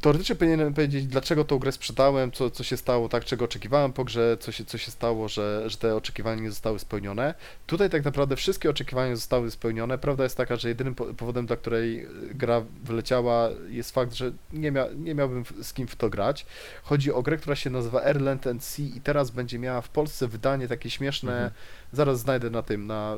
[0.00, 4.04] teoretycznie powinienem powiedzieć, dlaczego tą grę sprzedałem, co, co się stało, tak, czego oczekiwałem po
[4.04, 7.34] grze, co się, co się stało, że, że te oczekiwania nie zostały spełnione.
[7.66, 9.98] Tutaj tak naprawdę wszystkie oczekiwania zostały spełnione.
[9.98, 14.32] Prawda jest taka, że jedynym po- powodem, dla której e, gra wyleciała jest fakt, że
[14.52, 16.46] nie, mia, nie miałbym z kim w to grać.
[16.82, 20.28] Chodzi o grę, która się nazywa Airland and Sea i teraz będzie miała w Polsce
[20.28, 21.50] wydanie takie śmieszne, Mhm.
[21.92, 23.16] Zaraz znajdę na tym, na,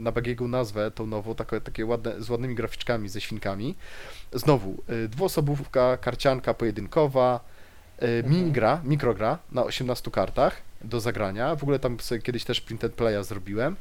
[0.00, 3.74] na Bagiegu nazwę tą nową, takie, takie ładne, z ładnymi graficzkami, ze świnkami.
[4.32, 5.08] Znowu, y,
[6.00, 7.40] karcianka pojedynkowa,
[8.02, 11.56] y, minigra, mikrogra na 18 kartach do zagrania.
[11.56, 13.76] W ogóle tam sobie kiedyś też print and playa zrobiłem.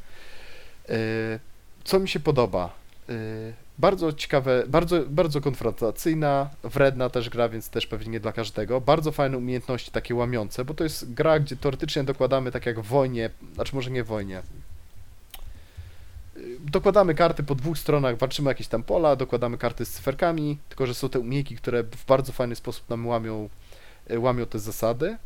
[0.90, 1.40] Y,
[1.84, 2.70] Co mi się podoba?
[3.10, 8.82] Y, Bardzo ciekawe, bardzo, bardzo konfrontacyjna, wredna też gra, więc też pewnie nie dla każdego.
[8.82, 12.86] Bardzo fajne umiejętności takie łamiące, bo to jest gra, gdzie teoretycznie dokładamy tak jak w
[12.86, 14.42] wojnie, znaczy może nie w wojnie.
[16.60, 20.94] Dokładamy karty po dwóch stronach, walczymy jakieś tam pola, dokładamy karty z cyferkami, tylko że
[20.94, 23.50] są te umiejki, które w bardzo fajny sposób nam łamią,
[24.12, 25.18] y, łamią te zasady.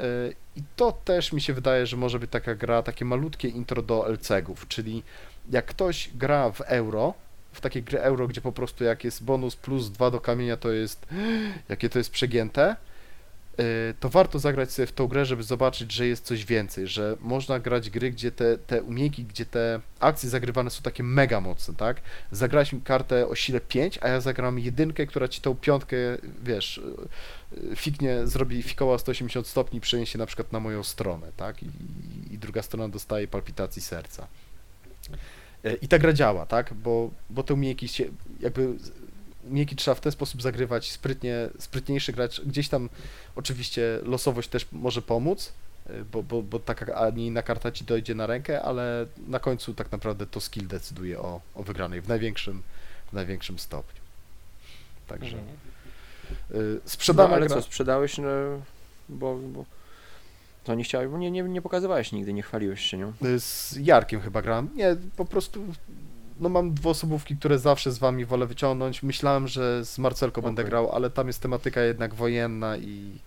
[0.00, 3.82] Y, I to też mi się wydaje, że może być taka gra, takie malutkie intro
[3.82, 5.02] do LCG-ów, czyli
[5.50, 7.14] jak ktoś gra w euro,
[7.52, 10.72] w takie gry euro, gdzie po prostu jak jest bonus plus 2 do kamienia, to
[10.72, 11.06] jest
[11.68, 12.76] jakie to jest przegięte,
[14.00, 17.60] to warto zagrać sobie w tą grę, żeby zobaczyć, że jest coś więcej, że można
[17.60, 22.00] grać gry, gdzie te, te umiejki, gdzie te akcje zagrywane są takie mega mocne, tak?
[22.32, 25.96] Zagrałeś mi kartę o sile 5, a ja zagram jedynkę, która ci tą piątkę,
[26.42, 31.62] wiesz, y, y, fiknie, zrobi fikoła 180 stopni przeniesie na przykład na moją stronę, tak?
[31.62, 31.66] I,
[32.30, 34.26] i druga strona dostaje palpitacji serca.
[35.82, 36.74] I ta gra działa, tak?
[36.74, 38.04] Bo, bo te umiejętności
[38.40, 38.74] jakby
[39.44, 42.88] umiejętności trzeba w ten sposób zagrywać, sprytnie, sprytniejszy gracz, gdzieś tam
[43.36, 45.52] oczywiście losowość też może pomóc,
[45.86, 49.38] e, bo, bo, bo taka, a nie inna karta ci dojdzie na rękę, ale na
[49.40, 52.62] końcu tak naprawdę to skill decyduje o, o wygranej w największym,
[53.10, 54.00] w największym stopniu.
[55.06, 55.56] Także Mhm.
[57.08, 57.56] y, no ale gra...
[57.56, 58.28] co, sprzedałeś, no,
[59.08, 59.64] bo, bo
[60.64, 63.12] to nie chciałeś, bo nie, nie, nie pokazywałeś nigdy, nie chwaliłeś się nią.
[63.24, 64.68] Y, Z Jarkiem chyba grałem.
[64.74, 65.64] Nie, po prostu
[66.40, 69.02] no mam dwuosobówki, które zawsze z wami wolę wyciągnąć.
[69.02, 70.70] Myślałem, że z Marcelką będę Okej.
[70.70, 73.18] grał, ale tam jest tematyka jednak wojenna i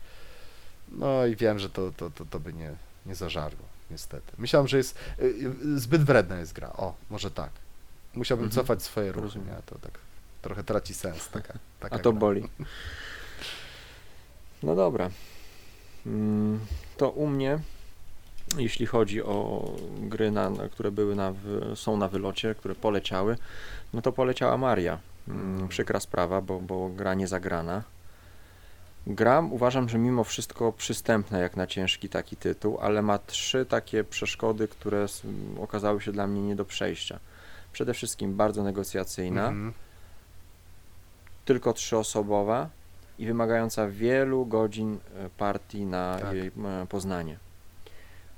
[0.91, 2.71] no i wiem, że to, to, to, to by nie,
[3.05, 4.31] nie zażarło, niestety.
[4.37, 5.23] Myślałem, że jest y,
[5.65, 6.69] y, zbyt wredna jest gra.
[6.73, 7.49] O, może tak.
[8.15, 8.61] Musiałbym Mhm.
[8.65, 9.55] cofać swoje ruchy, nie?
[9.65, 9.91] to tak
[10.41, 12.19] trochę traci sens taka, taka A to gra.
[12.19, 12.43] boli.
[14.63, 15.09] No dobra.
[16.05, 16.59] Mm,
[16.97, 17.59] To u mnie,
[18.57, 19.65] jeśli chodzi o
[20.01, 21.33] gry, na, które były na,
[21.75, 23.37] są na wylocie, które poleciały,
[23.93, 24.97] no to poleciała Maria.
[25.27, 27.83] Mm, Przykra sprawa, bo, bo gra nie zagrana.
[29.07, 34.03] Gra uważam, że mimo wszystko przystępna jak na ciężki taki tytuł, ale ma trzy takie
[34.03, 35.05] przeszkody, które
[35.61, 37.19] okazały się dla mnie nie do przejścia.
[37.73, 39.73] Przede wszystkim bardzo negocjacyjna, Mhm.
[41.45, 42.69] tylko trzyosobowa
[43.19, 46.33] i wymagająca wielu godzin e, partii na Tak.
[46.33, 47.37] jej e, poznanie.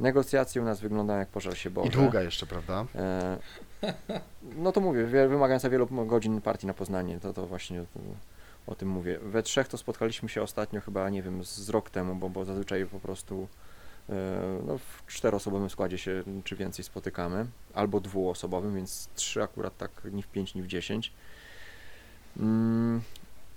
[0.03, 1.87] Negocjacje u nas wyglądają jak pożar się Boże.
[1.87, 2.85] I długa jeszcze, prawda?
[2.95, 3.37] E,
[4.55, 7.85] no to mówię, wymagająca wielu godzin partii na poznanie, to, to właśnie o,
[8.67, 9.19] o tym mówię.
[9.21, 12.85] We trzech to spotkaliśmy się ostatnio chyba, nie wiem, z rok temu, bo, bo zazwyczaj
[12.85, 13.47] po prostu
[14.09, 14.13] e,
[14.67, 20.23] no, w czteroosobowym składzie się czy więcej spotykamy, albo dwuosobowym, więc trzy akurat tak ni
[20.23, 21.13] w pięć, ni w dziesięć.
[22.39, 23.01] Mm,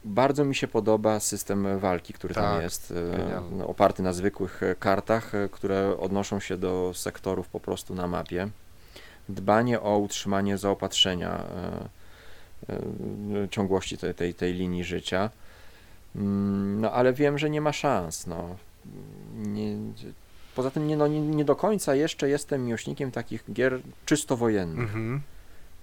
[0.09, 3.57] Bardzo mi się podoba system walki, który tam Tak, jest, e, genialny.
[3.57, 8.07] no, oparty na zwykłych e, kartach, e, które odnoszą się do sektorów po prostu na
[8.07, 8.49] mapie.
[9.29, 11.45] Dbanie o utrzymanie zaopatrzenia,
[13.51, 15.31] ciągłości tej, tej, tej linii życia.
[16.17, 18.27] Mm, No ale wiem, że nie ma szans.
[18.27, 18.57] No.
[19.37, 19.77] Nie,
[20.55, 24.79] poza tym nie, no, nie, nie do końca jeszcze jestem miłośnikiem takich gier czysto wojennych
[24.89, 25.21] Mhm.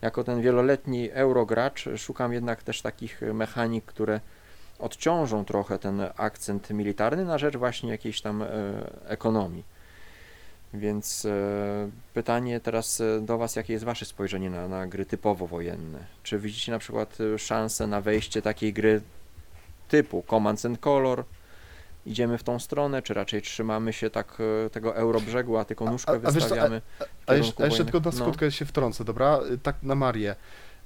[0.04, 4.20] Jako ten wieloletni eurogracz szukam jednak też takich mechanik, które
[4.80, 8.48] odciążą trochę ten akcent militarny na rzecz właśnie jakiejś tam e,
[9.08, 9.64] ekonomii.
[10.74, 11.30] Więc e,
[12.14, 16.00] pytanie teraz e, do Was, jakie jest Wasze spojrzenie na, na gry typowo wojenne?
[16.24, 19.02] Czy widzicie na przykład szansę na wejście takiej gry
[19.88, 21.24] typu Command and Color?
[22.06, 26.12] Idziemy w tą stronę, czy raczej trzymamy się tak e, tego eurobrzegu, a tylko nóżkę
[26.12, 26.82] a co, a- wystawiamy?
[27.28, 28.12] A w jeszcze, a jeszcze tylko na No.
[28.26, 29.40] skutkę się wtrącę, dobra?
[29.52, 30.36] Y, Tak na Marię.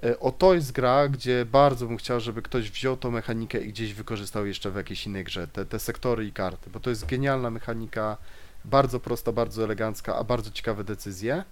[0.04, 3.68] Y, O to jest gra, gdzie bardzo bym chciał, żeby ktoś wziął tą mechanikę i
[3.70, 7.06] gdzieś wykorzystał jeszcze w jakiejś innej grze, te, te sektory i karty, bo to jest
[7.06, 8.18] genialna mechanika,
[8.66, 11.44] bardzo prosta, bardzo elegancka, a bardzo ciekawe decyzje.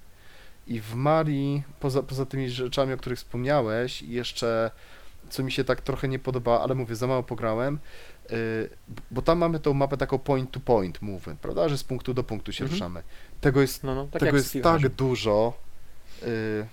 [0.68, 4.72] I w Marii, poza, poza tymi rzeczami, o których wspomniałeś, jeszcze
[5.30, 7.80] co mi się tak trochę nie podoba, ale mówię, za mało pograłem,
[9.12, 12.24] bo tam mamy tą mapę taką point to point movement, prawda, że z punktu do
[12.24, 12.72] punktu się Mhm.
[12.80, 13.04] ruszamy.
[13.42, 15.54] Tego jest No, no, tak tego jest tak dużo.
[16.24, 16.66] y,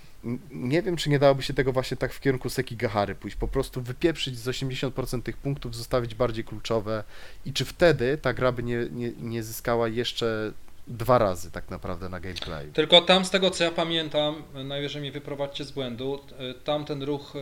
[0.51, 3.37] nie wiem, czy nie dałoby się tego właśnie tak w kierunku Sekigahary pójść.
[3.37, 7.03] Po prostu wypieprzyć z 80% tych punktów, zostawić bardziej kluczowe.
[7.45, 10.51] I czy wtedy ta gra by nie, nie, nie zyskała jeszcze
[10.87, 12.67] dwa razy tak naprawdę na gameplay?
[12.71, 16.19] Tylko tam z tego co ja pamiętam, najwyżej mnie wyprowadźcie z błędu,
[16.51, 17.33] y, tam ten ruch,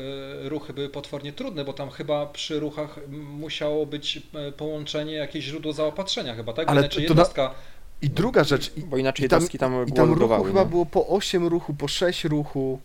[0.45, 4.18] y, ruchy były potwornie trudne, bo tam chyba przy ruchach musiało być
[4.49, 6.65] y, połączenie, jakieś źródło zaopatrzenia chyba, tak?
[6.65, 7.53] Bo Ale Inaczej to na- jednostka,
[8.01, 10.65] I druga rzecz, i, Bo inaczej i tam, jednostki tam i tam ruchu chyba no.
[10.65, 12.80] było po 8 ruchu, po 6 ruchu.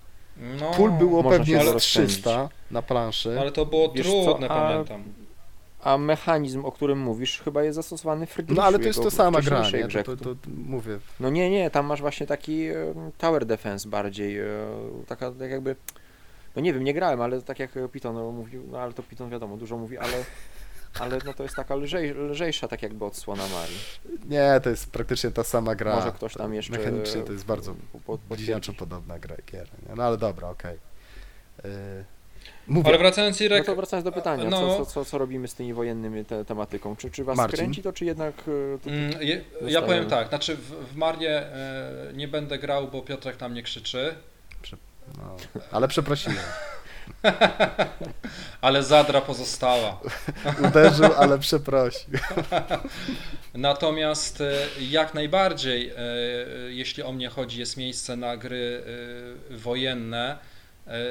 [0.60, 2.16] no, Pól było pewnie z rozpędzić.
[2.16, 3.40] 300 na planszy.
[3.40, 5.02] ale to było Wiesz co, trudne, a- pamiętam.
[5.02, 5.25] A
[5.98, 9.40] mechanizm, o którym mówisz, chyba jest zastosowany w Frygliszu, No ale to jest to sama
[9.40, 9.88] gra, nie?
[10.04, 10.98] To, to, to, mówię.
[11.20, 12.68] No nie, nie, tam masz właśnie taki
[13.18, 14.46] tower defense bardziej, e,
[15.06, 15.76] taka tak jakby,
[16.56, 19.56] no nie wiem, nie grałem, ale tak jak Piton mówił, no ale to Piton wiadomo,
[19.56, 20.24] dużo mówi, ale,
[21.00, 23.78] ale no to jest taka lżej, lżejsza tak jakby odsłona Marii.
[24.28, 25.96] Nie, to jest praktycznie ta sama gra.
[25.96, 26.72] Może ktoś tam jeszcze...
[26.72, 28.72] Mechanicznie to jest bardzo po- po- potwierdzi.
[28.72, 29.94] podobna gra gier, nie?
[29.94, 30.78] No ale dobra, okej.
[31.64, 31.70] Yy,
[32.68, 34.76] Mówię, Ale wracając No Irek, to wracając do pytania, No.
[34.76, 36.96] co, co, co, robimy z tymi wojennymi te, tematyką?
[36.96, 37.56] Czy, czy was Marcin?
[37.56, 38.34] kręci to, czy jednak...
[38.40, 42.88] e, to, mm, je, ja powiem tak, znaczy w, w Marię e, nie będę grał,
[42.88, 44.14] bo Piotrek na mnie krzyczy,
[45.18, 45.36] no,
[45.72, 46.38] ale przeprosiłem.
[48.60, 50.00] ale Zadra pozostała.
[50.68, 52.10] Uderzył, ale przeprosił.
[53.54, 55.94] Natomiast e, jak najbardziej, e,
[56.68, 58.82] jeśli o mnie chodzi, jest miejsce na gry
[59.52, 60.55] e, wojenne, e,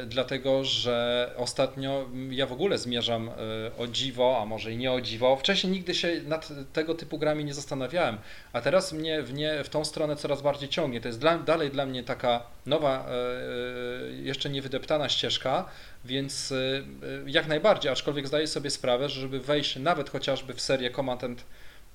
[0.07, 3.33] dlatego że ostatnio ja w ogóle zmierzam e,
[3.77, 5.35] o dziwo, a może i nie o dziwo.
[5.35, 8.17] Wcześniej nigdy się nad tego typu grami nie zastanawiałem,
[8.53, 11.01] a teraz mnie w, nie, w tą stronę coraz bardziej ciągnie.
[11.01, 15.65] To jest dla, dalej dla mnie taka nowa, e, e, jeszcze niewydeptana ścieżka,
[16.05, 16.83] więc e, e,
[17.27, 21.43] jak najbardziej, aczkolwiek zdaję sobie sprawę, że żeby wejść nawet chociażby w serię Command and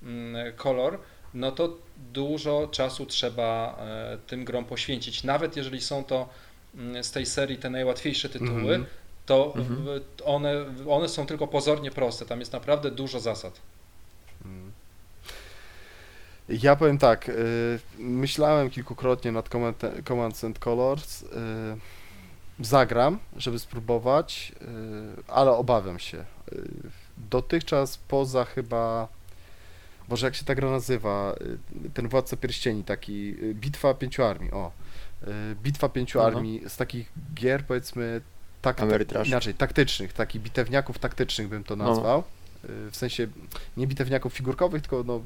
[0.02, 0.98] mm, Color,
[1.35, 1.77] no to
[2.12, 5.24] dużo czasu trzeba e, tym grom poświęcić.
[5.24, 6.28] Nawet jeżeli są to
[7.02, 8.86] z tej serii te najłatwiejsze tytuły, Mhm.
[9.26, 9.84] to Mhm.
[9.84, 10.55] w- one,
[10.88, 12.26] one są tylko pozornie proste.
[12.26, 13.60] Tam jest naprawdę dużo zasad.
[14.44, 14.72] Mm.
[16.48, 21.22] Ja powiem tak, y, myślałem kilkukrotnie nad Command, Commands and Colors.
[21.22, 21.26] y,
[22.60, 24.66] zagram, żeby spróbować, y,
[25.28, 26.18] ale obawiam się.
[26.52, 26.68] Y,
[27.30, 29.09] dotychczas poza chyba.
[30.09, 31.34] Boże, jak się ta gra nazywa?
[31.94, 33.32] Ten Władca Pierścieni, taki.
[33.55, 34.70] Bitwa Pięciu Armii, o.
[35.22, 36.28] Y, Bitwa Pięciu Aha.
[36.28, 38.20] Armii z takich gier, powiedzmy,
[38.62, 39.28] tak, Ameritrash.
[39.28, 41.84] inaczej, taktycznych, takich bitewniaków taktycznych bym to No.
[41.84, 42.20] nazwał.
[42.64, 43.26] Y, W sensie
[43.76, 45.20] nie bitewniaków figurkowych, tylko no,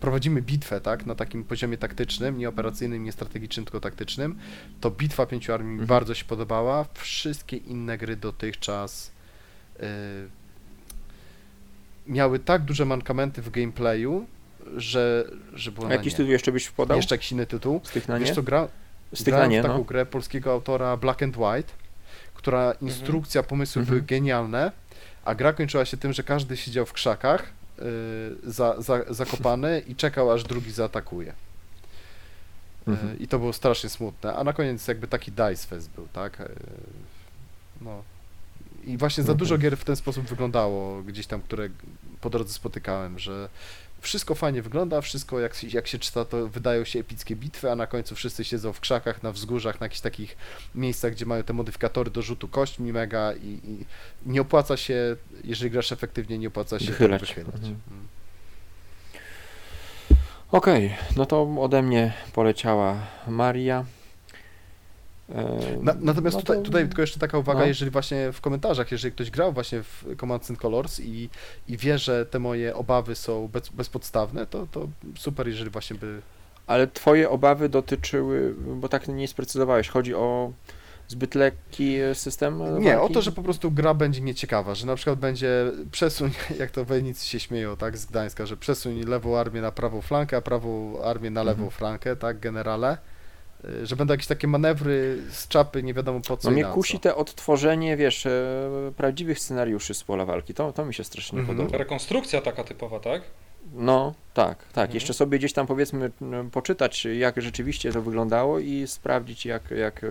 [0.00, 4.38] prowadzimy bitwę, tak, na takim poziomie taktycznym, nie operacyjnym, nie strategicznym, tylko taktycznym,
[4.80, 5.88] to Bitwa Pięciu Armii mi Mhm.
[5.88, 6.86] bardzo się podobała.
[6.94, 9.10] Wszystkie inne gry dotychczas
[9.80, 9.82] y,
[12.06, 14.26] miały tak duże mankamenty w gameplayu,
[14.76, 15.24] że,
[15.54, 16.16] że było A na jakiś nie.
[16.16, 16.96] tytuł jeszcze byś podał?
[16.96, 17.80] Jeszcze jakiś inny tytuł.
[17.84, 18.24] Z tych na nie?
[18.24, 18.68] Wiesz co, gra,
[19.14, 19.84] Z tych na grałem nie, w taką no.
[19.84, 21.72] grę polskiego autora Black and White,
[22.34, 23.98] która instrukcja, pomysły Mhm.
[23.98, 24.72] były genialne,
[25.24, 29.96] a gra kończyła się tym, że każdy siedział w krzakach y, za, za, zakopany i
[29.96, 31.28] czekał, aż drugi zaatakuje.
[31.30, 31.34] Y,
[32.90, 33.18] Mhm.
[33.18, 36.40] I to było strasznie smutne, a na koniec jakby taki dice fest był, tak?
[36.40, 36.48] Y,
[37.80, 38.02] No.
[38.84, 39.38] I właśnie za Mhm.
[39.38, 41.68] dużo gier w ten sposób wyglądało, gdzieś tam, które
[42.20, 43.48] po drodze spotykałem, że
[44.04, 47.76] wszystko fajnie wygląda, wszystko jak, się- jak się czyta, to wydają się epickie bitwy, a
[47.76, 50.36] na końcu wszyscy siedzą w krzakach, na wzgórzach, na jakichś takich
[50.74, 53.84] miejscach, gdzie mają te modyfikatory do rzutu kośćmi mega i, i
[54.26, 57.20] nie opłaca się, jeżeli grasz efektywnie, nie opłaca się Wychylać.
[57.20, 57.54] wychylać.
[57.54, 57.76] Mhm.
[57.90, 58.06] Mm.
[60.52, 62.96] Okej, no to ode mnie poleciała
[63.28, 63.84] Maria.
[65.82, 67.66] Na, natomiast no tutaj, to- tutaj tylko jeszcze taka uwaga, no.
[67.66, 71.30] jeżeli właśnie w komentarzach, jeżeli ktoś grał właśnie w Command and Colors i,
[71.68, 74.88] i wie, że te moje obawy są bez, bezpodstawne, to, to
[75.18, 76.20] super, jeżeli właśnie by...
[76.66, 80.52] Ale twoje obawy dotyczyły, bo tak nie sprecyzowałeś, chodzi o
[81.08, 83.14] zbyt lekki system Nie, o walki?
[83.14, 87.26] to, że po prostu gra będzie nieciekawa, że na przykład będzie przesuń, jak to wojnicy
[87.26, 91.30] się śmieją, tak, z Gdańska, że przesuń lewą armię na prawą flankę, a prawą armię
[91.30, 91.70] na lewą Mhm.
[91.70, 92.98] flankę, tak, generale,
[93.82, 96.72] że będą jakieś takie manewry z czapy, nie wiadomo po co No i mnie na
[96.72, 96.98] kusi co.
[96.98, 100.54] te odtworzenie, wiesz, e, prawdziwych scenariuszy z pola walki.
[100.54, 101.58] To, to mi się strasznie Mhm.
[101.58, 101.78] podoba.
[101.78, 103.22] Rekonstrukcja taka typowa, tak?
[103.72, 104.68] No, tak, tak.
[104.84, 104.94] Mhm.
[104.94, 106.10] Jeszcze sobie gdzieś tam powiedzmy
[106.52, 110.08] poczytać, jak rzeczywiście to wyglądało i sprawdzić, jak, jak e,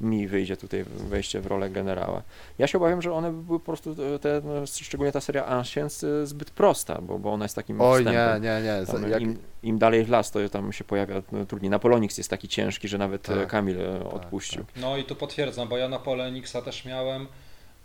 [0.00, 2.22] mi wyjdzie tutaj wejście w rolę generała.
[2.58, 6.04] Ja się obawiam, że one były po prostu, e, te, no, szczególnie ta seria Ancients,
[6.04, 8.42] e, zbyt prosta, bo, bo ona jest takim Oj, nie, wstępem.
[8.42, 11.46] nie, nie, Tam, za- jak, im, Im dalej w las, to tam się pojawia no,
[11.46, 11.70] trudniej.
[11.70, 14.64] Napoleonix jest taki ciężki, że nawet e, Tak, Kamil e, odpuścił.
[14.76, 17.26] No i tu potwierdzam, bo ja na Polenixa też miałem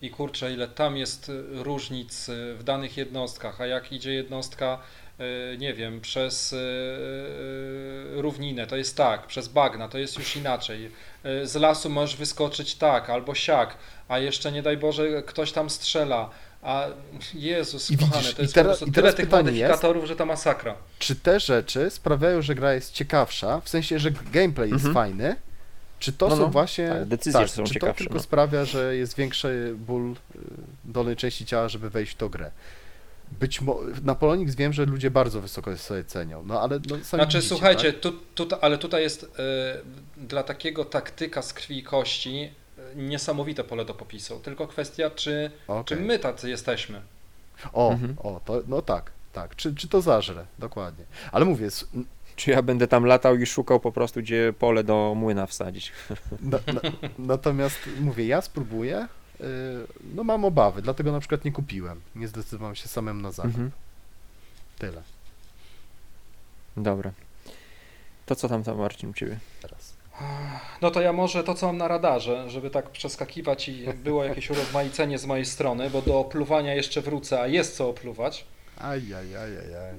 [0.01, 4.79] i kurczę, ile tam jest różnic w danych jednostkach, a jak idzie jednostka,
[5.57, 10.91] nie wiem, przez y, y, równinę, to jest tak, przez bagna, to jest już inaczej.
[11.43, 13.77] Z lasu możesz wyskoczyć tak albo siak,
[14.07, 16.29] a jeszcze nie daj Boże ktoś tam strzela.
[16.61, 16.85] A
[17.33, 19.43] Jezus I widzisz, kochany, to i jest teraz- po prostu i tyle teraz tych pytanie
[19.51, 20.75] modyfikatorów, że to masakra.
[20.99, 24.93] czy te rzeczy sprawiają, że gra jest ciekawsza, w sensie, że gameplay jest Mhm.
[24.93, 25.35] fajny,
[25.99, 26.89] czy to No, są no, właśnie...
[26.89, 28.19] tak, decyzje są czy ciekawsze, to tylko no.
[28.23, 30.15] sprawia, że jest większy ból y,
[30.85, 32.51] dolnej części ciała, żeby wejść w tą grę?
[33.39, 37.37] Być mo- Napoleonix wiem, że ludzie bardzo wysoko sobie cenią, no ale no, sami Znaczy,
[37.37, 38.01] widzicie, słuchajcie, tak?
[38.01, 39.27] tu, tu, ale tutaj jest e,
[40.17, 44.39] dla takiego taktyka z krwi i kości e, niesamowite pole do popisu.
[44.39, 45.83] Tylko kwestia, czy, Okej.
[45.85, 47.01] czy my tacy jesteśmy.
[47.73, 48.15] O, Mhm.
[48.23, 51.05] o, to, no tak, tak, czy, czy to zażre, dokładnie.
[51.31, 51.67] Ale mówię,
[52.35, 55.91] Czy ja będę tam latał i szukał po prostu, gdzie pole do młyna wsadzić?
[56.41, 56.81] na, na,
[57.17, 59.28] natomiast mówię, ja spróbuję, y,
[60.13, 63.71] no mam obawy, dlatego na przykład nie kupiłem, nie zdecydowałem się samym na zakup, Mhm.
[64.79, 65.01] tyle
[66.77, 67.11] Dobra.
[68.25, 69.39] To co tam tam Marcin u ciebie?
[69.61, 69.93] teraz.
[70.81, 74.49] No to ja może to, co mam na radarze, żeby tak przeskakiwać i było jakieś
[74.49, 78.45] urozmaicenie z mojej strony, bo do opluwania jeszcze wrócę, a jest co opluwać.
[78.77, 79.93] Aj, aj, aj, aj, aj.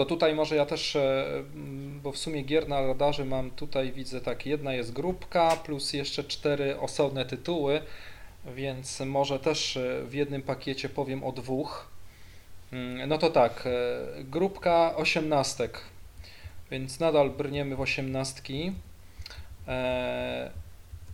[0.00, 1.24] To tutaj może ja też, e,
[1.54, 5.92] m, bo w sumie gier na radarze mam tutaj, widzę tak, jedna jest grupka, plus
[5.92, 7.82] jeszcze cztery osobne tytuły,
[8.46, 11.86] więc może też e, w jednym pakiecie powiem o dwóch.
[12.72, 15.80] Mm, No to tak, e, grupka osiemnastek,
[16.70, 18.72] więc nadal brniemy w osiemnastki.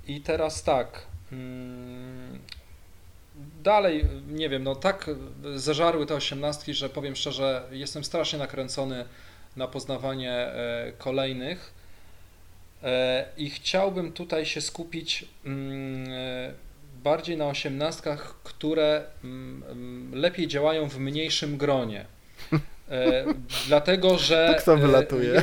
[0.06, 1.02] I teraz tak,
[1.32, 2.38] mm,
[3.62, 5.10] dalej, nie wiem, no tak
[5.54, 9.04] zeżarły te osiemnastki, że powiem szczerze, jestem strasznie nakręcony
[9.56, 11.76] na poznawanie e, kolejnych
[12.82, 16.52] E, i chciałbym tutaj się skupić mm, e,
[17.02, 22.04] bardziej na osiemnastkach, które mm, mm, lepiej działają w mniejszym gronie.
[23.66, 25.42] Dlatego, że To kto e, wylatuje?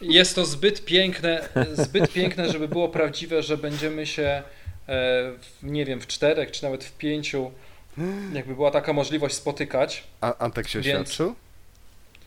[0.00, 4.42] jest to zbyt piękne, zbyt piękne, żeby było prawdziwe, że będziemy się,
[4.86, 7.50] w, nie wiem, w czterech czy nawet w pięciu,
[8.32, 10.04] jakby była taka możliwość spotykać.
[10.20, 11.34] A, Antek się Więc- oświadczył?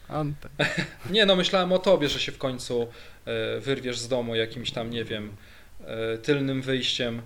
[0.07, 0.51] Antek.
[1.11, 2.87] Nie, no myślałem o tobie, że się w końcu
[3.25, 5.35] e, wyrwiesz z domu jakimś tam, nie wiem,
[5.85, 7.21] e, tylnym wyjściem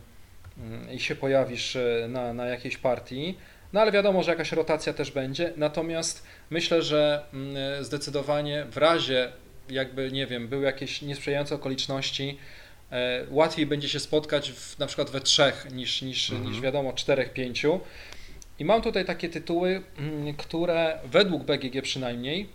[0.58, 3.38] mm, i się pojawisz e, na, na jakiejś partii.
[3.74, 5.54] No ale wiadomo, że jakaś rotacja też będzie.
[5.58, 9.32] Natomiast myślę, że mm, zdecydowanie w razie
[9.70, 12.42] jakby, nie wiem, były jakieś niesprzyjające okoliczności, e,
[13.30, 16.52] łatwiej będzie się spotkać w, na przykład we trzech niż, niż, Mhm.
[16.52, 17.80] niż wiadomo czterech, pięciu.
[18.60, 22.50] I mam tutaj takie tytuły, mm, które według BGG przynajmniej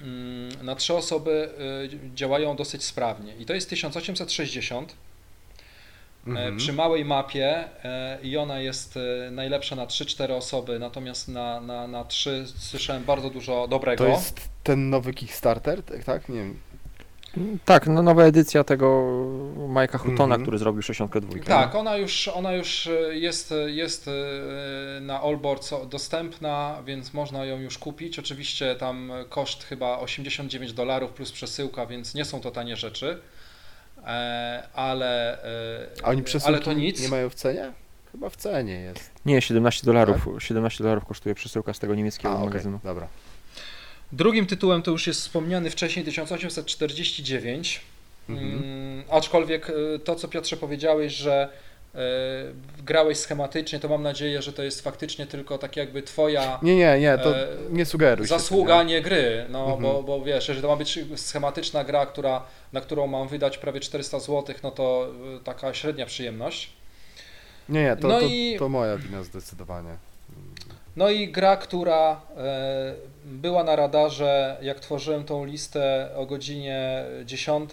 [0.00, 1.48] mm, na trzy osoby
[1.94, 3.36] y, działają dosyć sprawnie.
[3.36, 4.96] I to jest 1860 e,
[6.30, 6.56] Mhm.
[6.56, 11.86] przy małej mapie e, i ona jest e, najlepsza na 3-4 osoby, natomiast na, na,
[11.86, 14.04] na 3 słyszałem bardzo dużo dobrego.
[14.04, 16.28] To jest ten nowy Kickstarter, tak?
[16.28, 16.58] Nie wiem.
[17.64, 19.04] Tak, no nowa edycja tego
[19.68, 20.42] Majka Huttona, Mhm.
[20.42, 21.38] który zrobił 62.
[21.44, 27.58] Tak, ona już, ona już e, jest, jest e, na Allboards dostępna, więc można ją
[27.60, 28.18] już kupić.
[28.18, 33.18] Oczywiście tam koszt chyba 89 dolarów plus przesyłka, więc nie są to tanie rzeczy.
[34.06, 37.02] E, Ale, e, A oni ale przesyłki to nic.
[37.02, 37.72] nie mają w cenie?
[38.12, 39.10] chyba w cenie jest.
[39.26, 40.28] Nie, 17 dolarów.
[40.38, 42.80] 17 dolarów kosztuje przesyłka z tego niemieckiego A, magazynu.
[42.84, 43.06] dobra.
[44.12, 47.80] Drugim tytułem to już jest wspomniany wcześniej 1849.
[48.28, 48.48] Mhm.
[48.52, 51.48] Mm, aczkolwiek y, to, co Piotrze powiedziałeś, że
[51.94, 51.98] y,
[52.84, 57.00] grałeś schematycznie, to mam nadzieję, że to jest faktycznie tylko tak jakby twoja Nie, nie,
[57.00, 58.94] nie, to E, nie sugeruj zasługa, nie?
[58.94, 59.46] nie gry.
[59.48, 59.82] No Mhm.
[59.82, 62.42] bo, bo wiesz, jeżeli to ma być schematyczna gra, która,
[62.72, 65.08] na którą mam wydać prawie 400 zł, no to
[65.40, 66.70] y, taka średnia przyjemność.
[67.68, 69.96] Nie, nie, to, No to, i- to moja wina zdecydowanie.
[70.96, 72.94] No i gra, która e,
[73.24, 77.70] była na radarze, jak tworzyłem tą listę o godzinie 10,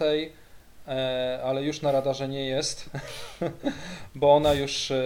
[0.88, 2.90] e, ale już na radarze nie jest,
[4.14, 5.04] bo ona już e,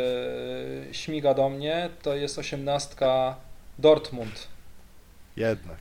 [0.92, 1.90] śmiga do mnie.
[2.02, 3.36] To jest osiemnastka
[3.78, 4.48] Dortmund.
[5.36, 5.80] Jednak.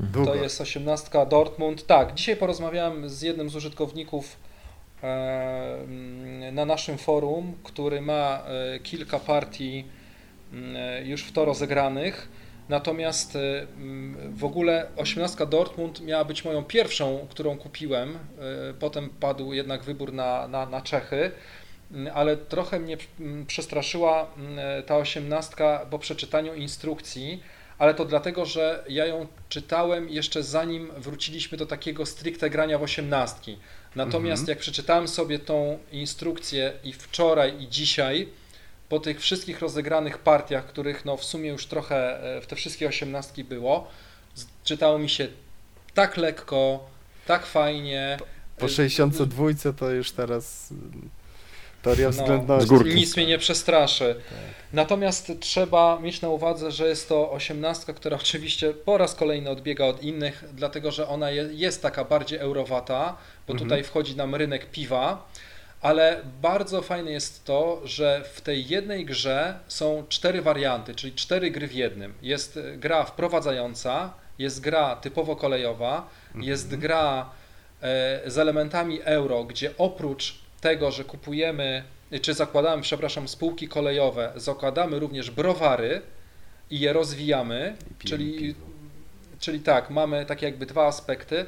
[0.00, 0.12] Mhm.
[0.12, 0.30] Długo.
[0.30, 1.86] To jest osiemnastka Dortmund.
[1.86, 4.36] Tak, dzisiaj porozmawiałem z jednym z użytkowników
[6.52, 8.42] na naszym forum, który ma
[8.82, 9.84] kilka partii
[11.04, 12.28] już w to rozegranych.
[12.68, 18.18] Natomiast e, mm, w ogóle osiemnastka Dortmund miała być moją pierwszą, którą kupiłem.
[18.70, 21.30] E, Potem padł jednak wybór na, na, na Czechy.
[21.92, 27.42] Mm, Ale trochę mnie mm, przestraszyła mm, ta osiemnastka po przeczytaniu instrukcji,
[27.78, 32.82] ale to dlatego, że ja ją czytałem jeszcze zanim wróciliśmy do takiego stricte grania w
[32.82, 33.58] osiemnastki.
[33.96, 34.48] Natomiast Mhm.
[34.48, 38.28] jak przeczytałem sobie tą instrukcję i wczoraj i dzisiaj,
[38.94, 42.88] po tych wszystkich rozegranych partiach, których no w sumie już trochę e, w te wszystkie
[42.88, 43.88] osiemnastki było,
[44.64, 45.28] czytało mi się
[45.94, 46.84] tak lekko,
[47.26, 48.18] tak fajnie.
[48.58, 49.44] Po E, 62
[49.78, 51.10] to już teraz mm,
[51.82, 52.68] teoria No, względności.
[52.68, 52.94] górki.
[52.94, 54.16] Nic mnie nie przestraszy.
[54.72, 59.84] Natomiast trzeba mieć na uwadze, że jest to osiemnastka, która oczywiście po raz kolejny odbiega
[59.84, 63.16] od innych, dlatego że ona je, jest taka bardziej eurowata,
[63.46, 63.68] bo Mhm.
[63.68, 65.26] tutaj wchodzi nam rynek piwa,
[65.84, 71.50] ale bardzo fajne jest to, że w tej jednej grze są cztery warianty, czyli cztery
[71.50, 72.14] gry w jednym.
[72.22, 77.30] Jest e, gra wprowadzająca, jest gra typowo kolejowa, jest gra
[77.82, 81.84] e, z elementami euro, gdzie oprócz tego, że kupujemy,
[82.22, 86.02] czy zakładamy, przepraszam, spółki kolejowe, zakładamy również browary
[86.70, 88.66] i je rozwijamy, I pijemy czyli, piwo.
[89.40, 91.46] czyli tak, mamy takie jakby dwa aspekty.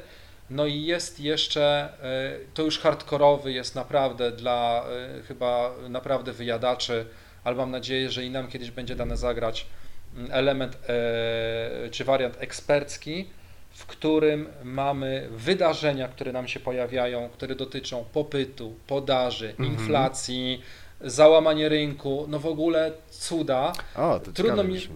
[0.49, 4.85] No i jest jeszcze, e, to już hardkorowy jest naprawdę dla
[5.19, 7.05] e, chyba naprawdę wyjadaczy,
[7.43, 9.67] ale mam nadzieję, że i nam kiedyś będzie dane zagrać
[10.15, 13.27] mm, element e, czy wariant ekspercki,
[13.71, 19.69] w którym mamy wydarzenia, które nam się pojawiają, które dotyczą popytu, podaży, Mhm.
[19.69, 20.61] inflacji,
[21.01, 23.73] załamanie rynku, no w ogóle cuda.
[23.95, 24.87] O, to Trudno mi-.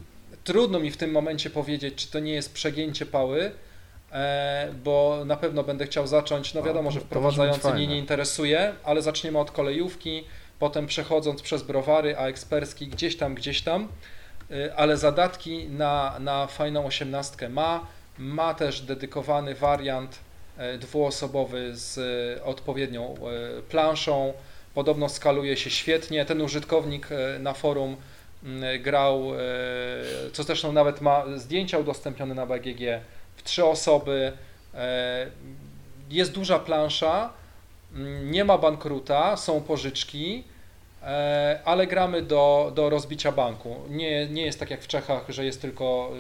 [0.43, 3.51] Trudno mi w tym momencie powiedzieć, czy to nie jest przegięcie pały,
[4.83, 9.01] bo na pewno będę chciał zacząć, no O, wiadomo, że wprowadzający mnie nie interesuje, ale
[9.01, 10.23] zaczniemy od kolejówki,
[10.59, 13.87] potem przechodząc przez browary, a ekspercki gdzieś tam, gdzieś tam,
[14.51, 17.85] e, ale zadatki na, na fajną osiemnastkę ma,
[18.17, 20.19] ma też dedykowany wariant
[20.57, 24.33] e, dwuosobowy z e, odpowiednią e, planszą,
[24.73, 27.95] podobno skaluje się świetnie, ten użytkownik e, na forum
[28.43, 29.39] mm, grał, e,
[30.33, 32.81] co zresztą nawet ma zdjęcia udostępnione na BGG
[33.35, 34.33] w trzy osoby.
[34.73, 35.27] e,
[36.09, 37.29] Jest duża plansza,
[37.93, 40.43] mm, nie ma bankruta, są pożyczki,
[41.03, 43.75] e, ale gramy do, do rozbicia banku.
[43.89, 46.11] Nie, nie jest tak jak w Czechach, że jest tylko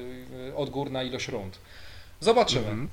[0.49, 1.57] y, odgórna ilość rund.
[2.19, 2.61] Zobaczymy.
[2.67, 2.89] Mhm.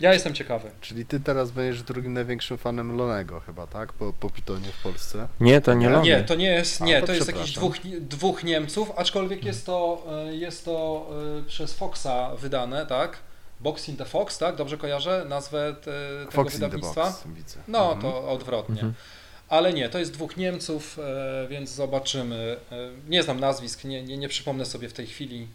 [0.00, 0.70] Ja jestem ciekawy.
[0.80, 3.92] Czyli ty teraz będziesz drugim największym fanem Lonego chyba, tak?
[3.92, 5.28] Po, po Pitonie w Polsce.
[5.40, 6.04] Nie, to nie Lony.
[6.06, 7.54] Nie, to nie jest, A, nie, to to jest przepraszam.
[7.54, 11.06] dwóch, dwóch Niemców, aczkolwiek jest to, e, jest to
[11.40, 13.18] e, przez Foxa wydane, tak?
[13.60, 14.56] Box in the Fox, tak?
[14.56, 17.04] Dobrze kojarzę nazwę te, tego Fox in the wydawnictwa?
[17.04, 17.58] Box, widzę.
[17.68, 18.00] No, Mhm.
[18.02, 18.74] to odwrotnie.
[18.74, 18.94] Mhm.
[19.48, 22.56] Ale nie, to jest dwóch Niemców, e, więc zobaczymy.
[23.08, 25.48] Nie znam nazwisk, nie, nie, nie przypomnę sobie w tej chwili,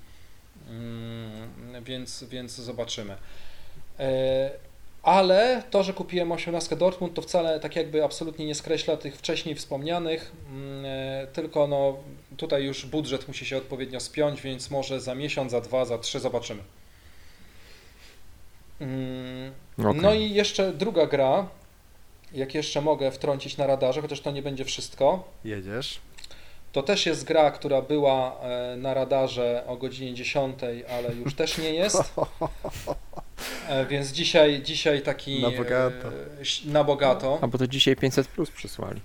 [0.70, 3.16] Mm, więc, więc zobaczymy.
[4.00, 4.50] E,
[5.04, 9.56] Ale to, że kupiłem 18 Dortmund, to wcale tak jakby absolutnie nie skreśla tych wcześniej
[9.56, 11.98] wspomnianych, mm, e, tylko no
[12.38, 16.20] tutaj już budżet musi się odpowiednio spiąć, więc może za miesiąc, za dwa, za trzy
[16.20, 16.64] zobaczymy.
[18.82, 20.02] Mm, Okej.
[20.02, 21.48] no i jeszcze druga gra,
[22.34, 25.24] jak jeszcze mogę wtrącić na radarze, chociaż to nie będzie wszystko.
[25.44, 26.00] Jedziesz?
[26.72, 30.60] To też jest gra, która była e, na radarze o godzinie 10,
[30.90, 32.04] ale już też nie jest.
[33.70, 36.08] E, Więc dzisiaj, dzisiaj taki Na bogato.
[36.08, 37.40] e, na bogato.
[37.42, 39.02] A bo to dzisiaj 500 plus przysłali.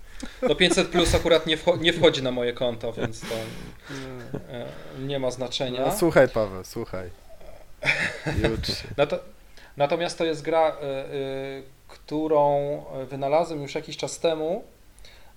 [0.49, 3.35] To 500 plus akurat nie, wcho- nie wchodzi na moje konto, więc to
[4.51, 4.67] e,
[5.01, 5.81] nie ma znaczenia.
[5.87, 7.11] No, słuchaj Paweł, słuchaj.
[8.97, 9.19] Nato-
[9.77, 14.65] Natomiast to jest gra, y, y, którą wynalazłem już jakiś czas temu.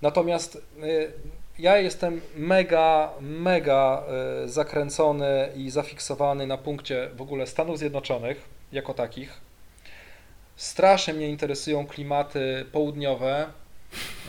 [0.02, 0.54] Natomiast
[0.84, 1.12] y,
[1.58, 4.02] ja jestem mega, mega
[4.46, 9.40] zakręcony i zafiksowany na punkcie w ogóle Stanów Zjednoczonych jako takich.
[10.56, 13.46] Strasznie mnie interesują klimaty południowe.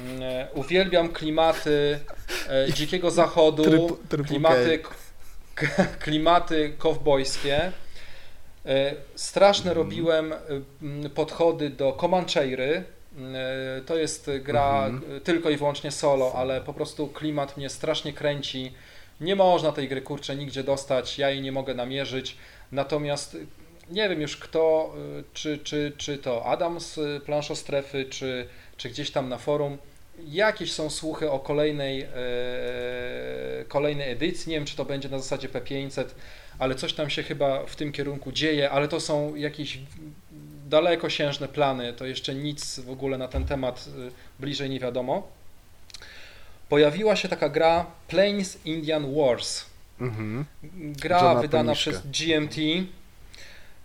[0.05, 1.99] Mm, e, Uwielbiam klimaty
[2.49, 4.79] e, dzikiego zachodu, Tryb- tryb klimaty,
[5.99, 7.71] klimaty kowbojskie.
[8.65, 10.37] E, Straszne robiłem e,
[10.81, 12.83] m, podchody do Comanchery.
[13.33, 15.21] E, To jest gra Mhm.
[15.21, 18.73] tylko i wyłącznie solo, ale po prostu klimat mnie strasznie kręci.
[19.21, 22.37] Nie można tej gry kurczę nigdzie dostać, ja jej nie mogę namierzyć.
[22.71, 23.37] Natomiast
[23.91, 28.47] nie wiem już kto, e, czy, czy, czy to Adam z e, Planszo Strefy, czy,
[28.77, 29.77] czy gdzieś tam na forum.
[30.27, 34.49] Jakieś są słuchy o kolejnej, e, kolejnej edycji.
[34.49, 36.05] Nie wiem, czy to będzie na zasadzie P500,
[36.59, 39.79] ale coś tam się chyba w tym kierunku dzieje, ale to są jakieś
[40.67, 41.93] dalekosiężne plany.
[41.93, 45.27] To jeszcze nic w ogóle na ten temat y, bliżej nie wiadomo.
[46.69, 49.65] Pojawiła się taka gra Plains Indian Wars.
[50.01, 50.45] Mhm.
[50.73, 52.55] Gra Johna wydana przez GMT.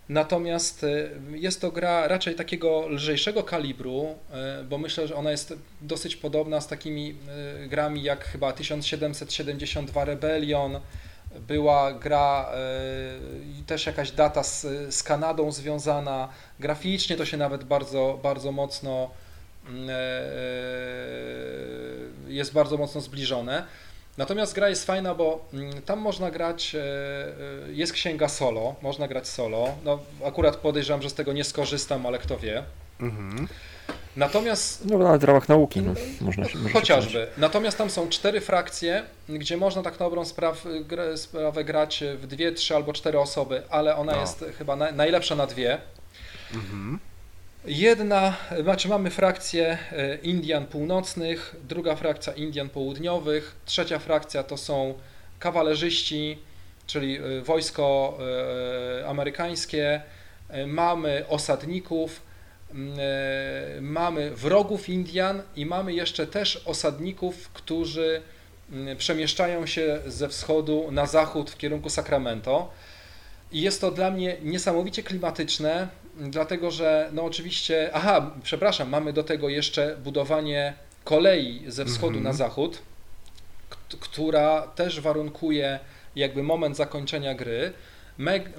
[0.09, 4.15] Natomiast y, jest to gra raczej takiego lżejszego kalibru,
[4.61, 7.15] y, bo myślę, że ona jest dosyć podobna z takimi
[7.63, 10.79] y, grami jak chyba 1772 Rebellion.
[11.47, 12.51] Była gra
[13.67, 14.61] też jakaś data z,
[14.95, 16.29] z Kanadą związana.
[16.59, 19.11] Graficznie to się nawet bardzo, bardzo mocno
[19.69, 19.93] mm, e,
[22.27, 23.65] jest bardzo mocno zbliżone.
[24.17, 29.07] Natomiast gra jest fajna, bo mm, tam można grać, e, e, jest księga solo, można
[29.07, 29.67] grać solo.
[29.83, 32.63] No, akurat podejrzewam, że z tego nie skorzystam, ale kto wie.
[32.99, 33.47] Mhm.
[34.17, 37.27] Natomiast No nawet w ramach nauki, no, można się może się Chociażby.
[37.37, 42.27] Natomiast tam są cztery frakcje, gdzie można tak na dobrą spraw, grę, sprawę grać w
[42.27, 44.21] dwie, trzy albo cztery osoby, ale ona No.
[44.21, 45.77] jest chyba na, najlepsza na dwie.
[46.53, 46.99] Mhm.
[47.65, 54.93] Jedna, znaczy mamy frakcję e, Indian północnych, druga frakcja Indian południowych, trzecia frakcja to są
[55.39, 56.37] kawalerzyści,
[56.87, 58.17] czyli e, wojsko
[58.99, 60.01] e, amerykańskie,
[60.67, 62.21] mamy osadników,
[63.81, 68.21] mamy wrogów Indian i mamy jeszcze też osadników, którzy
[68.97, 72.71] przemieszczają się ze wschodu na zachód w kierunku Sacramento.
[73.51, 75.87] I jest to dla mnie niesamowicie klimatyczne,
[76.17, 80.73] dlatego że, no oczywiście, aha, przepraszam, mamy do tego jeszcze budowanie
[81.03, 82.23] kolei ze wschodu Mhm.
[82.23, 82.79] na zachód,
[83.99, 85.79] która też warunkuje
[86.15, 87.73] jakby moment zakończenia gry.
[88.17, 88.49] Meg.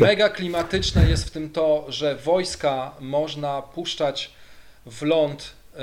[0.00, 4.30] Mega klimatyczne jest w tym to, że wojska można puszczać
[4.86, 5.78] w ląd y,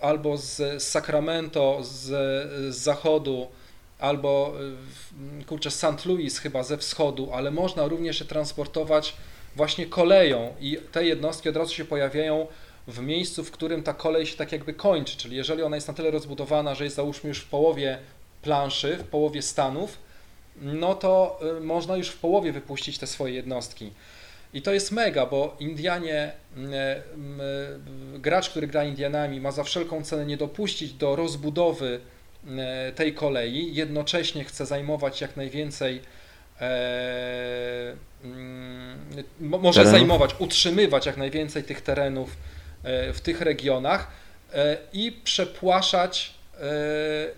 [0.00, 2.04] albo z, Sacramento, z,
[2.74, 3.48] z zachodu,
[3.98, 4.52] albo
[5.40, 6.06] y, kurczę, St.
[6.06, 9.16] Louis chyba ze wschodu, ale można również je transportować
[9.58, 12.46] właśnie koleją i te jednostki od razu się pojawiają
[12.88, 15.94] w miejscu, w którym ta kolej się tak jakby kończy, czyli jeżeli ona jest na
[15.94, 17.98] tyle rozbudowana, że jest załóżmy już w połowie
[18.42, 19.98] planszy, w połowie stanów,
[20.62, 23.92] no to y, można już w połowie wypuścić te swoje jednostki.
[24.54, 26.72] I to jest mega, bo Indianie, mm,
[28.14, 32.00] y, gracz, który gra Indianami, ma za wszelką cenę nie dopuścić do rozbudowy
[32.90, 36.00] y, tej kolei, jednocześnie chce zajmować jak najwięcej,
[36.60, 38.98] e, mm,
[39.40, 39.98] mo- może Terenów?
[39.98, 42.36] zajmować, utrzymywać jak najwięcej tych terenów
[42.82, 44.10] e, w tych regionach
[44.54, 46.60] e, i przepłaszać e,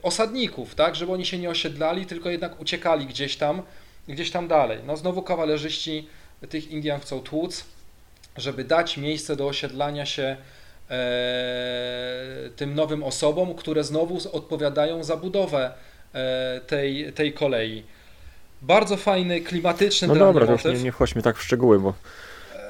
[0.03, 3.63] osadników, tak, żeby oni się nie osiedlali, tylko jednak uciekali gdzieś tam,
[4.09, 4.79] gdzieś tam dalej.
[4.87, 6.09] No znowu kawalerzyści
[6.49, 7.65] tych Indian chcą tłuc,
[8.37, 10.37] żeby dać miejsce do osiedlania się
[12.57, 15.73] tym nowym osobom, które znowu odpowiadają za budowę
[16.67, 17.85] tej, tej kolei.
[18.63, 21.95] Bardzo fajny, klimatyczny No dobra, to już nie, nie wchodźmy tak w szczegóły, bo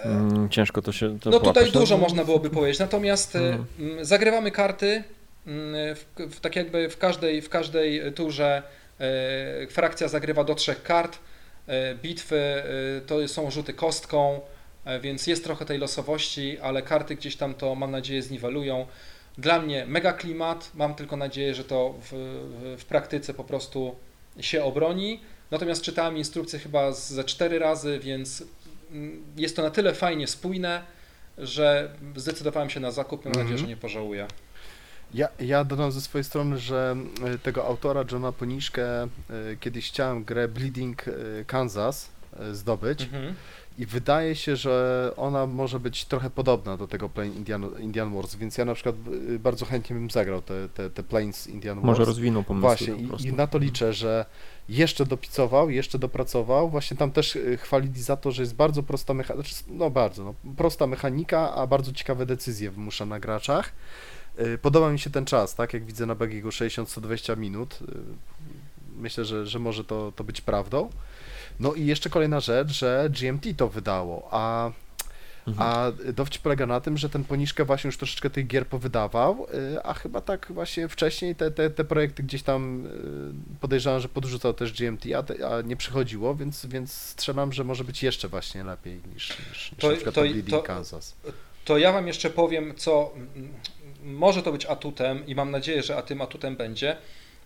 [0.04, 1.72] mm, ciężko to się to No tutaj połapać.
[1.72, 3.38] dużo można byłoby powiedzieć, natomiast e,
[3.78, 5.04] mm, zagrywamy karty,
[5.46, 8.62] w, w, tak jakby w każdej, w każdej turze
[9.00, 11.18] e, frakcja zagrywa do trzech kart,
[11.66, 12.64] e, bitwy e,
[13.06, 14.40] to są rzuty kostką,
[14.84, 18.86] e, więc jest trochę tej losowości, ale karty gdzieś tam to mam nadzieję zniwelują.
[19.38, 23.94] Dla mnie mega klimat, mam tylko nadzieję, że to w, w, w praktyce po prostu
[24.40, 25.20] się obroni.
[25.50, 28.44] Natomiast czytałem instrukcję chyba ze cztery razy, więc
[28.90, 30.82] mm, jest to na tyle fajnie spójne,
[31.38, 33.24] że zdecydowałem się na zakup.
[33.24, 33.46] Mam Mhm.
[33.46, 34.26] nadzieję, że nie pożałuję.
[35.14, 36.96] Ja, ja dodam ze swojej strony, że
[37.34, 39.08] y, tego autora Johna Poniszkę y,
[39.60, 42.08] kiedyś chciałem grę Bleeding y, Kansas
[42.52, 43.34] zdobyć Mhm.
[43.78, 48.34] I wydaje się, że ona może być trochę podobna do tego Plain Indian, Indian Wars,
[48.34, 48.94] więc ja na przykład
[49.30, 51.86] y, bardzo chętnie bym zagrał te, te, te Plains Indian Wars.
[51.86, 54.26] Może rozwiną pomysły Właśnie i, i na to liczę, że
[54.68, 56.70] jeszcze dopicował, jeszcze dopracował.
[56.70, 60.34] Właśnie tam też y, chwalili za to, że jest bardzo prosta mechanika, no bardzo, no,
[60.56, 63.72] prosta mechanika, a bardzo ciekawe decyzje wymusza na graczach.
[64.40, 65.74] Y, Podoba mi się ten czas, tak?
[65.74, 67.78] Jak widzę na Begigu 60-120 minut.
[68.96, 70.90] Myślę, że, że może to, to być prawdą.
[71.60, 74.70] No i jeszcze kolejna rzecz, że GMT to wydało, a,
[75.58, 79.82] a dowcip polega na tym, że ten Poniszkę właśnie już troszeczkę tych gier powydawał, y,
[79.82, 84.54] a chyba tak właśnie wcześniej te, te, te projekty gdzieś tam y, podejrzewam, że podrzucał
[84.54, 88.64] też GMT, a, te, a nie przychodziło, więc, więc strzelam, że może być jeszcze właśnie
[88.64, 91.16] lepiej niż, niż, niż To- na przykład to- to, Kansas.
[91.64, 93.14] To ja Wam jeszcze powiem, co
[94.04, 96.96] może to być atutem i mam nadzieję, że a tym atutem będzie,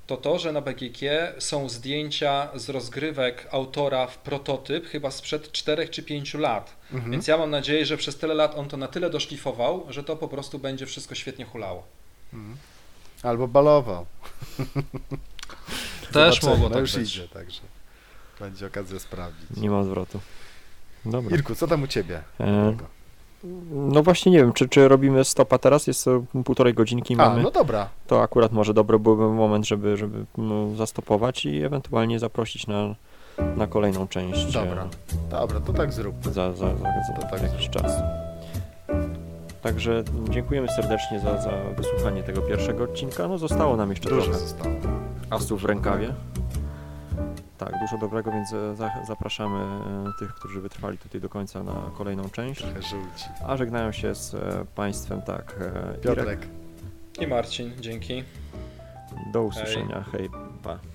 [0.06, 1.00] to to, że na BGG
[1.38, 6.76] są zdjęcia z rozgrywek autora w prototyp chyba sprzed 4 czy 5 lat.
[6.92, 7.12] Mhm.
[7.12, 10.16] Więc ja mam nadzieję, że przez tyle lat on to na tyle doszlifował, że to
[10.16, 11.86] po prostu będzie wszystko świetnie hulało.
[13.22, 14.06] Albo balował.
[16.12, 17.10] Też mogło no tak już być.
[17.10, 17.60] idzie, także
[18.40, 19.50] będzie okazja sprawdzić.
[19.56, 20.20] Nie ma zwrotu.
[21.04, 21.36] Dobra.
[21.36, 22.22] Irku, co tam u ciebie?
[22.40, 22.76] E,
[23.72, 25.86] no właśnie nie wiem, czy, czy robimy stopa teraz?
[25.86, 27.42] Jest to półtorej godzinki A, mamy.
[27.42, 27.88] no dobra.
[28.06, 32.94] To akurat może dobry byłby moment, żeby, żeby no, zastopować i ewentualnie zaprosić na,
[33.56, 34.56] na kolejną część.
[34.56, 34.86] e, Dobra.
[35.30, 36.14] Dobra, to tak zrób.
[36.24, 37.92] Za, za, za, za To tak jakiś czas.
[39.62, 43.28] Także dziękujemy serdecznie za, za wysłuchanie tego pierwszego odcinka.
[43.28, 44.70] No zostało nam jeszcze Dużo trochę zostało.
[45.30, 46.14] asów w rękawie.
[47.64, 51.90] Tak, dużo dobrego, więc e, za, zapraszamy e, tych, którzy wytrwali tutaj do końca na
[51.98, 52.60] kolejną część.
[52.60, 53.24] Żółci.
[53.46, 55.56] A żegnają się z e, Państwem tak.
[55.60, 56.00] e, Irek.
[56.02, 56.46] Piotrek.
[57.20, 58.24] I Marcin, dzięki.
[59.32, 60.04] Do usłyszenia.
[60.12, 60.30] Hej,
[60.62, 60.93] pa.